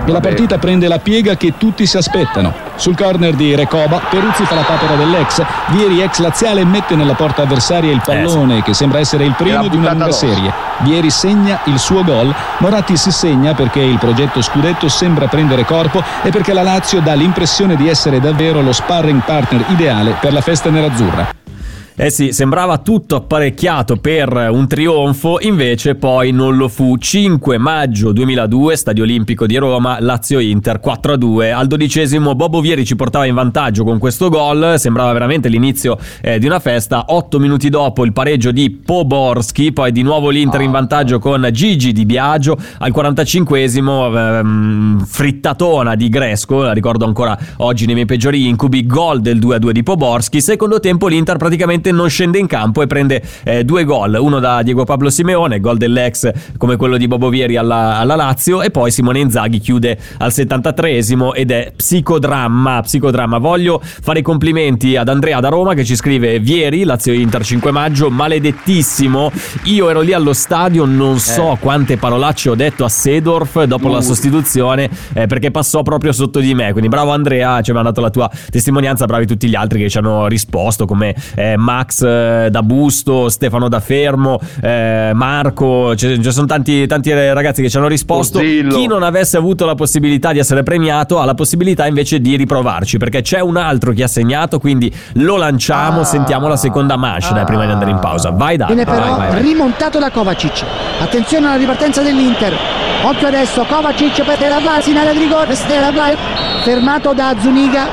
E 0.06 0.10
la 0.10 0.20
partita 0.20 0.58
prende 0.58 0.88
la 0.88 0.98
piega 0.98 1.36
che 1.36 1.54
tutti 1.56 1.86
si 1.86 1.96
aspettano. 1.96 2.52
Sul 2.76 2.96
corner 2.96 3.34
di 3.34 3.54
Recoba, 3.54 4.00
Peruzzi 4.10 4.44
fa 4.44 4.54
la 4.54 4.62
papera 4.62 4.96
dell'ex. 4.96 5.42
Vieri, 5.68 6.02
ex 6.02 6.18
laziale, 6.18 6.64
mette 6.64 6.94
nella 6.94 7.14
porta 7.14 7.42
avversaria 7.42 7.92
il 7.92 8.02
pallone 8.04 8.62
che 8.62 8.74
sembra 8.74 8.98
essere 8.98 9.24
il 9.24 9.34
primo 9.34 9.66
di 9.68 9.76
una 9.76 9.92
lunga 9.92 10.12
serie. 10.12 10.52
Vieri 10.78 11.10
segna 11.10 11.60
il 11.64 11.78
suo 11.78 12.04
gol. 12.04 12.34
Moratti 12.58 12.96
si 12.96 13.10
segna 13.10 13.54
perché 13.54 13.80
il 13.80 13.98
progetto 13.98 14.42
Scudetto 14.42 14.88
sembra 14.88 15.26
prendere 15.26 15.64
corpo 15.64 16.02
e 16.22 16.30
perché 16.30 16.52
la 16.52 16.62
Lazio 16.62 17.00
dà 17.00 17.14
l'impressione 17.14 17.76
di 17.76 17.88
essere 17.88 18.20
davvero 18.20 18.60
lo 18.60 18.72
sparring 18.72 19.22
partner 19.24 19.64
ideale 19.68 20.16
per 20.20 20.32
la 20.32 20.40
festa 20.40 20.68
nerazzurra. 20.70 21.42
Eh 21.96 22.10
sì, 22.10 22.32
sembrava 22.32 22.78
tutto 22.78 23.14
apparecchiato 23.14 23.98
per 23.98 24.48
un 24.50 24.66
trionfo, 24.66 25.38
invece 25.40 25.94
poi 25.94 26.32
non 26.32 26.56
lo 26.56 26.66
fu. 26.66 26.96
5 26.96 27.56
maggio 27.56 28.10
2002, 28.10 28.76
Stadio 28.76 29.04
Olimpico 29.04 29.46
di 29.46 29.56
Roma, 29.56 29.98
Lazio-Inter 30.00 30.80
4-2. 30.84 31.52
Al 31.52 31.68
dodicesimo 31.68 32.34
Bobo 32.34 32.60
Vieri 32.60 32.84
ci 32.84 32.96
portava 32.96 33.26
in 33.26 33.34
vantaggio 33.34 33.84
con 33.84 34.00
questo 34.00 34.28
gol, 34.28 34.74
sembrava 34.76 35.12
veramente 35.12 35.48
l'inizio 35.48 35.96
eh, 36.20 36.40
di 36.40 36.46
una 36.46 36.58
festa. 36.58 37.04
8 37.10 37.38
minuti 37.38 37.68
dopo 37.68 38.04
il 38.04 38.12
pareggio 38.12 38.50
di 38.50 38.70
Poborski, 38.70 39.72
poi 39.72 39.92
di 39.92 40.02
nuovo 40.02 40.30
l'Inter 40.30 40.62
in 40.62 40.72
vantaggio 40.72 41.20
con 41.20 41.48
Gigi 41.52 41.92
Di 41.92 42.04
Biagio. 42.04 42.58
Al 42.78 42.90
45esimo 42.90 44.16
ehm, 44.16 45.04
frittatona 45.04 45.94
di 45.94 46.08
Gresco, 46.08 46.62
la 46.62 46.72
ricordo 46.72 47.04
ancora 47.04 47.38
oggi 47.58 47.86
nei 47.86 47.94
miei 47.94 48.06
peggiori 48.06 48.48
incubi, 48.48 48.84
gol 48.84 49.20
del 49.20 49.38
2-2 49.38 49.70
di 49.70 49.84
Poborski. 49.84 50.40
Secondo 50.40 50.80
tempo 50.80 51.06
l'Inter 51.06 51.36
praticamente 51.36 51.82
praticamente 51.84 51.92
non 51.92 52.08
scende 52.08 52.38
in 52.38 52.46
campo 52.46 52.82
e 52.82 52.86
prende 52.86 53.22
eh, 53.44 53.64
due 53.64 53.84
gol, 53.84 54.16
uno 54.18 54.38
da 54.40 54.62
Diego 54.62 54.84
Pablo 54.84 55.10
Simeone, 55.10 55.60
gol 55.60 55.76
dell'ex 55.76 56.30
come 56.56 56.76
quello 56.76 56.96
di 56.96 57.06
Bobo 57.06 57.28
Vieri 57.28 57.56
alla, 57.56 57.98
alla 57.98 58.16
Lazio 58.16 58.62
e 58.62 58.70
poi 58.70 58.90
Simone 58.90 59.18
Inzaghi 59.18 59.58
chiude 59.58 59.98
al 60.18 60.30
73esimo 60.30 61.30
ed 61.34 61.50
è 61.50 61.72
psicodramma, 61.76 62.80
psicodramma. 62.80 63.38
Voglio 63.38 63.80
fare 63.82 64.20
i 64.20 64.22
complimenti 64.22 64.96
ad 64.96 65.08
Andrea 65.08 65.40
da 65.40 65.48
Roma 65.48 65.74
che 65.74 65.84
ci 65.84 65.96
scrive 65.96 66.38
Vieri, 66.40 66.84
Lazio 66.84 67.12
Inter 67.12 67.44
5 67.44 67.70
maggio, 67.70 68.10
maledettissimo. 68.10 69.30
Io 69.64 69.90
ero 69.90 70.00
lì 70.00 70.12
allo 70.12 70.32
stadio, 70.32 70.84
non 70.84 71.18
so 71.18 71.52
Eh. 71.52 71.58
quante 71.58 71.96
parolacce 71.96 72.50
ho 72.50 72.54
detto 72.54 72.84
a 72.84 72.88
Sedorf 72.88 73.62
dopo 73.64 73.88
la 73.88 73.98
Uh. 73.98 74.02
sostituzione 74.02 74.88
eh, 75.12 75.26
perché 75.26 75.50
passò 75.50 75.82
proprio 75.82 76.12
sotto 76.12 76.40
di 76.40 76.54
me. 76.54 76.70
Quindi 76.72 76.88
bravo 76.88 77.10
Andrea, 77.12 77.60
ci 77.62 77.70
hai 77.70 77.76
mandato 77.76 78.00
la 78.00 78.10
tua 78.10 78.30
testimonianza, 78.50 79.06
bravi 79.06 79.26
tutti 79.26 79.48
gli 79.48 79.54
altri 79.54 79.80
che 79.80 79.88
ci 79.88 79.98
hanno 79.98 80.26
risposto 80.26 80.86
come 80.86 81.14
eh, 81.34 81.56
Max 81.74 82.02
eh, 82.02 82.48
da 82.50 82.62
Busto, 82.62 83.28
Stefano 83.28 83.68
da 83.68 83.80
Fermo, 83.80 84.38
eh, 84.62 85.10
Marco, 85.12 85.96
ci 85.96 86.22
ci 86.22 86.30
sono 86.32 86.46
tanti, 86.46 86.86
tanti 86.86 87.12
ragazzi 87.12 87.62
che 87.62 87.68
ci 87.68 87.76
hanno 87.76 87.88
risposto. 87.88 88.38
Pozzillo. 88.38 88.74
Chi 88.76 88.86
non 88.86 89.02
avesse 89.02 89.36
avuto 89.36 89.64
la 89.66 89.74
possibilità 89.74 90.32
di 90.32 90.38
essere 90.38 90.62
premiato 90.62 91.18
ha 91.20 91.24
la 91.24 91.34
possibilità 91.34 91.86
invece 91.86 92.20
di 92.20 92.36
riprovarci 92.36 92.98
perché 92.98 93.22
c'è 93.22 93.40
un 93.40 93.56
altro 93.56 93.92
che 93.92 94.04
ha 94.04 94.08
segnato, 94.08 94.58
quindi 94.58 94.92
lo 95.14 95.36
lanciamo, 95.36 96.00
Ah. 96.00 96.04
sentiamo 96.04 96.46
la 96.48 96.56
seconda 96.56 96.96
manche 96.96 97.32
dai, 97.32 97.44
prima 97.44 97.64
di 97.64 97.72
andare 97.72 97.90
in 97.90 97.98
pausa. 97.98 98.30
Vai 98.30 98.56
da. 98.56 98.66
Viene 98.66 98.84
però 98.84 99.16
vai, 99.16 99.30
vai, 99.32 99.42
rimontato 99.42 99.98
da 99.98 100.10
Kovacic. 100.10 100.64
Attenzione 101.00 101.46
alla 101.46 101.56
ripartenza 101.56 102.02
dell'Inter. 102.02 102.52
Occhio 103.02 103.26
adesso, 103.26 103.64
Kovacic 103.68 104.22
per 104.24 104.36
Teravlas 104.36 104.86
in 104.86 104.96
area 104.96 105.12
di 105.12 105.18
rigore. 105.18 105.54
Teravlas 105.66 106.14
fermato 106.62 107.12
da 107.12 107.34
Zuniga. 107.40 107.86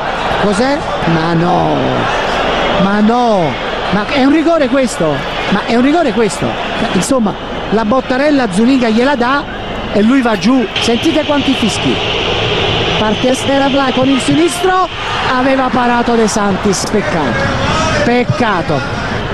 Cos'è? 0.43 0.77
Ma 1.13 1.33
no. 1.33 1.75
Ma 2.83 2.99
no. 2.99 3.69
Ma 3.91 4.07
è 4.07 4.23
un 4.23 4.31
rigore 4.31 4.67
questo? 4.69 5.13
Ma 5.49 5.65
è 5.65 5.75
un 5.75 5.81
rigore 5.81 6.13
questo? 6.13 6.45
Ma, 6.45 6.87
Insomma, 6.93 7.33
la 7.71 7.85
bottarella 7.85 8.51
Zuniga 8.51 8.89
gliela 8.89 9.15
dà 9.15 9.43
e 9.93 10.01
lui 10.01 10.21
va 10.21 10.37
giù. 10.37 10.65
Sentite 10.79 11.23
quanti 11.25 11.53
fischi. 11.53 11.93
Parte 12.99 13.33
Steravla 13.33 13.91
con 13.93 14.07
il 14.07 14.19
sinistro, 14.19 14.87
aveva 15.35 15.69
parato 15.69 16.13
De 16.13 16.27
Santis, 16.27 16.85
peccato. 16.89 17.39
Peccato. 18.05 18.79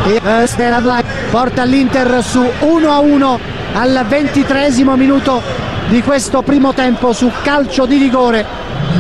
Eh, 0.05 0.47
Steravla 0.47 1.03
porta 1.29 1.63
l'Inter 1.63 2.23
su 2.23 2.43
1 2.59 2.91
a 2.91 2.99
1 2.99 3.39
al 3.73 4.05
ventitresimo 4.07 4.95
minuto 4.95 5.41
di 5.87 6.01
questo 6.01 6.41
primo 6.41 6.73
tempo 6.73 7.13
su 7.13 7.31
calcio 7.43 7.85
di 7.85 7.97
rigore, 7.97 8.45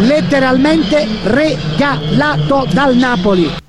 letteralmente 0.01 1.07
regalato 1.23 2.67
dal 2.71 2.95
Napoli. 2.95 3.66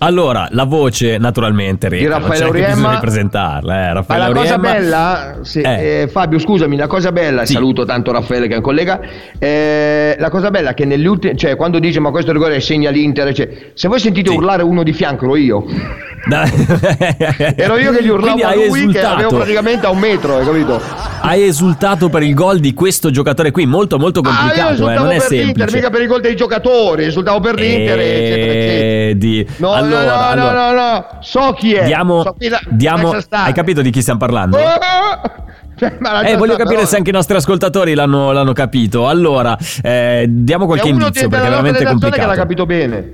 Allora, 0.00 0.46
la 0.50 0.64
voce 0.64 1.16
naturalmente 1.16 1.88
Di 1.88 2.06
Raffaele 2.06 2.34
c'è 2.34 2.38
che 2.40 2.44
Auriemma. 2.44 2.74
bisogna 2.74 2.98
presentarla, 3.00 3.74
eh, 3.74 3.86
Ma 3.86 3.92
Raffaele 3.94 4.28
la 4.28 4.34
cosa 4.34 4.54
Auriemma. 4.56 4.72
bella, 4.78 5.36
sì, 5.42 5.60
Eh. 5.60 6.00
eh, 6.02 6.08
Fabio, 6.08 6.38
scusami, 6.38 6.76
la 6.76 6.86
cosa 6.86 7.12
bella, 7.12 7.46
Sì. 7.46 7.54
saluto 7.54 7.84
tanto 7.86 8.12
Raffaele 8.12 8.46
che 8.46 8.52
è 8.54 8.56
un 8.56 8.62
collega. 8.62 9.00
eh, 9.38 10.14
la 10.18 10.28
cosa 10.30 10.50
bella 10.50 10.70
è 10.70 10.74
che 10.74 10.84
negli 10.84 11.06
ultimi, 11.06 11.36
cioè 11.36 11.56
quando 11.56 11.78
dice 11.78 11.98
ma 12.00 12.10
questo 12.10 12.32
rigore 12.32 12.60
segna 12.60 12.90
l'Inter, 12.90 13.32
cioè, 13.34 13.48
se 13.74 13.88
voi 13.88 13.98
sentite 13.98 14.30
Sì. 14.30 14.36
urlare 14.36 14.62
uno 14.62 14.82
di 14.82 14.92
fianco, 14.92 15.24
ero 15.24 15.36
io. 15.36 15.64
Ero 17.56 17.76
io 17.78 17.92
che 17.92 18.02
gli 18.02 18.08
urlavo 18.08 18.42
a 18.44 18.54
lui 18.54 18.88
che 18.90 19.00
avevo 19.00 19.16
esultato. 19.20 19.36
praticamente 19.36 19.86
a 19.86 19.90
un 19.90 19.98
metro, 19.98 20.36
hai 20.38 20.44
capito? 20.44 20.80
Hai 21.20 21.42
esultato 21.44 22.08
per 22.08 22.22
il 22.22 22.34
gol 22.34 22.58
di 22.58 22.74
questo 22.74 23.10
giocatore 23.10 23.50
qui, 23.52 23.64
molto 23.66 23.96
molto 23.98 24.20
Ah, 24.20 24.34
complicato, 24.36 24.72
esultavo 24.72 25.04
non 25.04 25.12
è 25.12 25.18
per 25.18 25.30
l'Inter, 25.30 25.46
semplice. 25.46 25.76
mica 25.76 25.90
per 25.90 26.00
i 26.02 26.06
gol 26.06 26.20
dei 26.20 26.34
giocatori, 26.34 27.04
esultavo 27.04 27.38
per 27.40 27.54
l'Inter, 27.54 27.98
eccetera, 27.98 28.52
eccetera. 28.52 29.08
Eh, 29.10 29.14
di- 29.16 29.46
No, 29.58 29.72
allora, 29.72 29.85
no, 29.88 30.04
no, 30.04 30.12
allora, 30.26 30.52
no, 30.52 30.72
no, 30.72 30.90
no, 30.92 31.06
so 31.20 31.52
chi 31.52 31.74
è. 31.74 31.84
diamo, 31.84 32.22
so 32.22 32.34
chi 32.38 32.48
la- 32.48 32.60
diamo- 32.68 33.12
hai 33.30 33.52
capito 33.52 33.82
di 33.82 33.90
chi 33.90 34.00
stiamo 34.00 34.18
parlando? 34.18 34.58
Oh! 34.58 35.44
Cioè, 35.78 35.98
Eh, 36.24 36.36
voglio 36.38 36.56
capire 36.56 36.76
però- 36.76 36.86
se 36.86 36.96
anche 36.96 37.10
i 37.10 37.12
nostri 37.12 37.36
ascoltatori 37.36 37.92
l'hanno, 37.92 38.32
l'hanno 38.32 38.54
capito. 38.54 39.08
Allora, 39.08 39.58
eh, 39.82 40.24
diamo 40.26 40.64
qualche 40.64 40.88
indizio 40.88 41.28
perché 41.28 41.46
è 41.46 41.50
veramente 41.50 41.78
redazione 41.80 42.12
che 42.12 42.16
l'ha 42.20 42.24
complicato. 42.24 42.40
capito 42.40 42.64
bene. 42.64 43.12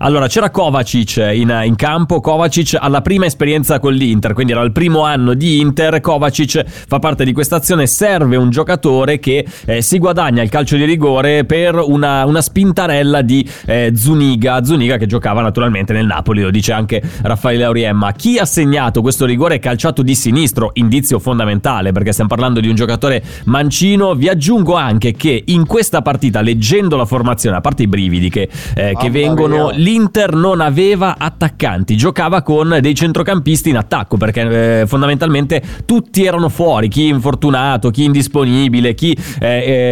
Allora, 0.00 0.28
c'era 0.28 0.50
Kovacic 0.50 1.16
in, 1.34 1.62
in 1.64 1.74
campo, 1.74 2.20
Kovacic 2.20 2.76
alla 2.78 3.00
prima 3.00 3.26
esperienza 3.26 3.80
con 3.80 3.92
l'Inter, 3.92 4.32
quindi 4.32 4.52
era 4.52 4.62
il 4.62 4.70
primo 4.70 5.02
anno 5.02 5.34
di 5.34 5.58
Inter, 5.58 6.00
Kovacic 6.00 6.64
fa 6.86 7.00
parte 7.00 7.24
di 7.24 7.32
questa 7.32 7.56
azione, 7.56 7.86
serve 7.86 8.36
un 8.36 8.50
giocatore 8.50 9.18
che 9.18 9.44
eh, 9.66 9.82
si 9.82 9.98
guadagna 9.98 10.42
il 10.42 10.50
calcio 10.50 10.76
di 10.76 10.84
rigore 10.84 11.44
per 11.44 11.74
una, 11.76 12.24
una 12.26 12.40
spintarella 12.40 13.22
di 13.22 13.48
eh, 13.66 13.92
Zuniga, 13.96 14.62
Zuniga 14.62 14.96
che 14.98 15.06
giocava 15.06 15.40
naturalmente 15.40 15.92
nel 15.92 16.06
Napoli, 16.06 16.42
lo 16.42 16.50
dice 16.50 16.72
anche 16.72 17.02
Raffaele 17.22 17.64
Auriemma. 17.64 18.12
Chi 18.12 18.38
ha 18.38 18.44
segnato 18.44 19.02
questo 19.02 19.24
rigore 19.24 19.56
è 19.56 19.58
calciato 19.58 20.02
di 20.02 20.14
sinistro, 20.14 20.70
indizio 20.74 21.18
fondamentale 21.18 21.90
perché 21.90 22.12
stiamo 22.12 22.30
parlando 22.30 22.60
di 22.60 22.68
un 22.68 22.76
giocatore 22.76 23.22
mancino, 23.44 24.14
vi 24.14 24.28
aggiungo 24.28 24.74
anche 24.74 25.12
che 25.12 25.42
in 25.46 25.66
questa 25.66 26.02
partita, 26.02 26.40
leggendo 26.40 26.96
la 26.96 27.04
formazione, 27.04 27.56
a 27.56 27.60
parte 27.60 27.82
i 27.82 27.88
brividi 27.88 28.30
che, 28.30 28.48
eh, 28.74 28.94
che 28.96 29.10
vengono, 29.10 29.70
mia. 29.74 29.78
l'Inter 29.88 30.34
non 30.34 30.60
aveva 30.60 31.16
attaccanti, 31.16 31.96
giocava 31.96 32.42
con 32.42 32.76
dei 32.82 32.94
centrocampisti 32.94 33.70
in 33.70 33.78
attacco 33.78 34.18
perché 34.18 34.80
eh, 34.80 34.86
fondamentalmente 34.86 35.62
tutti 35.86 36.24
erano 36.26 36.50
fuori, 36.50 36.88
chi 36.88 37.06
infortunato, 37.06 37.88
chi 37.88 38.04
indisponibile, 38.04 38.92
chi 38.94 39.16
eh, 39.40 39.46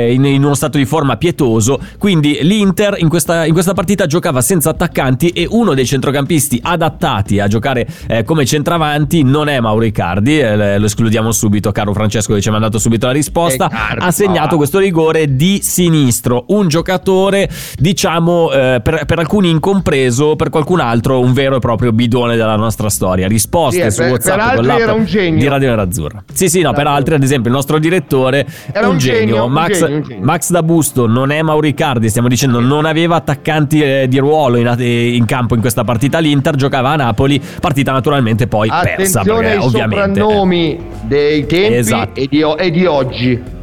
eh, 0.08 0.12
in, 0.12 0.26
in 0.26 0.44
uno 0.44 0.54
stato 0.54 0.76
di 0.76 0.84
forma 0.84 1.16
pietoso, 1.16 1.80
quindi 1.98 2.40
l'Inter 2.42 2.96
in 2.98 3.08
questa, 3.08 3.46
in 3.46 3.54
questa 3.54 3.72
partita 3.72 4.04
giocava 4.04 4.42
senza 4.42 4.68
attaccanti 4.68 5.30
e 5.30 5.46
uno 5.48 5.72
dei 5.72 5.86
centrocampisti 5.86 6.60
adattati 6.62 7.40
a 7.40 7.48
giocare 7.48 7.86
eh, 8.06 8.22
come 8.22 8.44
centravanti 8.44 9.22
non 9.22 9.48
è 9.48 9.60
Mauro 9.60 9.84
Icardi, 9.84 10.38
eh, 10.38 10.78
lo 10.78 10.84
escludiamo 10.84 11.32
subito, 11.32 11.72
caro 11.72 11.94
Francesco 11.94 12.34
che 12.34 12.42
ci 12.42 12.48
ha 12.48 12.52
mandato 12.52 12.78
subito 12.78 13.06
la 13.06 13.12
risposta, 13.12 13.64
Icardi, 13.64 14.04
ha 14.04 14.10
segnato 14.10 14.58
questo 14.58 14.78
rigore 14.78 15.36
di 15.36 15.60
sinistro, 15.62 16.44
un 16.48 16.68
giocatore 16.68 17.48
diciamo 17.78 18.52
eh, 18.52 18.80
per, 18.82 19.06
per 19.06 19.18
alcuni 19.20 19.48
incompreso, 19.86 20.36
per 20.36 20.50
qualcun 20.50 20.80
altro 20.80 21.20
un 21.20 21.32
vero 21.32 21.56
e 21.56 21.58
proprio 21.60 21.92
bidone 21.92 22.36
della 22.36 22.56
nostra 22.56 22.88
storia. 22.88 23.28
Risposte 23.28 23.90
Sì, 23.90 23.96
su 23.96 24.02
per- 24.02 24.10
WhatsApp 24.10 24.38
per 24.48 24.54
con 24.56 24.64
l'app 24.66 24.78
era 24.80 24.92
un 24.92 25.04
genio. 25.04 25.38
di 25.40 25.48
Radio 25.48 25.68
Nerazzurra. 25.68 26.24
Sì, 26.32 26.48
sì, 26.48 26.60
no, 26.60 26.72
per 26.72 26.86
altri 26.86 27.14
ad 27.14 27.22
esempio 27.22 27.50
il 27.50 27.56
nostro 27.56 27.78
direttore 27.78 28.46
Era 28.72 28.88
un 28.88 28.98
genio, 28.98 29.44
un 29.44 29.52
Max, 29.52 29.78
genio, 29.78 29.96
un 29.96 30.02
genio. 30.02 30.24
Max 30.24 30.50
da 30.50 30.62
Busto 30.62 31.06
non 31.06 31.30
è 31.30 31.40
Mauricardi, 31.42 32.08
stiamo 32.08 32.28
dicendo 32.28 32.60
non 32.60 32.84
aveva 32.84 33.16
attaccanti 33.16 33.80
eh, 33.80 34.06
di 34.08 34.18
ruolo 34.18 34.56
in, 34.56 34.74
in 34.78 35.24
campo 35.24 35.54
in 35.54 35.60
questa 35.60 35.84
partita 35.84 36.18
l'Inter 36.18 36.56
giocava 36.56 36.90
a 36.90 36.96
Napoli, 36.96 37.40
partita 37.60 37.92
naturalmente 37.92 38.46
poi 38.46 38.68
persa 38.68 39.20
Attenzione 39.20 39.40
perché 39.48 39.56
ai 39.56 39.64
ovviamente 39.64 40.20
soprannomi 40.20 40.78
dei 41.02 41.46
tempi 41.46 41.74
Esatto. 41.76 42.20
e, 42.20 42.26
di, 42.28 42.42
e 42.58 42.70
di 42.70 42.86
oggi. 42.86 43.54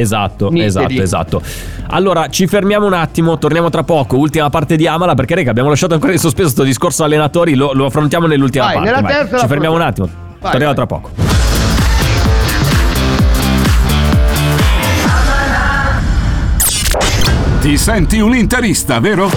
Esatto, 0.00 0.46
Nitidi. 0.50 0.64
esatto, 0.66 1.02
esatto. 1.02 1.42
Allora, 1.88 2.28
ci 2.28 2.46
fermiamo 2.46 2.86
un 2.86 2.92
attimo, 2.92 3.38
torniamo 3.38 3.70
tra 3.70 3.82
poco, 3.84 4.16
ultima 4.16 4.50
parte 4.50 4.76
di 4.76 4.86
Amala, 4.86 5.14
perché 5.14 5.34
raga, 5.34 5.50
abbiamo 5.50 5.68
lasciato 5.68 5.94
ancora 5.94 6.12
in 6.12 6.18
sospeso 6.18 6.44
questo 6.48 6.62
discorso 6.64 7.04
allenatori, 7.04 7.54
lo, 7.54 7.72
lo 7.72 7.86
affrontiamo 7.86 8.26
nell'ultima 8.26 8.64
Vai, 8.66 8.74
parte. 8.74 8.90
nella 8.90 9.02
vai. 9.02 9.12
terza 9.12 9.38
Ci 9.38 9.46
fermiamo 9.46 9.74
un 9.74 9.82
attimo. 9.82 10.08
Vai, 10.40 10.50
torniamo 10.50 10.74
vai. 10.74 10.74
tra 10.74 10.86
poco. 10.86 11.10
Ti 17.60 17.76
senti 17.76 18.20
un 18.20 18.34
interista, 18.34 19.00
vero? 19.00 19.28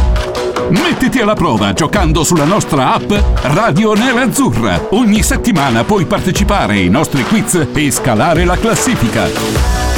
Mettiti 0.69 1.19
alla 1.19 1.33
prova 1.33 1.73
giocando 1.73 2.23
sulla 2.23 2.43
nostra 2.43 2.93
app 2.93 3.11
Radio 3.41 3.93
Nerazzurra. 3.93 4.87
Ogni 4.91 5.23
settimana 5.23 5.83
puoi 5.83 6.05
partecipare 6.05 6.73
ai 6.73 6.89
nostri 6.89 7.23
quiz 7.23 7.67
e 7.73 7.91
scalare 7.91 8.45
la 8.45 8.55
classifica. 8.57 9.88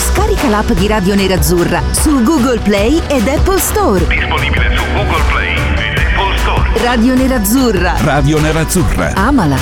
Scarica 0.41 0.49
l'app 0.49 0.71
di 0.71 0.88
Radio 0.88 1.13
Nerazzurra 1.13 1.84
su 1.91 2.23
Google 2.23 2.58
Play 2.60 2.99
ed 3.08 3.27
Apple 3.27 3.60
Store. 3.60 4.08
Disponibile 4.08 4.75
su 4.75 4.84
Google 4.93 5.21
Play 5.32 5.54
ed 5.54 5.97
Apple 5.97 6.38
Store. 6.38 6.84
Radio 6.84 7.15
Nerazzurra. 7.15 7.93
Radio 8.04 8.39
Nerazzurra. 8.39 9.13
Amala, 9.13 9.58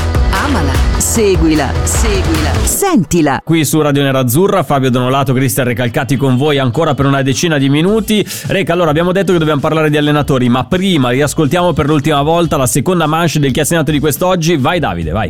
amala, 0.46 0.72
seguila, 0.98 1.70
seguila, 1.84 2.54
sentila. 2.64 3.42
Qui 3.44 3.66
su 3.66 3.82
Radio 3.82 4.04
Nerazzurra, 4.04 4.64
Fabio 4.64 4.90
Donolato, 4.90 5.34
Cristian 5.34 5.68
Recalcati 5.68 6.16
con 6.16 6.38
voi 6.38 6.60
ancora 6.60 6.94
per 6.94 7.06
una 7.06 7.24
decina 7.24 7.58
di 7.58 7.68
minuti. 7.68 8.26
Reca, 8.48 8.72
allora 8.72 8.90
abbiamo 8.90 9.12
detto 9.12 9.34
che 9.34 9.40
dobbiamo 9.40 9.60
parlare 9.60 9.90
di 9.90 9.98
allenatori, 9.98 10.48
ma 10.48 10.64
prima 10.64 11.10
riascoltiamo 11.10 11.74
per 11.74 11.88
l'ultima 11.88 12.22
volta 12.22 12.56
la 12.56 12.68
seconda 12.68 13.06
manche 13.06 13.40
del 13.40 13.52
chi 13.52 13.60
ha 13.60 13.66
segnato 13.66 13.92
di 13.92 14.00
quest'oggi. 14.00 14.56
Vai 14.56 14.80
Davide, 14.80 15.12
vai. 15.12 15.30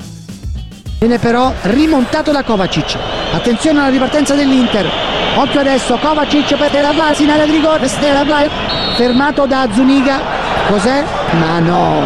Viene 0.99 1.17
però 1.17 1.51
rimontato 1.61 2.31
da 2.31 2.43
Kovacic. 2.43 2.97
Attenzione 3.33 3.79
alla 3.79 3.89
ripartenza 3.89 4.35
dell'Inter. 4.35 5.18
Occhio 5.35 5.59
adesso, 5.59 5.97
Kovacic 5.97 6.55
per 6.55 6.69
Teravlas 6.69 7.19
in 7.19 7.29
area 7.29 7.45
di 7.45 7.51
rigore. 7.51 7.87
Teravlas 7.99 8.47
fermato 8.95 9.45
da 9.45 9.67
Zuniga. 9.71 10.19
Cos'è? 10.67 11.03
Ma 11.39 11.59
no. 11.59 12.01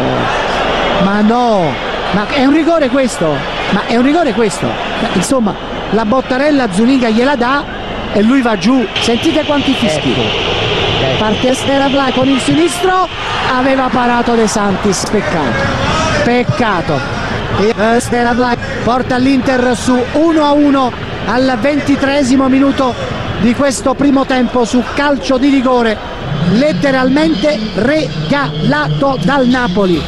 Ma 1.02 1.20
no. 1.20 1.72
Ma 2.12 2.26
è 2.28 2.44
un 2.44 2.52
rigore 2.52 2.88
questo? 2.88 3.34
Ma 3.70 3.86
è 3.86 3.96
un 3.96 4.02
rigore 4.02 4.32
questo? 4.32 4.66
Ma, 4.66 5.08
Insomma, 5.14 5.54
la 5.90 6.04
bottarella 6.04 6.70
Zuniga 6.72 7.08
gliela 7.08 7.34
dà 7.34 7.64
e 8.12 8.22
lui 8.22 8.40
va 8.42 8.56
giù. 8.56 8.86
Sentite 9.00 9.44
quanti 9.44 9.72
fischi. 9.74 10.14
Parte 11.18 11.56
Teravlas 11.66 12.12
con 12.12 12.28
il 12.28 12.40
sinistro, 12.40 13.08
aveva 13.56 13.88
parato 13.88 14.34
De 14.34 14.46
Santis, 14.46 15.04
peccato. 15.10 15.82
Peccato. 16.22 17.22
Eh, 17.58 18.00
Stella 18.00 18.34
Black 18.34 18.82
porta 18.82 19.16
l'Inter 19.16 19.76
su 19.76 19.94
1-1 19.94 20.90
al 21.26 21.58
ventitresimo 21.60 22.48
minuto 22.48 22.94
di 23.40 23.54
questo 23.54 23.94
primo 23.94 24.24
tempo 24.24 24.64
su 24.64 24.82
calcio 24.94 25.38
di 25.38 25.48
rigore 25.48 25.96
letteralmente 26.52 27.58
regalato 27.74 29.18
dal 29.22 29.46
Napoli. 29.46 30.00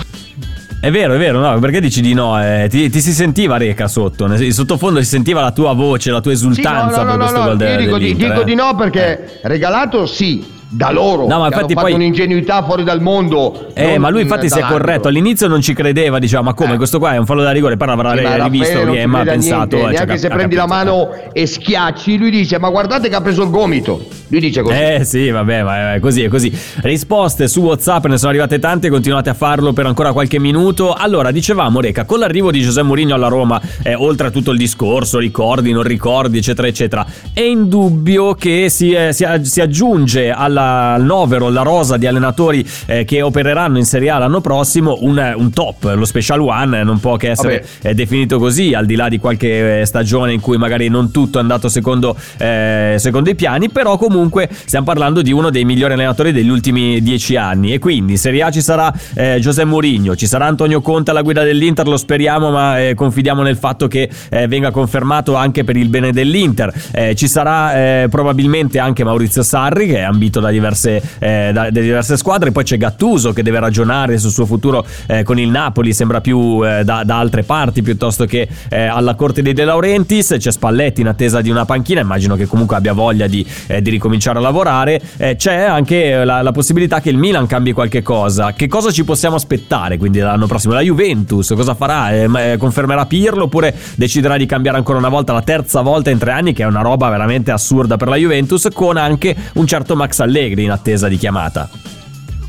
È 0.78 0.90
vero, 0.90 1.14
è 1.14 1.18
vero, 1.18 1.40
no, 1.40 1.58
perché 1.58 1.80
dici 1.80 2.00
di 2.00 2.12
no? 2.12 2.40
Eh, 2.40 2.68
ti, 2.68 2.88
ti 2.90 3.00
si 3.00 3.12
sentiva 3.12 3.56
Reca 3.56 3.88
sotto, 3.88 4.26
nel- 4.26 4.52
sottofondo 4.52 5.00
si 5.00 5.06
sentiva 5.06 5.40
la 5.40 5.50
tua 5.50 5.72
voce, 5.72 6.10
la 6.10 6.20
tua 6.20 6.32
esultanza 6.32 6.98
Sì, 6.98 7.02
no, 7.02 7.02
no, 7.02 7.08
per 7.08 7.16
no, 7.16 7.18
questo 7.18 7.38
no, 7.38 7.44
gol 7.44 7.56
de- 7.56 7.70
io 7.70 7.76
dico, 7.78 7.98
di, 7.98 8.02
dell'Inter, 8.04 8.28
dico 8.28 8.40
eh. 8.40 8.44
di 8.44 8.54
no 8.54 8.74
perché 8.76 9.38
regalato 9.42 10.06
sì, 10.06 10.44
da 10.68 10.90
loro. 10.90 11.26
No, 11.26 11.38
ma 11.38 11.46
infatti 11.46 11.74
poi- 11.74 11.92
un'ingenuità 11.92 12.64
fuori 12.64 12.84
dal 12.84 13.00
mondo. 13.00 13.68
Eh, 13.74 13.92
non 13.92 14.00
ma 14.00 14.10
lui 14.10 14.22
infatti 14.22 14.48
si 14.48 14.58
è 14.58 14.62
corretto. 14.62 15.08
All'inizio 15.08 15.48
non 15.48 15.60
ci 15.60 15.74
credeva, 15.74 16.18
diceva: 16.18 16.42
Ma 16.42 16.54
come 16.54 16.76
questo 16.76 16.98
qua 16.98 17.14
è 17.14 17.16
un 17.16 17.26
fallo 17.26 17.42
da 17.42 17.52
rigore? 17.52 17.76
Poi 17.76 17.88
avrà 17.88 18.14
ma 18.14 18.44
rivisto 18.44 18.84
ma 19.06 19.20
ha 19.20 19.24
pensato. 19.24 19.76
niente, 19.76 19.76
eh, 19.76 19.80
cioè, 19.80 19.90
neanche 19.90 20.18
se 20.18 20.28
prendi 20.28 20.54
la 20.54 20.66
capito. 20.66 20.84
mano 20.84 21.08
e 21.32 21.46
schiacci, 21.46 22.18
lui 22.18 22.30
dice: 22.30 22.58
Ma 22.58 22.70
guardate 22.70 23.08
che 23.08 23.14
ha 23.14 23.20
preso 23.20 23.42
il 23.42 23.50
gomito. 23.50 24.06
Lui 24.28 24.40
dice 24.40 24.62
così. 24.62 24.74
Eh 24.76 25.04
sì, 25.04 25.30
vabbè, 25.30 25.62
ma 25.62 25.94
è 25.94 26.00
così, 26.00 26.22
è 26.22 26.28
così. 26.28 26.52
Risposte 26.80 27.46
su 27.46 27.60
WhatsApp 27.60 28.06
ne 28.06 28.18
sono 28.18 28.30
arrivate 28.30 28.58
tante, 28.58 28.88
continuate 28.90 29.30
a 29.30 29.34
farlo 29.34 29.72
per 29.72 29.86
ancora 29.86 30.12
qualche 30.12 30.40
minuto. 30.40 30.94
Allora, 30.94 31.30
dicevamo, 31.30 31.80
Reca, 31.80 32.04
con 32.04 32.18
l'arrivo 32.18 32.50
di 32.50 32.60
Giuseppe 32.60 32.86
Mourinho 32.86 33.14
alla 33.14 33.28
Roma, 33.28 33.60
eh, 33.82 33.94
oltre 33.94 34.28
a 34.28 34.30
tutto 34.30 34.50
il 34.50 34.58
discorso, 34.58 35.18
ricordi, 35.18 35.70
non 35.70 35.84
ricordi, 35.84 36.38
eccetera, 36.38 36.66
eccetera, 36.66 37.06
è 37.32 37.40
indubbio 37.40 38.34
che 38.34 38.68
si, 38.68 38.90
eh, 38.92 39.12
si, 39.12 39.24
si 39.42 39.60
aggiunge 39.60 40.30
alla, 40.30 40.55
al 40.56 41.04
novero, 41.04 41.46
alla 41.46 41.62
rosa 41.62 41.96
di 41.96 42.06
allenatori 42.06 42.66
eh, 42.86 43.04
che 43.04 43.22
opereranno 43.22 43.78
in 43.78 43.84
Serie 43.84 44.10
A 44.10 44.18
l'anno 44.18 44.40
prossimo 44.40 44.98
un, 45.00 45.34
un 45.36 45.50
top, 45.52 45.92
lo 45.94 46.04
Special 46.04 46.40
One, 46.40 46.80
eh, 46.80 46.84
non 46.84 47.00
può 47.00 47.16
che 47.16 47.30
essere 47.30 47.60
Vabbè. 47.60 47.90
è 47.90 47.94
definito 47.94 48.38
così, 48.38 48.74
al 48.74 48.86
di 48.86 48.94
là 48.94 49.08
di 49.08 49.18
qualche 49.18 49.80
eh, 49.80 49.84
stagione 49.86 50.32
in 50.32 50.40
cui 50.40 50.56
magari 50.56 50.88
non 50.88 51.10
tutto 51.10 51.38
è 51.38 51.40
andato 51.40 51.68
secondo, 51.68 52.16
eh, 52.38 52.96
secondo 52.98 53.30
i 53.30 53.34
piani, 53.34 53.70
però 53.70 53.96
comunque 53.96 54.48
stiamo 54.50 54.86
parlando 54.86 55.22
di 55.22 55.32
uno 55.32 55.50
dei 55.50 55.64
migliori 55.64 55.94
allenatori 55.94 56.32
degli 56.32 56.48
ultimi 56.48 57.00
dieci 57.02 57.36
anni 57.36 57.72
e 57.72 57.78
quindi 57.78 58.12
in 58.12 58.18
Serie 58.18 58.42
A 58.42 58.50
ci 58.50 58.60
sarà 58.60 58.92
eh, 59.14 59.38
Giuseppe 59.40 59.68
Mourinho, 59.68 60.16
ci 60.16 60.26
sarà 60.26 60.46
Antonio 60.46 60.80
Conte 60.80 61.10
alla 61.10 61.22
guida 61.22 61.42
dell'Inter, 61.42 61.86
lo 61.86 61.96
speriamo 61.96 62.50
ma 62.50 62.78
eh, 62.80 62.94
confidiamo 62.94 63.42
nel 63.42 63.56
fatto 63.56 63.86
che 63.86 64.08
eh, 64.30 64.46
venga 64.46 64.70
confermato 64.70 65.34
anche 65.34 65.64
per 65.64 65.76
il 65.76 65.88
bene 65.88 66.12
dell'Inter, 66.12 66.72
Eh, 66.92 67.14
ci 67.14 67.28
sarà 67.28 67.74
eh, 67.74 68.08
probabilmente 68.08 68.78
anche 68.78 69.04
Maurizio 69.04 69.42
Sarri 69.42 69.86
che 69.86 69.96
è 69.98 70.02
ambito 70.02 70.40
da 70.40 70.45
diverse, 70.50 71.02
eh, 71.18 71.50
da- 71.52 71.70
da 71.70 71.80
diverse 71.80 72.16
squadre, 72.16 72.52
poi 72.52 72.64
c'è 72.64 72.76
Gattuso 72.76 73.32
che 73.32 73.42
deve 73.42 73.60
ragionare 73.60 74.18
sul 74.18 74.30
suo 74.30 74.46
futuro 74.46 74.84
eh, 75.06 75.22
con 75.22 75.38
il 75.38 75.48
Napoli, 75.48 75.92
sembra 75.92 76.20
più 76.20 76.60
eh, 76.64 76.84
da, 76.84 77.02
da 77.04 77.18
altre 77.18 77.42
parti 77.42 77.82
piuttosto 77.82 78.24
che 78.24 78.48
eh, 78.68 78.84
alla 78.86 79.14
corte 79.14 79.42
dei 79.42 79.52
De 79.52 79.64
Laurentiis, 79.64 80.36
c'è 80.38 80.50
Spalletti 80.50 81.00
in 81.00 81.08
attesa 81.08 81.40
di 81.40 81.50
una 81.50 81.64
panchina, 81.64 82.00
immagino 82.00 82.36
che 82.36 82.46
comunque 82.46 82.76
abbia 82.76 82.92
voglia 82.92 83.26
di, 83.26 83.46
eh, 83.66 83.82
di 83.82 83.90
ricominciare 83.90 84.38
a 84.38 84.40
lavorare, 84.40 85.00
Eh, 85.18 85.36
c'è 85.36 85.62
anche 85.62 86.24
la, 86.24 86.42
la 86.42 86.52
possibilità 86.52 87.00
che 87.00 87.10
il 87.10 87.16
Milan 87.16 87.46
cambi 87.46 87.72
qualche 87.72 88.02
cosa, 88.02 88.52
che 88.52 88.68
cosa 88.68 88.90
ci 88.90 89.04
possiamo 89.04 89.36
aspettare 89.36 89.96
quindi 89.98 90.18
l'anno 90.18 90.46
prossimo? 90.46 90.74
La 90.74 90.80
Juventus 90.80 91.52
cosa 91.56 91.74
farà? 91.74 92.56
Confermerà 92.58 93.06
Pirlo 93.06 93.44
oppure 93.44 93.74
deciderà 93.94 94.36
di 94.36 94.46
cambiare 94.46 94.76
ancora 94.76 94.98
una 94.98 95.08
volta, 95.08 95.32
la 95.32 95.42
terza 95.42 95.80
volta 95.80 96.10
in 96.10 96.18
tre 96.18 96.32
anni 96.32 96.52
che 96.52 96.62
è 96.62 96.66
una 96.66 96.82
roba 96.82 97.08
veramente 97.08 97.50
assurda 97.50 97.96
per 97.96 98.08
la 98.08 98.16
Juventus 98.16 98.68
con 98.72 98.96
anche 98.96 99.34
un 99.54 99.66
certo 99.66 99.96
Max 99.96 100.18
Allegri 100.20 100.35
in 100.40 100.70
attesa 100.70 101.08
di 101.08 101.16
chiamata? 101.16 101.68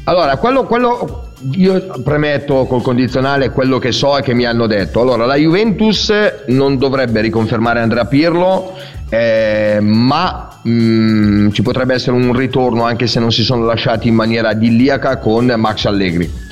Allora, 0.04 0.38
quello, 0.38 0.64
quello 0.64 1.28
io 1.52 2.02
premetto 2.04 2.66
col 2.66 2.82
condizionale 2.82 3.52
quello 3.52 3.78
che 3.78 3.92
so 3.92 4.18
e 4.18 4.22
che 4.22 4.34
mi 4.34 4.46
hanno 4.46 4.68
detto. 4.68 5.02
Allora, 5.02 5.26
la 5.26 5.36
Juventus 5.36 6.12
non 6.48 6.78
dovrebbe 6.78 7.22
riconfermare 7.22 7.80
Andrea 7.80 8.06
Pirlo, 8.06 8.74
eh, 9.10 9.80
ma 9.82 10.60
mm, 10.68 11.50
ci 11.52 11.62
potrebbe 11.62 11.94
essere 11.94 12.16
un 12.16 12.34
ritorno 12.34 12.84
anche 12.84 13.08
se 13.08 13.20
non 13.20 13.32
si 13.32 13.44
sono 13.44 13.66
lasciati 13.66 14.08
in 14.08 14.16
maniera 14.16 14.52
idilliaca 14.52 15.18
con 15.18 15.54
Max 15.58 15.86
Allegri. 15.86 16.47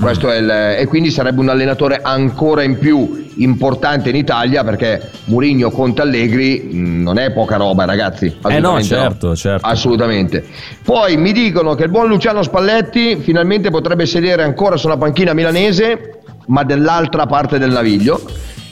Questo 0.00 0.30
è 0.30 0.38
il, 0.38 0.50
e 0.78 0.86
quindi 0.86 1.10
sarebbe 1.10 1.40
un 1.40 1.48
allenatore 1.48 2.00
ancora 2.00 2.62
in 2.62 2.78
più 2.78 3.26
importante 3.36 4.10
in 4.10 4.16
Italia 4.16 4.62
perché 4.62 5.10
Mourinho 5.24 5.70
Conte 5.70 6.02
Allegri 6.02 6.68
mh, 6.70 7.02
non 7.02 7.18
è 7.18 7.32
poca 7.32 7.56
roba 7.56 7.84
ragazzi. 7.84 8.36
Eh 8.48 8.60
no, 8.60 8.80
certo, 8.82 9.34
certo. 9.34 9.66
assolutamente. 9.66 10.44
Poi 10.84 11.16
mi 11.16 11.32
dicono 11.32 11.74
che 11.74 11.84
il 11.84 11.90
buon 11.90 12.08
Luciano 12.08 12.42
Spalletti 12.42 13.16
finalmente 13.16 13.70
potrebbe 13.70 14.06
sedere 14.06 14.42
ancora 14.44 14.76
sulla 14.76 14.96
panchina 14.96 15.34
milanese 15.34 16.20
ma 16.46 16.62
dall'altra 16.62 17.26
parte 17.26 17.58
del 17.58 17.70
naviglio 17.70 18.20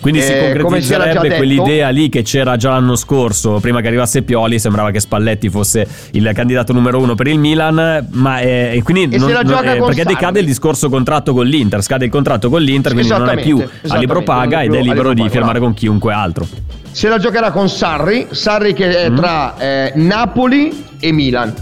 Quindi 0.00 0.20
si 0.20 0.30
Eh, 0.32 0.52
si 0.52 0.58
concretizzerebbe 0.58 1.36
quell'idea 1.36 1.88
lì 1.88 2.08
che 2.08 2.22
c'era 2.22 2.56
già 2.56 2.70
l'anno 2.70 2.94
scorso, 2.96 3.58
prima 3.60 3.80
che 3.80 3.88
arrivasse 3.88 4.22
Pioli, 4.22 4.58
sembrava 4.58 4.90
che 4.90 5.00
Spalletti 5.00 5.48
fosse 5.48 5.86
il 6.12 6.30
candidato 6.34 6.72
numero 6.72 7.00
uno 7.00 7.14
per 7.14 7.26
il 7.26 7.38
Milan, 7.38 8.06
ma 8.10 8.38
eh, 8.40 8.72
e 8.76 8.82
quindi 8.82 9.14
E 9.16 9.18
la 9.18 9.42
gioca 9.42 9.76
con 9.76 9.86
perché 9.88 10.02
Sarri. 10.02 10.14
decade 10.14 10.40
il 10.40 10.46
discorso 10.46 10.88
contratto 10.88 11.32
con 11.32 11.46
l'Inter, 11.46 11.82
scade 11.82 12.04
il 12.04 12.10
contratto 12.10 12.48
con 12.50 12.62
l'Inter, 12.62 12.92
quindi 12.92 13.10
non 13.10 13.28
è 13.30 13.42
più 13.42 13.58
a 13.58 13.62
esattamente, 13.82 14.22
paga 14.22 14.56
non 14.58 14.64
ed 14.66 14.74
è 14.74 14.82
libero 14.82 15.12
di 15.12 15.20
paga, 15.22 15.32
firmare 15.32 15.58
con 15.58 15.74
chiunque 15.74 16.12
altro. 16.12 16.46
se 16.92 17.08
la 17.08 17.18
giocherà 17.18 17.50
con 17.50 17.68
Sarri 17.68 18.26
Sarri 18.30 18.74
che 18.74 18.86
Mm. 18.86 18.90
è 18.90 19.12
tra 19.12 19.56
eh, 19.58 19.92
Napoli 19.96 20.84
e 21.00 21.10
Milan 21.12 21.52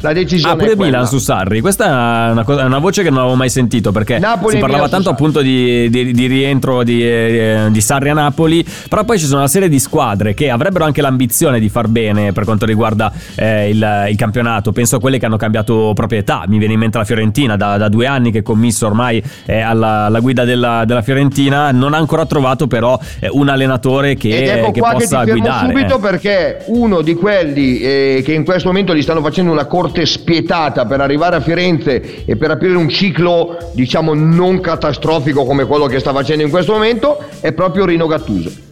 la 0.00 0.12
decisione 0.12 0.54
Ah, 0.54 0.56
pure. 0.56 0.76
Milan 0.76 1.06
su 1.06 1.18
Sarri. 1.18 1.60
Questa 1.60 2.28
è 2.28 2.30
una, 2.30 2.44
cosa- 2.44 2.64
una 2.64 2.78
voce 2.78 3.02
che 3.02 3.10
non 3.10 3.18
avevo 3.20 3.34
mai 3.34 3.50
sentito 3.50 3.92
perché 3.92 4.18
Napoli 4.18 4.54
si 4.54 4.60
parlava 4.60 4.88
tanto 4.88 5.10
appunto 5.10 5.40
di, 5.40 5.88
di- 5.90 6.12
di 6.12 6.26
rientro 6.26 6.82
di, 6.82 7.02
eh, 7.02 7.66
di 7.70 7.80
Sarri 7.80 8.10
a 8.10 8.14
Napoli. 8.14 8.64
Però 8.88 9.04
poi 9.04 9.18
ci 9.18 9.26
sono 9.26 9.38
una 9.38 9.48
serie 9.48 9.68
di 9.68 9.78
squadre 9.78 10.34
che 10.34 10.50
avrebbero 10.50 10.84
anche 10.84 11.00
l'ambizione 11.02 11.58
di 11.60 11.68
far 11.68 11.88
bene 11.88 12.32
per 12.32 12.44
quanto 12.44 12.64
riguarda 12.66 13.12
eh, 13.34 13.70
il, 13.70 14.06
il 14.10 14.16
campionato. 14.16 14.72
Penso 14.72 14.96
a 14.96 15.00
quelle 15.00 15.18
che 15.18 15.26
hanno 15.26 15.36
cambiato 15.36 15.92
proprietà. 15.94 16.44
Mi 16.46 16.58
viene 16.58 16.74
in 16.74 16.78
mente 16.80 16.98
la 16.98 17.04
Fiorentina, 17.04 17.56
da, 17.56 17.76
da 17.76 17.88
due 17.88 18.06
anni 18.06 18.30
che 18.30 18.38
è 18.38 18.42
commisso 18.42 18.86
ormai 18.86 19.22
è 19.44 19.58
alla, 19.58 20.04
alla 20.04 20.20
guida 20.20 20.44
della, 20.44 20.84
della 20.84 21.02
Fiorentina. 21.02 21.70
Non 21.72 21.94
ha 21.94 21.98
ancora 21.98 22.24
trovato 22.26 22.66
però 22.66 22.98
eh, 23.20 23.28
un 23.30 23.48
allenatore 23.48 24.14
che, 24.14 24.28
Ed 24.42 24.48
ecco 24.48 24.70
che 24.70 24.80
qua 24.80 24.90
che 24.90 24.96
ti 24.98 25.02
possa 25.04 25.24
guidare. 25.24 25.66
subito 25.68 25.96
eh. 25.96 26.00
perché 26.00 26.58
uno 26.66 27.00
di 27.02 27.14
quelli 27.14 27.78
eh, 27.80 28.22
che 28.24 28.32
in 28.32 28.44
questo 28.44 28.68
momento 28.68 28.94
gli 28.94 29.02
stanno 29.02 29.20
facendo 29.22 29.50
una 29.52 29.64
corte 29.88 30.04
spietata 30.04 30.84
per 30.84 31.00
arrivare 31.00 31.36
a 31.36 31.40
Firenze 31.40 32.24
e 32.26 32.36
per 32.36 32.50
aprire 32.50 32.76
un 32.76 32.88
ciclo 32.88 33.56
diciamo 33.72 34.12
non 34.14 34.60
catastrofico 34.60 35.44
come 35.44 35.64
quello 35.64 35.86
che 35.86 35.98
sta 35.98 36.12
facendo 36.12 36.42
in 36.42 36.50
questo 36.50 36.72
momento 36.72 37.18
è 37.40 37.52
proprio 37.52 37.86
Rino 37.86 38.06
Gattuso. 38.06 38.67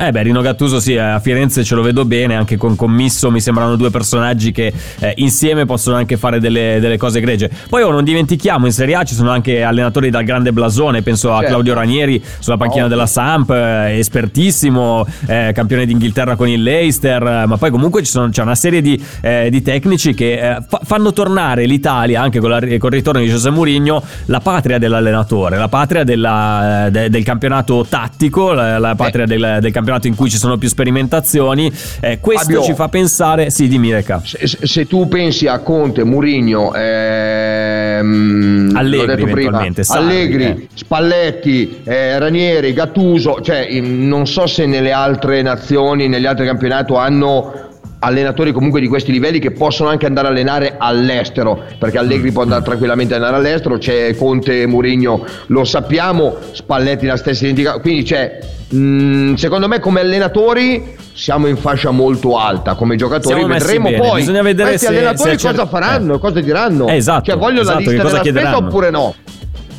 Eh 0.00 0.12
beh, 0.12 0.22
Rino 0.22 0.40
Gattuso 0.42 0.78
sì, 0.78 0.96
a 0.96 1.18
Firenze 1.18 1.64
ce 1.64 1.74
lo 1.74 1.82
vedo 1.82 2.04
bene, 2.04 2.36
anche 2.36 2.56
con 2.56 2.76
Commisso 2.76 3.32
mi 3.32 3.40
sembrano 3.40 3.74
due 3.74 3.90
personaggi 3.90 4.52
che 4.52 4.72
eh, 5.00 5.12
insieme 5.16 5.64
possono 5.64 5.96
anche 5.96 6.16
fare 6.16 6.38
delle, 6.38 6.78
delle 6.80 6.96
cose 6.96 7.18
egregie. 7.18 7.50
Poi 7.68 7.82
oh, 7.82 7.90
non 7.90 8.04
dimentichiamo, 8.04 8.66
in 8.66 8.72
Serie 8.72 8.94
A 8.94 9.02
ci 9.02 9.14
sono 9.16 9.30
anche 9.30 9.64
allenatori 9.64 10.08
dal 10.10 10.22
grande 10.22 10.52
blasone, 10.52 11.02
penso 11.02 11.32
a 11.32 11.38
Certo. 11.38 11.48
Claudio 11.48 11.74
Ranieri 11.74 12.22
sulla 12.38 12.56
panchina 12.56 12.84
Ovvio. 12.84 12.94
della 12.94 13.08
Samp, 13.08 13.50
eh, 13.50 13.98
espertissimo, 13.98 15.04
eh, 15.26 15.50
campione 15.52 15.84
d'Inghilterra 15.84 16.36
con 16.36 16.46
il 16.48 16.62
Leicester, 16.62 17.44
ma 17.48 17.56
poi 17.56 17.70
comunque 17.70 18.04
ci 18.04 18.10
sono, 18.12 18.28
c'è 18.28 18.42
una 18.42 18.54
serie 18.54 18.80
di, 18.80 19.02
eh, 19.20 19.48
di 19.50 19.62
tecnici 19.62 20.14
che 20.14 20.34
eh, 20.38 20.58
fa- 20.68 20.80
fanno 20.84 21.12
tornare 21.12 21.64
l'Italia, 21.66 22.22
anche 22.22 22.38
con, 22.38 22.50
la- 22.50 22.60
con 22.60 22.68
il 22.70 22.78
ritorno 22.90 23.20
di 23.20 23.26
José 23.26 23.50
Mourinho, 23.50 24.00
la 24.26 24.38
patria 24.38 24.78
dell'allenatore, 24.78 25.56
la 25.58 25.68
patria 25.68 26.04
della- 26.04 26.86
eh, 26.86 26.90
de- 26.92 27.10
del 27.10 27.24
campionato 27.24 27.84
tattico, 27.88 28.52
la, 28.52 28.78
la 28.78 28.94
patria 28.94 29.26
del, 29.26 29.40
del 29.60 29.72
campionato 29.72 29.86
in 30.08 30.14
cui 30.14 30.28
ci 30.30 30.36
sono 30.36 30.56
più 30.58 30.68
sperimentazioni. 30.68 31.72
Eh, 32.00 32.18
questo 32.20 32.44
Fabio. 32.44 32.62
ci 32.62 32.74
fa 32.74 32.88
pensare, 32.88 33.50
sì, 33.50 33.68
dimmi 33.68 33.92
Reca. 33.92 34.20
Se, 34.24 34.46
se- 34.46 34.86
tu 34.86 35.08
pensi 35.08 35.46
a 35.46 35.58
Conte, 35.60 36.04
Murigno, 36.04 36.74
ehm, 36.74 38.72
Allegri, 38.74 39.26
prima, 39.26 39.66
Sarri, 39.80 40.04
Allegri, 40.04 40.44
eh. 40.44 40.68
Spalletti, 40.74 41.80
eh, 41.84 42.18
Ranieri, 42.18 42.72
Gattuso, 42.72 43.40
cioè 43.40 43.68
non 43.80 44.26
so 44.26 44.46
se 44.46 44.66
nelle 44.66 44.92
altre 44.92 45.42
nazioni, 45.42 46.08
negli 46.08 46.26
altri 46.26 46.46
campionati 46.46 46.92
hanno 46.92 47.67
allenatori 48.00 48.52
comunque 48.52 48.80
di 48.80 48.86
questi 48.86 49.10
livelli 49.12 49.38
che 49.38 49.50
possono 49.50 49.88
anche 49.88 50.06
andare 50.06 50.28
a 50.28 50.30
allenare 50.30 50.76
all'estero 50.78 51.64
perché 51.78 51.98
Allegri 51.98 52.30
può 52.30 52.42
andare 52.42 52.62
tranquillamente 52.62 53.14
a 53.14 53.16
allenare 53.16 53.36
all'estero 53.38 53.78
c'è 53.78 54.14
Conte 54.16 54.62
e 54.62 54.66
Murigno 54.66 55.24
lo 55.46 55.64
sappiamo 55.64 56.36
Spalletti 56.52 57.06
la 57.06 57.16
stessa 57.16 57.44
identica 57.44 57.78
quindi 57.78 58.04
c'è 58.04 58.38
mh, 58.68 59.34
secondo 59.34 59.66
me 59.66 59.80
come 59.80 60.00
allenatori 60.00 60.96
siamo 61.12 61.48
in 61.48 61.56
fascia 61.56 61.90
molto 61.90 62.38
alta 62.38 62.74
come 62.74 62.94
giocatori 62.94 63.34
Siamo 63.40 63.52
vedremo 63.52 63.90
poi 63.90 64.20
bisogna 64.20 64.42
vedere 64.42 64.68
questi 64.70 64.86
se- 64.86 64.92
allenatori 64.92 65.38
se 65.38 65.48
cosa 65.48 65.66
faranno 65.66 66.14
eh. 66.14 66.18
cosa 66.20 66.40
diranno? 66.40 66.86
Eh, 66.86 66.94
esatto, 66.96 67.24
cioè 67.24 67.36
voglio 67.36 67.62
esatto, 67.62 67.80
la 67.80 67.90
lista 67.90 68.02
della 68.04 68.20
spesa 68.20 68.56
oppure 68.56 68.90
no? 68.90 69.14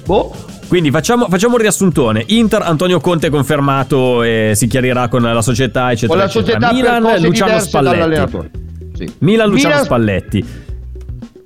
Boh 0.06 0.34
Quindi 0.70 0.92
facciamo, 0.92 1.28
facciamo 1.28 1.56
un 1.56 1.62
riassuntone. 1.62 2.24
Inter, 2.28 2.62
Antonio 2.62 3.00
Conte 3.00 3.30
confermato 3.30 4.22
e 4.24 4.52
si 4.54 4.68
chiarirà 4.68 5.08
con 5.08 5.24
la 5.24 5.42
società, 5.42 5.92
eccetera. 5.92 6.10
con 6.10 6.18
la 6.20 6.26
eccetera. 6.26 6.60
società 6.70 6.74
Milan, 6.74 7.02
per 7.04 7.12
cose 7.14 7.26
Luciano 7.26 7.60
Spalletti. 7.60 8.50
sì. 8.94 9.14
Milan, 9.20 9.50
Luciano 9.50 9.70
Milan- 9.74 9.86
Spalletti. 9.86 10.46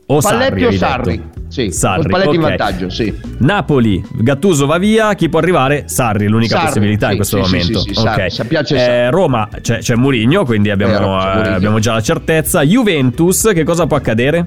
O 0.07 0.19
Spalletti 0.19 0.59
Sarri, 0.61 0.65
o 0.65 0.71
Sarri? 0.77 1.17
detto. 1.17 1.31
Sì, 1.47 1.71
Sarri, 1.71 2.01
con 2.01 2.09
Spalletti 2.09 2.35
in 2.35 2.41
ok. 2.43 2.47
vantaggio, 2.49 2.89
sì. 2.89 3.13
Napoli, 3.37 4.03
Gattuso 4.11 4.65
va 4.65 4.77
via, 4.77 5.13
chi 5.13 5.29
può 5.29 5.39
arrivare? 5.39 5.83
Sarri, 5.85 6.27
l'unica 6.27 6.55
Sarri, 6.55 6.65
possibilità 6.67 7.05
sì, 7.05 7.11
in 7.11 7.17
questo 7.17 7.35
sì, 7.37 7.41
momento. 7.51 7.79
sì, 7.79 7.93
sì, 7.93 8.01
Sarri, 8.01 8.21
Ok. 8.23 8.31
sa- 8.31 8.43
piace 8.45 8.75
Eh, 8.75 8.79
Sarri. 8.79 9.11
Roma 9.11 9.49
c'è, 9.61 9.77
c'è 9.77 9.95
Mourinho, 9.95 10.43
quindi 10.45 10.69
abbiamo, 10.69 10.93
c'è 10.93 10.99
eh, 10.99 11.33
Mourinho. 11.35 11.55
abbiamo 11.55 11.79
già 11.79 11.93
la 11.93 12.01
certezza. 12.01 12.61
Juventus, 12.63 13.51
che 13.53 13.63
cosa 13.63 13.87
può 13.87 13.95
accadere? 13.95 14.45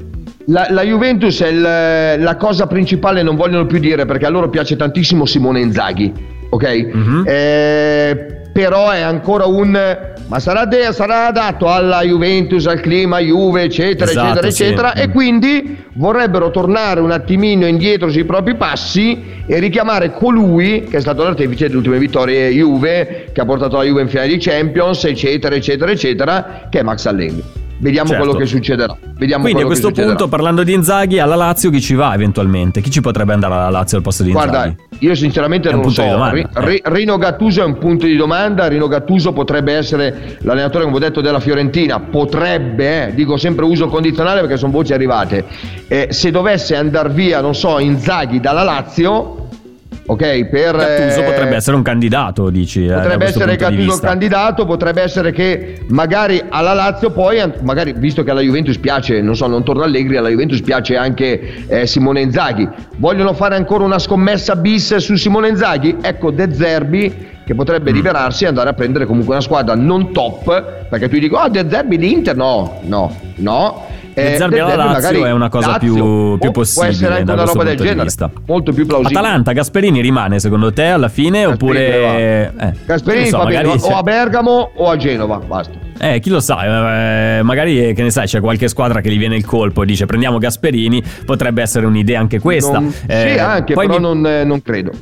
La, 0.49 0.67
la 0.71 0.83
Juventus 0.83 1.43
è 1.43 1.49
il- 1.49 2.23
la 2.23 2.37
cosa 2.37 2.67
principale, 2.67 3.23
non 3.23 3.35
vogliono 3.37 3.67
più 3.67 3.79
dire 3.79 4.05
perché 4.07 4.27
a 4.27 4.29
loro 4.29 4.49
piace 4.49 4.77
tantissimo 4.77 5.27
Simone 5.27 5.61
Inzaghi, 5.61 6.13
ok? 6.51 6.89
Mhm. 6.93 7.25
Eh, 7.27 8.27
però 8.53 8.91
è 8.91 9.01
ancora 9.01 9.47
un... 9.47 10.15
Ma 10.29 10.41
sarà, 10.41 10.65
de- 10.65 10.93
sarà 10.93 11.27
adatto 11.27 11.69
alla 11.69 12.01
Juventus, 12.03 12.67
al 12.67 12.81
clima, 12.81 13.19
Juve, 13.21 13.63
eccetera, 13.63 14.11
Esatto, 14.11 14.27
eccetera, 14.27 14.51
sì. 14.51 14.63
eccetera. 14.65 14.93
E 14.95 15.07
Mm. 15.09 15.11
quindi 15.13 15.77
vorrebbero 15.95 16.51
tornare 16.51 16.99
un 17.01 17.11
attimino 17.13 17.65
indietro 17.67 18.09
sui 18.11 18.25
propri 18.25 18.57
passi 18.57 19.23
e 19.47 19.59
richiamare 19.61 20.11
colui 20.13 20.85
che 20.91 20.97
è 20.97 21.01
stato 21.01 21.23
l'artefice 21.23 21.67
delle 21.67 21.77
ultime 21.79 21.99
vittorie 21.99 22.51
Juve, 22.51 23.29
che 23.33 23.41
ha 23.41 23.45
portato 23.45 23.77
la 23.77 23.85
Juve 23.85 24.03
in 24.03 24.09
finale 24.09 24.29
di 24.29 24.39
Champions, 24.39 25.05
eccetera, 25.05 25.55
eccetera, 25.55 25.91
eccetera, 25.93 26.67
che 26.71 26.81
è 26.81 26.83
Max 26.83 27.07
Allegri. 27.07 27.43
Vediamo 27.79 28.09
Certo. 28.09 28.25
quello 28.25 28.39
che 28.39 28.47
succederà. 28.47 28.97
Vediamo 29.19 29.43
Quindi 29.45 29.63
a 29.63 29.67
questo 29.67 29.91
punto, 29.91 30.29
parlando 30.29 30.63
di 30.63 30.73
Inzaghi, 30.73 31.19
alla 31.19 31.35
Lazio 31.35 31.71
chi 31.71 31.81
ci 31.81 31.95
va 31.95 32.15
eventualmente? 32.15 32.81
Chi 32.81 32.91
ci 32.91 33.01
potrebbe 33.03 33.35
andare 33.35 33.53
alla 33.55 33.69
Lazio 33.69 33.99
al 33.99 34.03
posto 34.03 34.23
di 34.23 34.31
Inzaghi? 34.31 34.49
Guarda, 34.51 34.75
io 34.99 35.15
sinceramente 35.15 35.71
non 35.71 35.83
lo 35.83 35.91
so. 35.91 36.03
Ri- 36.31 36.47
Ri- 36.55 36.81
Rino 36.85 37.19
Gattuso 37.19 37.61
è 37.61 37.65
un 37.65 37.77
punto 37.79 38.07
di 38.07 38.17
domanda. 38.17 38.67
Rino 38.67 38.89
Gattuso 38.89 39.33
potrebbe 39.33 39.75
essere 39.75 40.39
l'allenatore, 40.41 40.85
come 40.85 40.97
ho 40.97 41.01
detto, 41.01 41.21
della 41.21 41.41
Fiorentina. 41.41 42.01
Potrebbe, 42.01 43.09
eh, 43.09 43.15
dico 43.15 43.37
sempre 43.37 43.65
uso 43.67 43.89
condizionale 43.89 44.41
perché 44.41 44.57
sono 44.57 44.73
voci 44.73 44.95
arrivate. 44.95 45.45
Eh, 45.89 46.09
se 46.11 46.31
dovesse 46.31 46.77
andare 46.77 47.11
via, 47.11 47.41
non 47.43 47.55
so, 47.55 47.79
Inzaghi 47.79 48.41
dalla 48.41 48.63
Lazio, 48.63 49.46
ok, 50.07 50.45
per. 50.47 50.77
Gattuso 50.77 51.21
eh, 51.21 51.25
potrebbe 51.25 51.57
essere 51.57 51.77
un 51.77 51.83
candidato, 51.83 52.49
dici? 52.51 52.87
eh, 52.87 52.93
Potrebbe 52.93 53.17
questo 53.17 53.39
essere 53.41 53.57
Gattuso 53.57 53.81
il 53.81 53.87
vista. 53.87 54.07
candidato, 54.07 54.65
potrebbe 54.67 55.03
essere 55.03 55.33
che 55.33 55.81
magari 55.89 56.43
alla 56.49 56.73
Lazio 56.73 57.11
poi, 57.11 57.43
magari 57.63 57.93
visto 57.97 58.23
che 58.23 58.31
alla 58.31 58.41
Juventus 58.41 58.79
piace, 58.79 59.21
non 59.21 59.37
so, 59.37 59.47
non 59.47 59.65
torna 59.65 59.85
Allegri, 59.85 60.17
alla 60.17 60.29
Juventus 60.29 60.61
piace 60.63 60.97
anche 60.97 61.67
eh, 61.67 61.87
Simone 61.87 62.21
Inzaghi. 62.21 62.69
Vogliono 62.97 63.33
fare 63.35 63.57
ancora 63.57 63.85
una 63.85 63.99
scommessa 63.99 64.57
bis 64.57 64.97
su 64.97 65.15
Simone 65.17 65.49
Inzaghi? 65.49 65.97
Ecco 66.01 66.31
De 66.31 66.53
Zerbi 66.55 67.35
che 67.47 67.55
potrebbe 67.55 67.93
Mm. 67.93 67.95
liberarsi 67.95 68.43
e 68.43 68.49
andare 68.49 68.71
a 68.71 68.73
prendere 68.73 69.07
comunque 69.07 69.33
una 69.35 69.43
squadra 69.43 69.77
non 69.77 70.13
top, 70.13 70.87
perché 70.89 71.09
tu 71.09 71.15
dici, 71.17 71.33
oh 71.33 71.49
De 71.49 71.65
Zerbi 71.69 71.97
di 71.97 72.13
Inter? 72.13 72.35
No, 72.35 72.81
no, 72.83 73.15
no. 73.37 73.87
De 74.17 74.35
Eh, 74.35 74.43
alla 74.43 74.77
Lazio 74.77 74.85
magari 74.87 75.21
è 75.25 75.31
una 75.31 75.51
cosa 75.51 75.67
Lazio, 75.73 75.93
più, 75.93 76.03
più 76.39 76.39
Può 76.39 76.51
possibile 76.63 76.91
essere 76.91 77.15
anche 77.17 77.33
una 77.33 77.45
roba 77.45 77.65
del 77.65 77.77
genere, 77.77 78.03
vista. 78.05 78.31
molto 78.47 78.73
più 78.73 78.87
plausibile. 78.87 79.19
Atalanta, 79.19 79.53
Gasperini 79.53 80.01
rimane 80.01 80.39
secondo 80.39 80.73
te 80.73 80.85
alla 80.87 81.11
fine 81.11 81.45
oppure... 81.45 82.51
Eh, 82.59 82.73
Gasperini 82.87 83.27
so, 83.29 83.37
magari 83.37 83.69
o 83.79 83.95
a 83.95 84.03
Bergamo 84.03 84.71
o 84.75 84.89
a 84.89 84.97
Genova, 84.97 85.37
basta. 85.37 85.75
Eh, 85.99 86.21
chi 86.21 86.31
lo 86.31 86.41
sa, 86.41 87.39
eh, 87.39 87.43
magari 87.43 87.89
eh, 87.89 87.93
che 87.93 88.03
ne 88.03 88.11
sai, 88.11 88.27
c'è 88.27 88.41
qualche 88.41 88.69
squadra 88.69 89.03
che 89.03 89.11
gli 89.11 89.19
viene 89.19 89.37
il 89.37 89.45
colpo 89.45 89.83
e 89.83 89.87
dice 89.87 90.07
prendiamo 90.07 90.39
Gasperini, 90.39 91.03
potrebbe 91.27 91.61
essere 91.61 91.85
un'idea 91.85 92.19
anche 92.19 92.39
questa. 92.41 92.79
Non- 92.79 92.93
Eh, 93.07 93.33
sì, 93.35 93.39
anche, 93.39 93.75
però 93.75 93.97
mi- 93.97 94.01
non, 94.01 94.27
eh, 94.27 94.45
non 94.45 94.63
credo. 94.63 94.93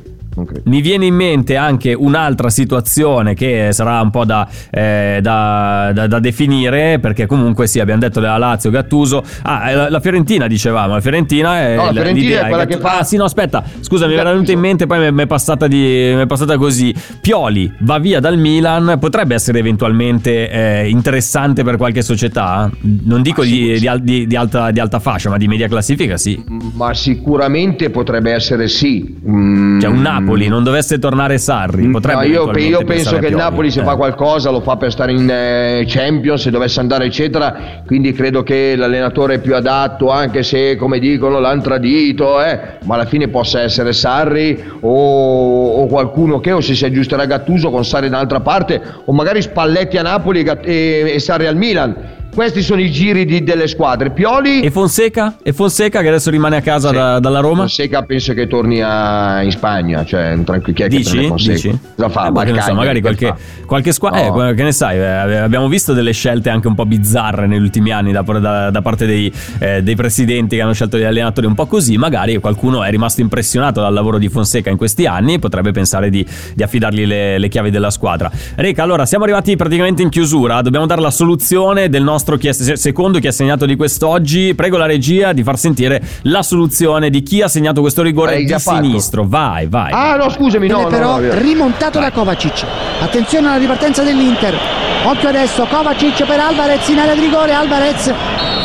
Mi 0.65 0.81
viene 0.81 1.05
in 1.05 1.15
mente 1.15 1.55
anche 1.55 1.93
un'altra 1.93 2.49
situazione 2.49 3.33
che 3.33 3.69
sarà 3.71 4.01
un 4.01 4.09
po' 4.09 4.25
da, 4.25 4.47
eh, 4.69 5.19
da- 5.21 5.91
da- 5.93 6.07
da 6.07 6.19
definire, 6.19 6.99
perché 6.99 7.25
comunque 7.25 7.67
sì, 7.67 7.79
abbiamo 7.79 7.99
detto 8.01 8.19
della 8.19 8.37
Lazio, 8.37 8.69
Gattuso. 8.69 9.23
Ah, 9.43 9.69
eh, 9.71 9.75
la, 9.75 9.89
la 9.89 9.99
Fiorentina 9.99 10.47
dicevamo, 10.47 10.93
la 10.95 11.01
Fiorentina 11.01 11.59
è, 11.59 11.75
No, 11.75 11.85
la 11.85 11.91
Fiorentina 11.91 12.45
è 12.45 12.47
quella 12.49 12.65
che 12.65 12.77
fa- 12.77 12.99
Ah 12.99 13.03
sì, 13.03 13.17
no, 13.17 13.23
aspetta, 13.25 13.63
scusa, 13.81 14.07
mi 14.07 14.13
era 14.13 14.31
venuta 14.31 14.51
in 14.51 14.59
mente, 14.59 14.85
poi 14.87 15.11
mi- 15.11 15.23
è 15.23 15.27
passata, 15.27 15.67
di, 15.67 16.11
mi 16.15 16.21
è 16.21 16.25
passata 16.25 16.57
così. 16.57 16.93
Pioli 17.21 17.71
va 17.79 17.97
via 17.99 18.19
dal 18.19 18.37
Milan, 18.37 18.97
potrebbe 18.99 19.35
essere 19.35 19.59
eventualmente 19.59 20.49
eh, 20.49 20.89
interessante 20.89 21.63
per 21.63 21.77
qualche 21.77 22.01
società? 22.01 22.69
Non 23.03 23.21
dico 23.21 23.43
di, 23.43 23.79
di 23.79 23.89
di- 24.01 24.27
di 24.27 24.35
alta, 24.35 24.71
di 24.71 24.79
alta 24.79 24.99
fascia, 24.99 25.29
ma 25.29 25.37
di 25.37 25.47
media 25.47 25.67
classifica 25.67 26.17
sì. 26.17 26.43
Ma 26.73 26.93
sicuramente 26.93 27.89
potrebbe 27.89 28.31
essere 28.31 28.67
sì. 28.67 29.15
Mm, 29.27 29.79
Cioè 29.79 29.89
un 29.89 30.01
Napoli, 30.01 30.23
non 30.47 30.63
dovesse 30.63 30.99
tornare 30.99 31.37
Sarri, 31.37 31.87
potrebbe 31.89 32.27
No, 32.27 32.51
io, 32.51 32.57
io 32.57 32.83
penso 32.83 33.17
che 33.17 33.27
il. 33.27 33.35
Napoli 33.35 33.69
se 33.71 33.81
Eh. 33.81 33.83
fa 33.83 33.95
qualcosa 33.95 34.49
lo 34.49 34.61
fa 34.61 34.75
per 34.77 34.91
stare 34.91 35.11
in 35.11 35.29
eh, 35.29 35.83
Champions, 35.87 36.41
se 36.41 36.51
dovesse 36.51 36.79
andare 36.79 37.05
eccetera, 37.05 37.81
quindi 37.85 38.11
credo 38.13 38.43
che 38.43 38.75
l'allenatore 38.75 39.39
più 39.39 39.55
adatto, 39.55 40.09
anche 40.09 40.43
se 40.43 40.75
come 40.75 40.99
dicono 40.99 41.39
l'hanno 41.39 41.61
tradito, 41.61 42.41
eh, 42.43 42.59
ma 42.83 42.95
alla 42.95 43.05
fine 43.05 43.27
possa 43.27 43.61
essere 43.61 43.93
Sarri 43.93 44.63
o, 44.81 45.81
o 45.81 45.87
qualcuno 45.87 46.39
che 46.39 46.51
o 46.51 46.61
se 46.61 46.75
si 46.75 46.85
aggiusterà 46.85 47.25
Gattuso 47.25 47.69
con 47.69 47.85
Sarri 47.85 48.09
dall'altra 48.09 48.39
parte 48.39 48.81
o 49.05 49.13
magari 49.13 49.41
Spalletti 49.41 49.97
a 49.97 50.01
Napoli 50.01 50.41
e- 50.43 51.11
e 51.13 51.19
Sarri 51.19 51.47
al 51.47 51.55
Milan. 51.55 51.95
Questi 52.35 52.61
sono 52.63 52.81
i 52.81 52.91
giri 52.91 53.23
di- 53.23 53.43
delle 53.45 53.65
squadre. 53.65 54.11
Pioli 54.11 54.59
E 54.59 54.69
Fonseca? 54.69 55.37
E 55.41 55.53
Fonseca 55.53 56.01
che 56.01 56.09
adesso 56.09 56.29
rimane 56.29 56.57
a 56.57 56.61
casa 56.61 56.91
da- 56.91 57.17
dalla 57.19 57.39
Roma? 57.39 57.59
Fonseca 57.61 58.03
penso 58.03 58.33
che 58.33 58.45
torni 58.47 58.81
a- 58.81 59.41
in 59.41 59.51
Spagna, 59.51 60.03
cioè 60.03 60.37
tranquillo 60.43 60.75
chi 60.75 60.83
è 60.83 60.87
che 60.89 60.97
Dici? 60.97 61.27
Fonseca? 61.27 61.53
Dici? 61.53 61.79
Cosa 61.95 62.09
fa? 62.09 62.27
Eh, 62.27 62.45
che 62.45 62.51
ne 62.51 62.61
so, 62.61 62.73
magari 62.73 62.95
che 62.95 63.01
qualche, 63.15 63.33
qualche 63.65 63.91
squadra. 63.93 64.27
No. 64.27 64.49
Eh, 64.49 64.53
che 64.53 64.63
ne 64.63 64.73
sai, 64.73 64.97
eh, 64.97 65.35
abbiamo 65.37 65.69
visto 65.69 65.93
delle 65.93 66.11
scelte 66.11 66.49
anche 66.49 66.67
un 66.67 66.75
po' 66.75 66.85
bizzarre 66.85 67.47
negli 67.47 67.61
ultimi 67.61 67.91
anni 67.91 68.11
da, 68.11 68.21
da- 68.21 68.69
da 68.69 68.81
parte 68.81 69.05
dei, 69.05 69.31
eh, 69.59 69.81
dei 69.81 69.95
presidenti 69.95 70.57
che 70.57 70.61
hanno 70.61 70.73
scelto 70.73 70.97
gli 70.97 71.03
allenatori 71.03 71.47
un 71.47 71.55
po' 71.55 71.67
così. 71.67 71.95
Magari 71.95 72.37
qualcuno 72.39 72.83
è 72.83 72.89
rimasto 72.89 73.21
impressionato 73.21 73.79
dal 73.79 73.93
lavoro 73.93 74.17
di 74.17 74.27
Fonseca 74.27 74.69
in 74.69 74.75
questi 74.75 75.05
anni 75.05 75.35
e 75.35 75.39
potrebbe 75.39 75.71
pensare 75.71 76.09
di, 76.09 76.25
di 76.53 76.63
affidargli 76.63 77.05
le, 77.05 77.37
le 77.37 77.47
chiavi 77.47 77.69
della 77.71 77.91
squadra. 77.91 78.29
Reca, 78.55 78.83
allora 78.83 79.05
siamo 79.05 79.23
arrivati 79.23 79.55
praticamente 79.55 80.01
in 80.01 80.09
chiusura. 80.09 80.61
Dobbiamo 80.61 80.85
dare 80.85 80.99
la 80.99 81.11
soluzione 81.11 81.87
del 81.87 82.03
nostro 82.03 82.23
chi 82.37 82.47
è- 82.47 82.53
se- 82.53 82.75
secondo 82.75 83.19
chi 83.19 83.27
ha 83.27 83.31
segnato 83.31 83.65
di 83.65 83.75
quest'oggi. 83.75 84.53
Prego 84.55 84.77
la 84.77 84.85
regia 84.87 85.31
di 85.33 85.43
far 85.43 85.57
sentire 85.57 86.01
la 86.23 86.41
soluzione 86.43 87.09
di 87.09 87.21
chi 87.23 87.41
ha 87.41 87.47
segnato 87.47 87.81
questo 87.81 88.01
rigore 88.01 88.43
di 88.43 88.47
fatto? 88.57 88.83
sinistro. 88.83 89.25
Vai, 89.27 89.67
vai. 89.67 89.91
Ah 89.93 90.15
no, 90.15 90.29
scusami, 90.29 90.67
no, 90.67 90.81
no, 90.81 90.87
però 90.87 91.19
no, 91.19 91.37
rimontato 91.39 91.99
da 91.99 92.11
Kovacic. 92.11 92.65
Attenzione 93.01 93.47
alla 93.47 93.57
ripartenza 93.57 94.01
dell'Inter. 94.03 94.57
Occhio 95.05 95.29
adesso, 95.29 95.65
Kovacic 95.69 96.25
per 96.25 96.39
Alvarez 96.39 96.87
in 96.89 96.97
area 96.99 97.13
di 97.13 97.21
rigore. 97.21 97.53
Alvarez 97.53 98.11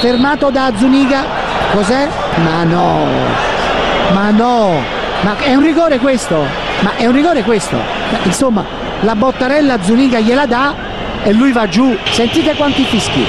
fermato 0.01 0.51
da 0.51 0.73
Zuniga. 0.77 1.25
Cos'è? 1.73 2.09
Ma 2.43 2.65
no, 2.65 3.07
ma 4.13 4.31
no, 4.31 4.83
ma 5.23 5.37
è 5.39 5.55
un 5.55 5.63
rigore 5.63 5.99
questo? 5.99 6.37
Ma 6.81 6.97
è 6.97 7.07
un 7.07 7.13
rigore 7.13 7.43
questo? 7.43 7.77
Ma, 7.77 8.19
Insomma, 8.25 8.65
la 9.03 9.15
bottarella 9.15 9.81
Zuniga 9.83 10.19
gliela 10.19 10.47
dà 10.47 10.75
e 11.23 11.33
lui 11.33 11.53
va 11.53 11.68
giù. 11.68 11.97
Sentite 12.11 12.55
quanti 12.55 12.85
fischi. 12.85 13.25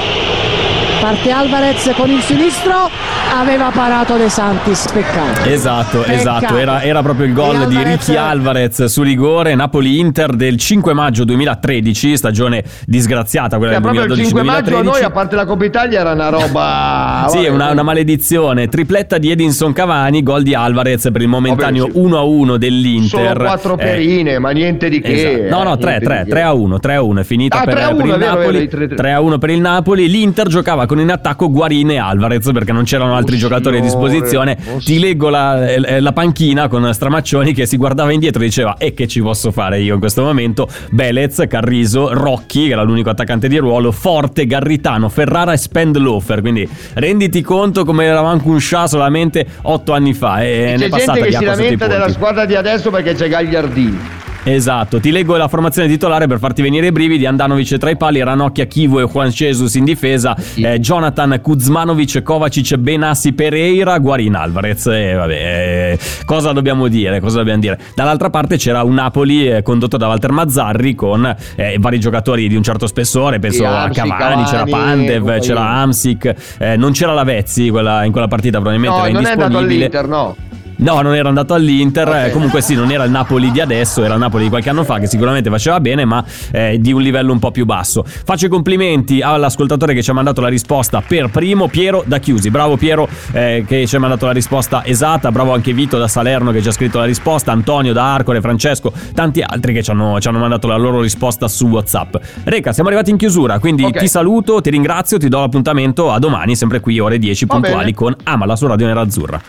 Parte 0.99 1.31
Alvarez 1.31 1.91
con 1.95 2.09
il 2.11 2.21
sinistro, 2.21 2.89
aveva 3.33 3.71
parato 3.73 4.17
De 4.17 4.29
Santis, 4.29 4.85
peccato. 4.91 5.49
Esatto, 5.49 5.99
Peccato. 5.99 6.11
esatto, 6.19 6.57
era, 6.57 6.81
era 6.83 7.01
proprio 7.01 7.25
il 7.27 7.33
gol 7.33 7.67
di 7.67 7.81
Ricky 7.81 8.15
Alvarez 8.15 8.83
su 8.85 9.01
rigore 9.03 9.55
Napoli-Inter 9.55 10.33
del 10.35 10.57
5 10.57 10.93
maggio 10.93 11.23
2013, 11.23 12.17
stagione 12.17 12.63
disgraziata 12.85 13.57
quella 13.57 13.73
Cioè, 13.73 13.81
del 13.81 13.91
proprio 13.91 14.15
il 14.15 14.21
5 14.25 14.43
maggio 14.43 14.77
a 14.77 14.81
2012-2013. 14.81 14.83
noi, 14.83 15.01
a 15.03 15.09
parte 15.11 15.35
la 15.35 15.45
Coppa 15.45 15.65
Italia, 15.65 15.99
era 16.01 16.11
una 16.11 16.29
roba. 16.29 17.25
Sì, 17.31 17.45
una, 17.47 17.71
una 17.71 17.83
maledizione. 17.83 18.67
Tripletta 18.67 19.17
di 19.17 19.31
Edinson 19.31 19.71
Cavani, 19.73 20.21
gol 20.23 20.43
di 20.43 20.53
Alvarez 20.53 21.09
per 21.11 21.21
il 21.21 21.27
momentaneo 21.27 21.85
Vabbè, 21.87 21.93
sì. 21.99 22.05
1-1 22.13 22.55
dell'Inter. 22.55 23.09
Solo 23.09 23.33
quattro 23.45 23.73
Eh, 23.77 23.83
perine, 23.83 24.39
ma 24.39 24.49
niente 24.51 24.89
di 24.89 24.99
che. 24.99 25.45
Esatto. 25.45 25.55
No, 25.57 25.63
no, 25.69 25.73
eh, 25.75 25.77
3, 25.77 25.89
niente 25.89 26.05
3, 26.05 26.17
di 26.17 26.23
che. 26.25 26.29
3 26.31 26.41
a 26.41 26.53
1, 26.53 26.79
3 26.79 26.95
a 26.95 27.01
1 27.01 27.19
è 27.19 27.23
finita 27.23 27.59
Ah, 27.59 27.63
per, 27.63 27.73
3 27.75 27.83
a 27.83 27.87
per 27.87 27.95
1, 27.95 28.13
il 28.13 28.19
vero, 28.19 28.31
Napoli. 28.35 28.45
è 28.47 28.51
vero, 28.51 28.63
i 28.63 28.67
3 28.67 28.83
a 28.83 28.87
3. 28.87 28.95
3 28.97 29.13
a 29.13 29.21
1 29.21 29.37
per 29.37 29.49
il 29.49 29.61
Napoli. 29.61 30.09
L'Inter 30.09 30.47
giocava 30.47 30.85
con 30.85 30.99
in 30.99 31.11
attacco 31.11 31.49
Guarini 31.49 31.93
e 31.93 31.97
Alvarez 31.99 32.49
perché 32.51 32.71
non 32.71 32.83
c'erano 32.83 33.11
altri 33.13 33.20
Oh, 33.21 33.37
giocatori 33.37 33.77
a 33.77 33.81
disposizione. 33.81 34.57
oh, 34.73 34.77
Ti 34.77 34.99
leggo 34.99 35.29
la, 35.29 35.67
eh, 35.67 35.99
la 35.99 36.13
panchina 36.13 36.67
con 36.67 36.93
Stramaccioni 36.93 37.53
che 37.53 37.65
si 37.65 37.77
guardava 37.77 38.11
indietro 38.11 38.41
e 38.41 38.45
diceva 38.45 38.75
e 38.77 38.93
che 38.93 39.07
ci 39.07 39.21
posso 39.21 39.51
fare 39.51 39.79
io 39.81 39.93
in 39.93 39.99
questo 39.99 40.23
momento? 40.23 40.67
Belez, 40.89 41.43
Carriso, 41.47 42.13
Rocchi, 42.13 42.67
che 42.67 42.73
era 42.73 42.83
l'unico 42.83 43.09
attaccante 43.09 43.47
di 43.47 43.57
ruolo, 43.57 43.91
Forte, 43.91 44.45
Garritano, 44.45 45.09
Ferrara 45.09 45.53
e 45.53 45.57
Spendlofer. 45.57 46.41
Quindi 46.41 46.67
renditi 46.93 47.41
conto 47.41 47.85
come 47.85 48.05
eravamo 48.05 48.41
un 48.43 48.59
scià 48.59 48.87
solamente 48.87 49.45
8 49.61 49.93
anni 49.93 50.13
fa. 50.13 50.43
E 50.43 50.75
ne 50.77 50.85
è 50.85 50.89
C'è 50.89 50.89
passata 50.89 51.13
gente 51.13 51.29
che 51.29 51.37
si 51.37 51.45
lamenta 51.45 51.87
della 51.87 52.09
squadra 52.09 52.45
di 52.45 52.55
adesso 52.55 52.89
perché 52.89 53.13
c'è 53.13 53.27
Gagliardini. 53.27 54.29
Esatto, 54.43 54.99
ti 54.99 55.11
leggo 55.11 55.37
la 55.37 55.47
formazione 55.47 55.87
titolare 55.87 56.25
per 56.25 56.39
farti 56.39 56.63
venire 56.63 56.87
i 56.87 56.91
brividi. 56.91 57.27
Andanovic 57.27 57.77
tra 57.77 57.91
i 57.91 57.95
pali, 57.97 58.23
Ranocchia, 58.23 58.65
Kivu 58.65 58.99
e 58.99 59.03
Juan 59.05 59.29
Jesus 59.29 59.75
in 59.75 59.83
difesa, 59.83 60.35
eh, 60.55 60.79
Jonathan 60.79 61.39
Kuzmanovic, 61.41 62.23
Kovacic, 62.23 62.75
Benassi, 62.77 63.33
Pereira, 63.33 63.99
Guarin 63.99 64.33
Alvarez. 64.35 64.87
E 64.87 65.13
vabbè, 65.13 65.33
eh, 65.33 65.99
cosa 66.25 66.53
dobbiamo 66.53 66.87
dire? 66.87 67.19
Cosa 67.19 67.37
dobbiamo 67.37 67.59
dire? 67.59 67.77
Dall'altra 67.93 68.31
parte 68.31 68.57
c'era 68.57 68.81
un 68.81 68.95
Napoli 68.95 69.47
eh, 69.47 69.61
condotto 69.61 69.97
da 69.97 70.07
Walter 70.07 70.31
Mazzarri 70.31 70.95
con 70.95 71.35
eh, 71.55 71.75
vari 71.79 71.99
giocatori 71.99 72.47
di 72.47 72.55
un 72.55 72.63
certo 72.63 72.87
spessore, 72.87 73.37
penso 73.37 73.57
Sì, 73.59 73.63
a 73.65 73.83
Hamsik, 73.83 74.07
Cavani, 74.07 74.43
c'era 74.45 74.63
Cavani, 74.63 75.05
Pandev, 75.05 75.39
c'era 75.39 75.69
Amsic, 75.69 76.35
eh, 76.57 76.75
non 76.77 76.93
c'era 76.93 77.13
la 77.13 77.23
Vezzi 77.23 77.69
quella- 77.69 78.03
in 78.05 78.11
quella 78.11 78.27
partita, 78.27 78.59
probabilmente 78.59 78.97
No, 78.97 79.03
era 79.05 79.13
non 79.13 79.23
è 79.25 79.29
andato 79.31 79.51
indisponibile. 79.51 79.85
all'Inter, 79.85 80.07
no. 80.07 80.35
No, 80.81 80.99
non 81.01 81.13
era 81.13 81.29
andato 81.29 81.53
all'Inter, 81.53 82.07
Ok. 82.07 82.15
eh, 82.15 82.31
comunque 82.31 82.61
sì, 82.61 82.73
non 82.73 82.89
era 82.89 83.03
il 83.03 83.11
Napoli 83.11 83.51
di 83.51 83.59
adesso, 83.61 84.03
era 84.03 84.15
il 84.15 84.19
Napoli 84.19 84.43
di 84.45 84.49
qualche 84.49 84.69
anno 84.71 84.83
fa 84.83 84.97
che 84.97 85.05
sicuramente 85.05 85.49
faceva 85.51 85.79
bene, 85.79 86.05
ma 86.05 86.23
eh, 86.51 86.77
di 86.79 86.91
un 86.91 87.01
livello 87.03 87.31
un 87.31 87.37
po' 87.37 87.51
più 87.51 87.65
basso. 87.65 88.03
Faccio 88.03 88.47
i 88.47 88.49
complimenti 88.49 89.21
all'ascoltatore 89.21 89.93
che 89.93 90.01
ci 90.01 90.09
ha 90.09 90.13
mandato 90.13 90.41
la 90.41 90.47
risposta 90.47 91.01
per 91.05 91.29
primo, 91.29 91.67
Piero 91.67 92.03
da 92.07 92.17
Chiusi. 92.17 92.49
Bravo 92.49 92.77
Piero 92.77 93.07
eh, 93.31 93.63
che 93.67 93.85
ci 93.85 93.95
ha 93.95 93.99
mandato 93.99 94.25
la 94.25 94.31
risposta 94.31 94.83
esatta, 94.83 95.31
bravo 95.31 95.53
anche 95.53 95.71
Vito 95.71 95.99
da 95.99 96.07
Salerno 96.07 96.51
che 96.51 96.63
ci 96.63 96.69
ha 96.69 96.71
scritto 96.71 96.97
la 96.97 97.05
risposta, 97.05 97.51
Antonio 97.51 97.93
da 97.93 98.15
Arcore, 98.15 98.41
Francesco, 98.41 98.91
tanti 99.13 99.43
altri 99.45 99.73
che 99.73 99.83
ci 99.83 99.91
hanno, 99.91 100.19
ci 100.19 100.27
hanno 100.29 100.39
mandato 100.39 100.67
la 100.67 100.77
loro 100.77 100.99
risposta 101.01 101.47
su 101.47 101.67
WhatsApp. 101.67 102.15
Reca, 102.43 102.73
siamo 102.73 102.89
arrivati 102.89 103.11
in 103.11 103.17
chiusura, 103.17 103.59
quindi 103.59 103.83
Ok. 103.83 103.99
ti 103.99 104.07
saluto, 104.07 104.59
ti 104.61 104.71
ringrazio, 104.71 105.19
ti 105.19 105.27
do 105.29 105.41
l'appuntamento 105.41 106.11
a 106.11 106.17
domani, 106.17 106.55
sempre 106.55 106.79
qui 106.79 106.97
ore 106.97 107.19
10 107.19 107.45
Va 107.45 107.53
puntuali 107.53 107.93
con 107.93 108.15
Amala 108.23 108.55
su 108.55 108.65
Radio 108.65 108.87
Nerazzurra. 108.87 109.39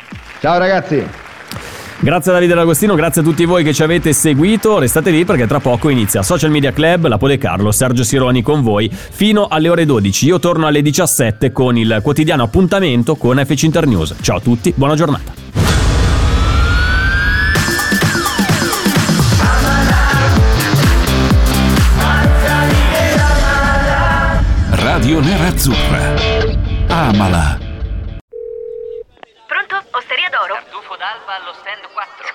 Ciao 0.41 0.59
ragazzi. 0.59 1.22
Grazie 2.05 2.33
a 2.33 2.35
Davide 2.35 2.55
D'Agostino, 2.55 2.97
grazie 2.97 3.21
a 3.21 3.25
tutti 3.25 3.45
voi 3.45 3.63
che 3.63 3.73
ci 3.73 3.85
avete 3.85 4.13
seguito. 4.13 4.81
Restate 4.81 5.13
lì 5.13 5.25
perché 5.25 5.47
tra 5.47 5.61
poco 5.61 5.89
inizia 5.89 6.25
Social 6.25 6.51
Media 6.51 6.73
Club, 6.73 7.07
la 7.07 7.17
Pode 7.17 7.39
Carlo, 7.39 7.71
Sergio 7.71 8.03
Sironi 8.03 8.43
con 8.43 8.61
voi 8.61 8.91
fino 8.91 9.47
alle 9.47 9.69
ore 9.69 9.87
12. 9.87 10.27
Io 10.27 10.41
torno 10.41 10.67
alle 10.67 10.83
17 10.83 11.53
con 11.53 11.77
il 11.79 12.01
quotidiano 12.03 12.43
appuntamento 12.43 13.15
con 13.15 13.41
FC 13.41 13.63
Internews. 13.63 14.17
Ciao 14.21 14.39
a 14.39 14.41
tutti, 14.41 14.73
buona 14.75 14.97
giornata. 14.97 15.33
Radio 24.71 25.21
Nerazzurra. 25.21 26.15
Amala. 26.89 27.59
Pronto? 29.47 29.77
Osteria 29.97 30.29
d'oro? 30.31 30.55
Tartufo 30.55 30.97
d'alba 30.97 31.37
allo 31.41 31.53
stand 31.61 31.85
4. 31.93 32.32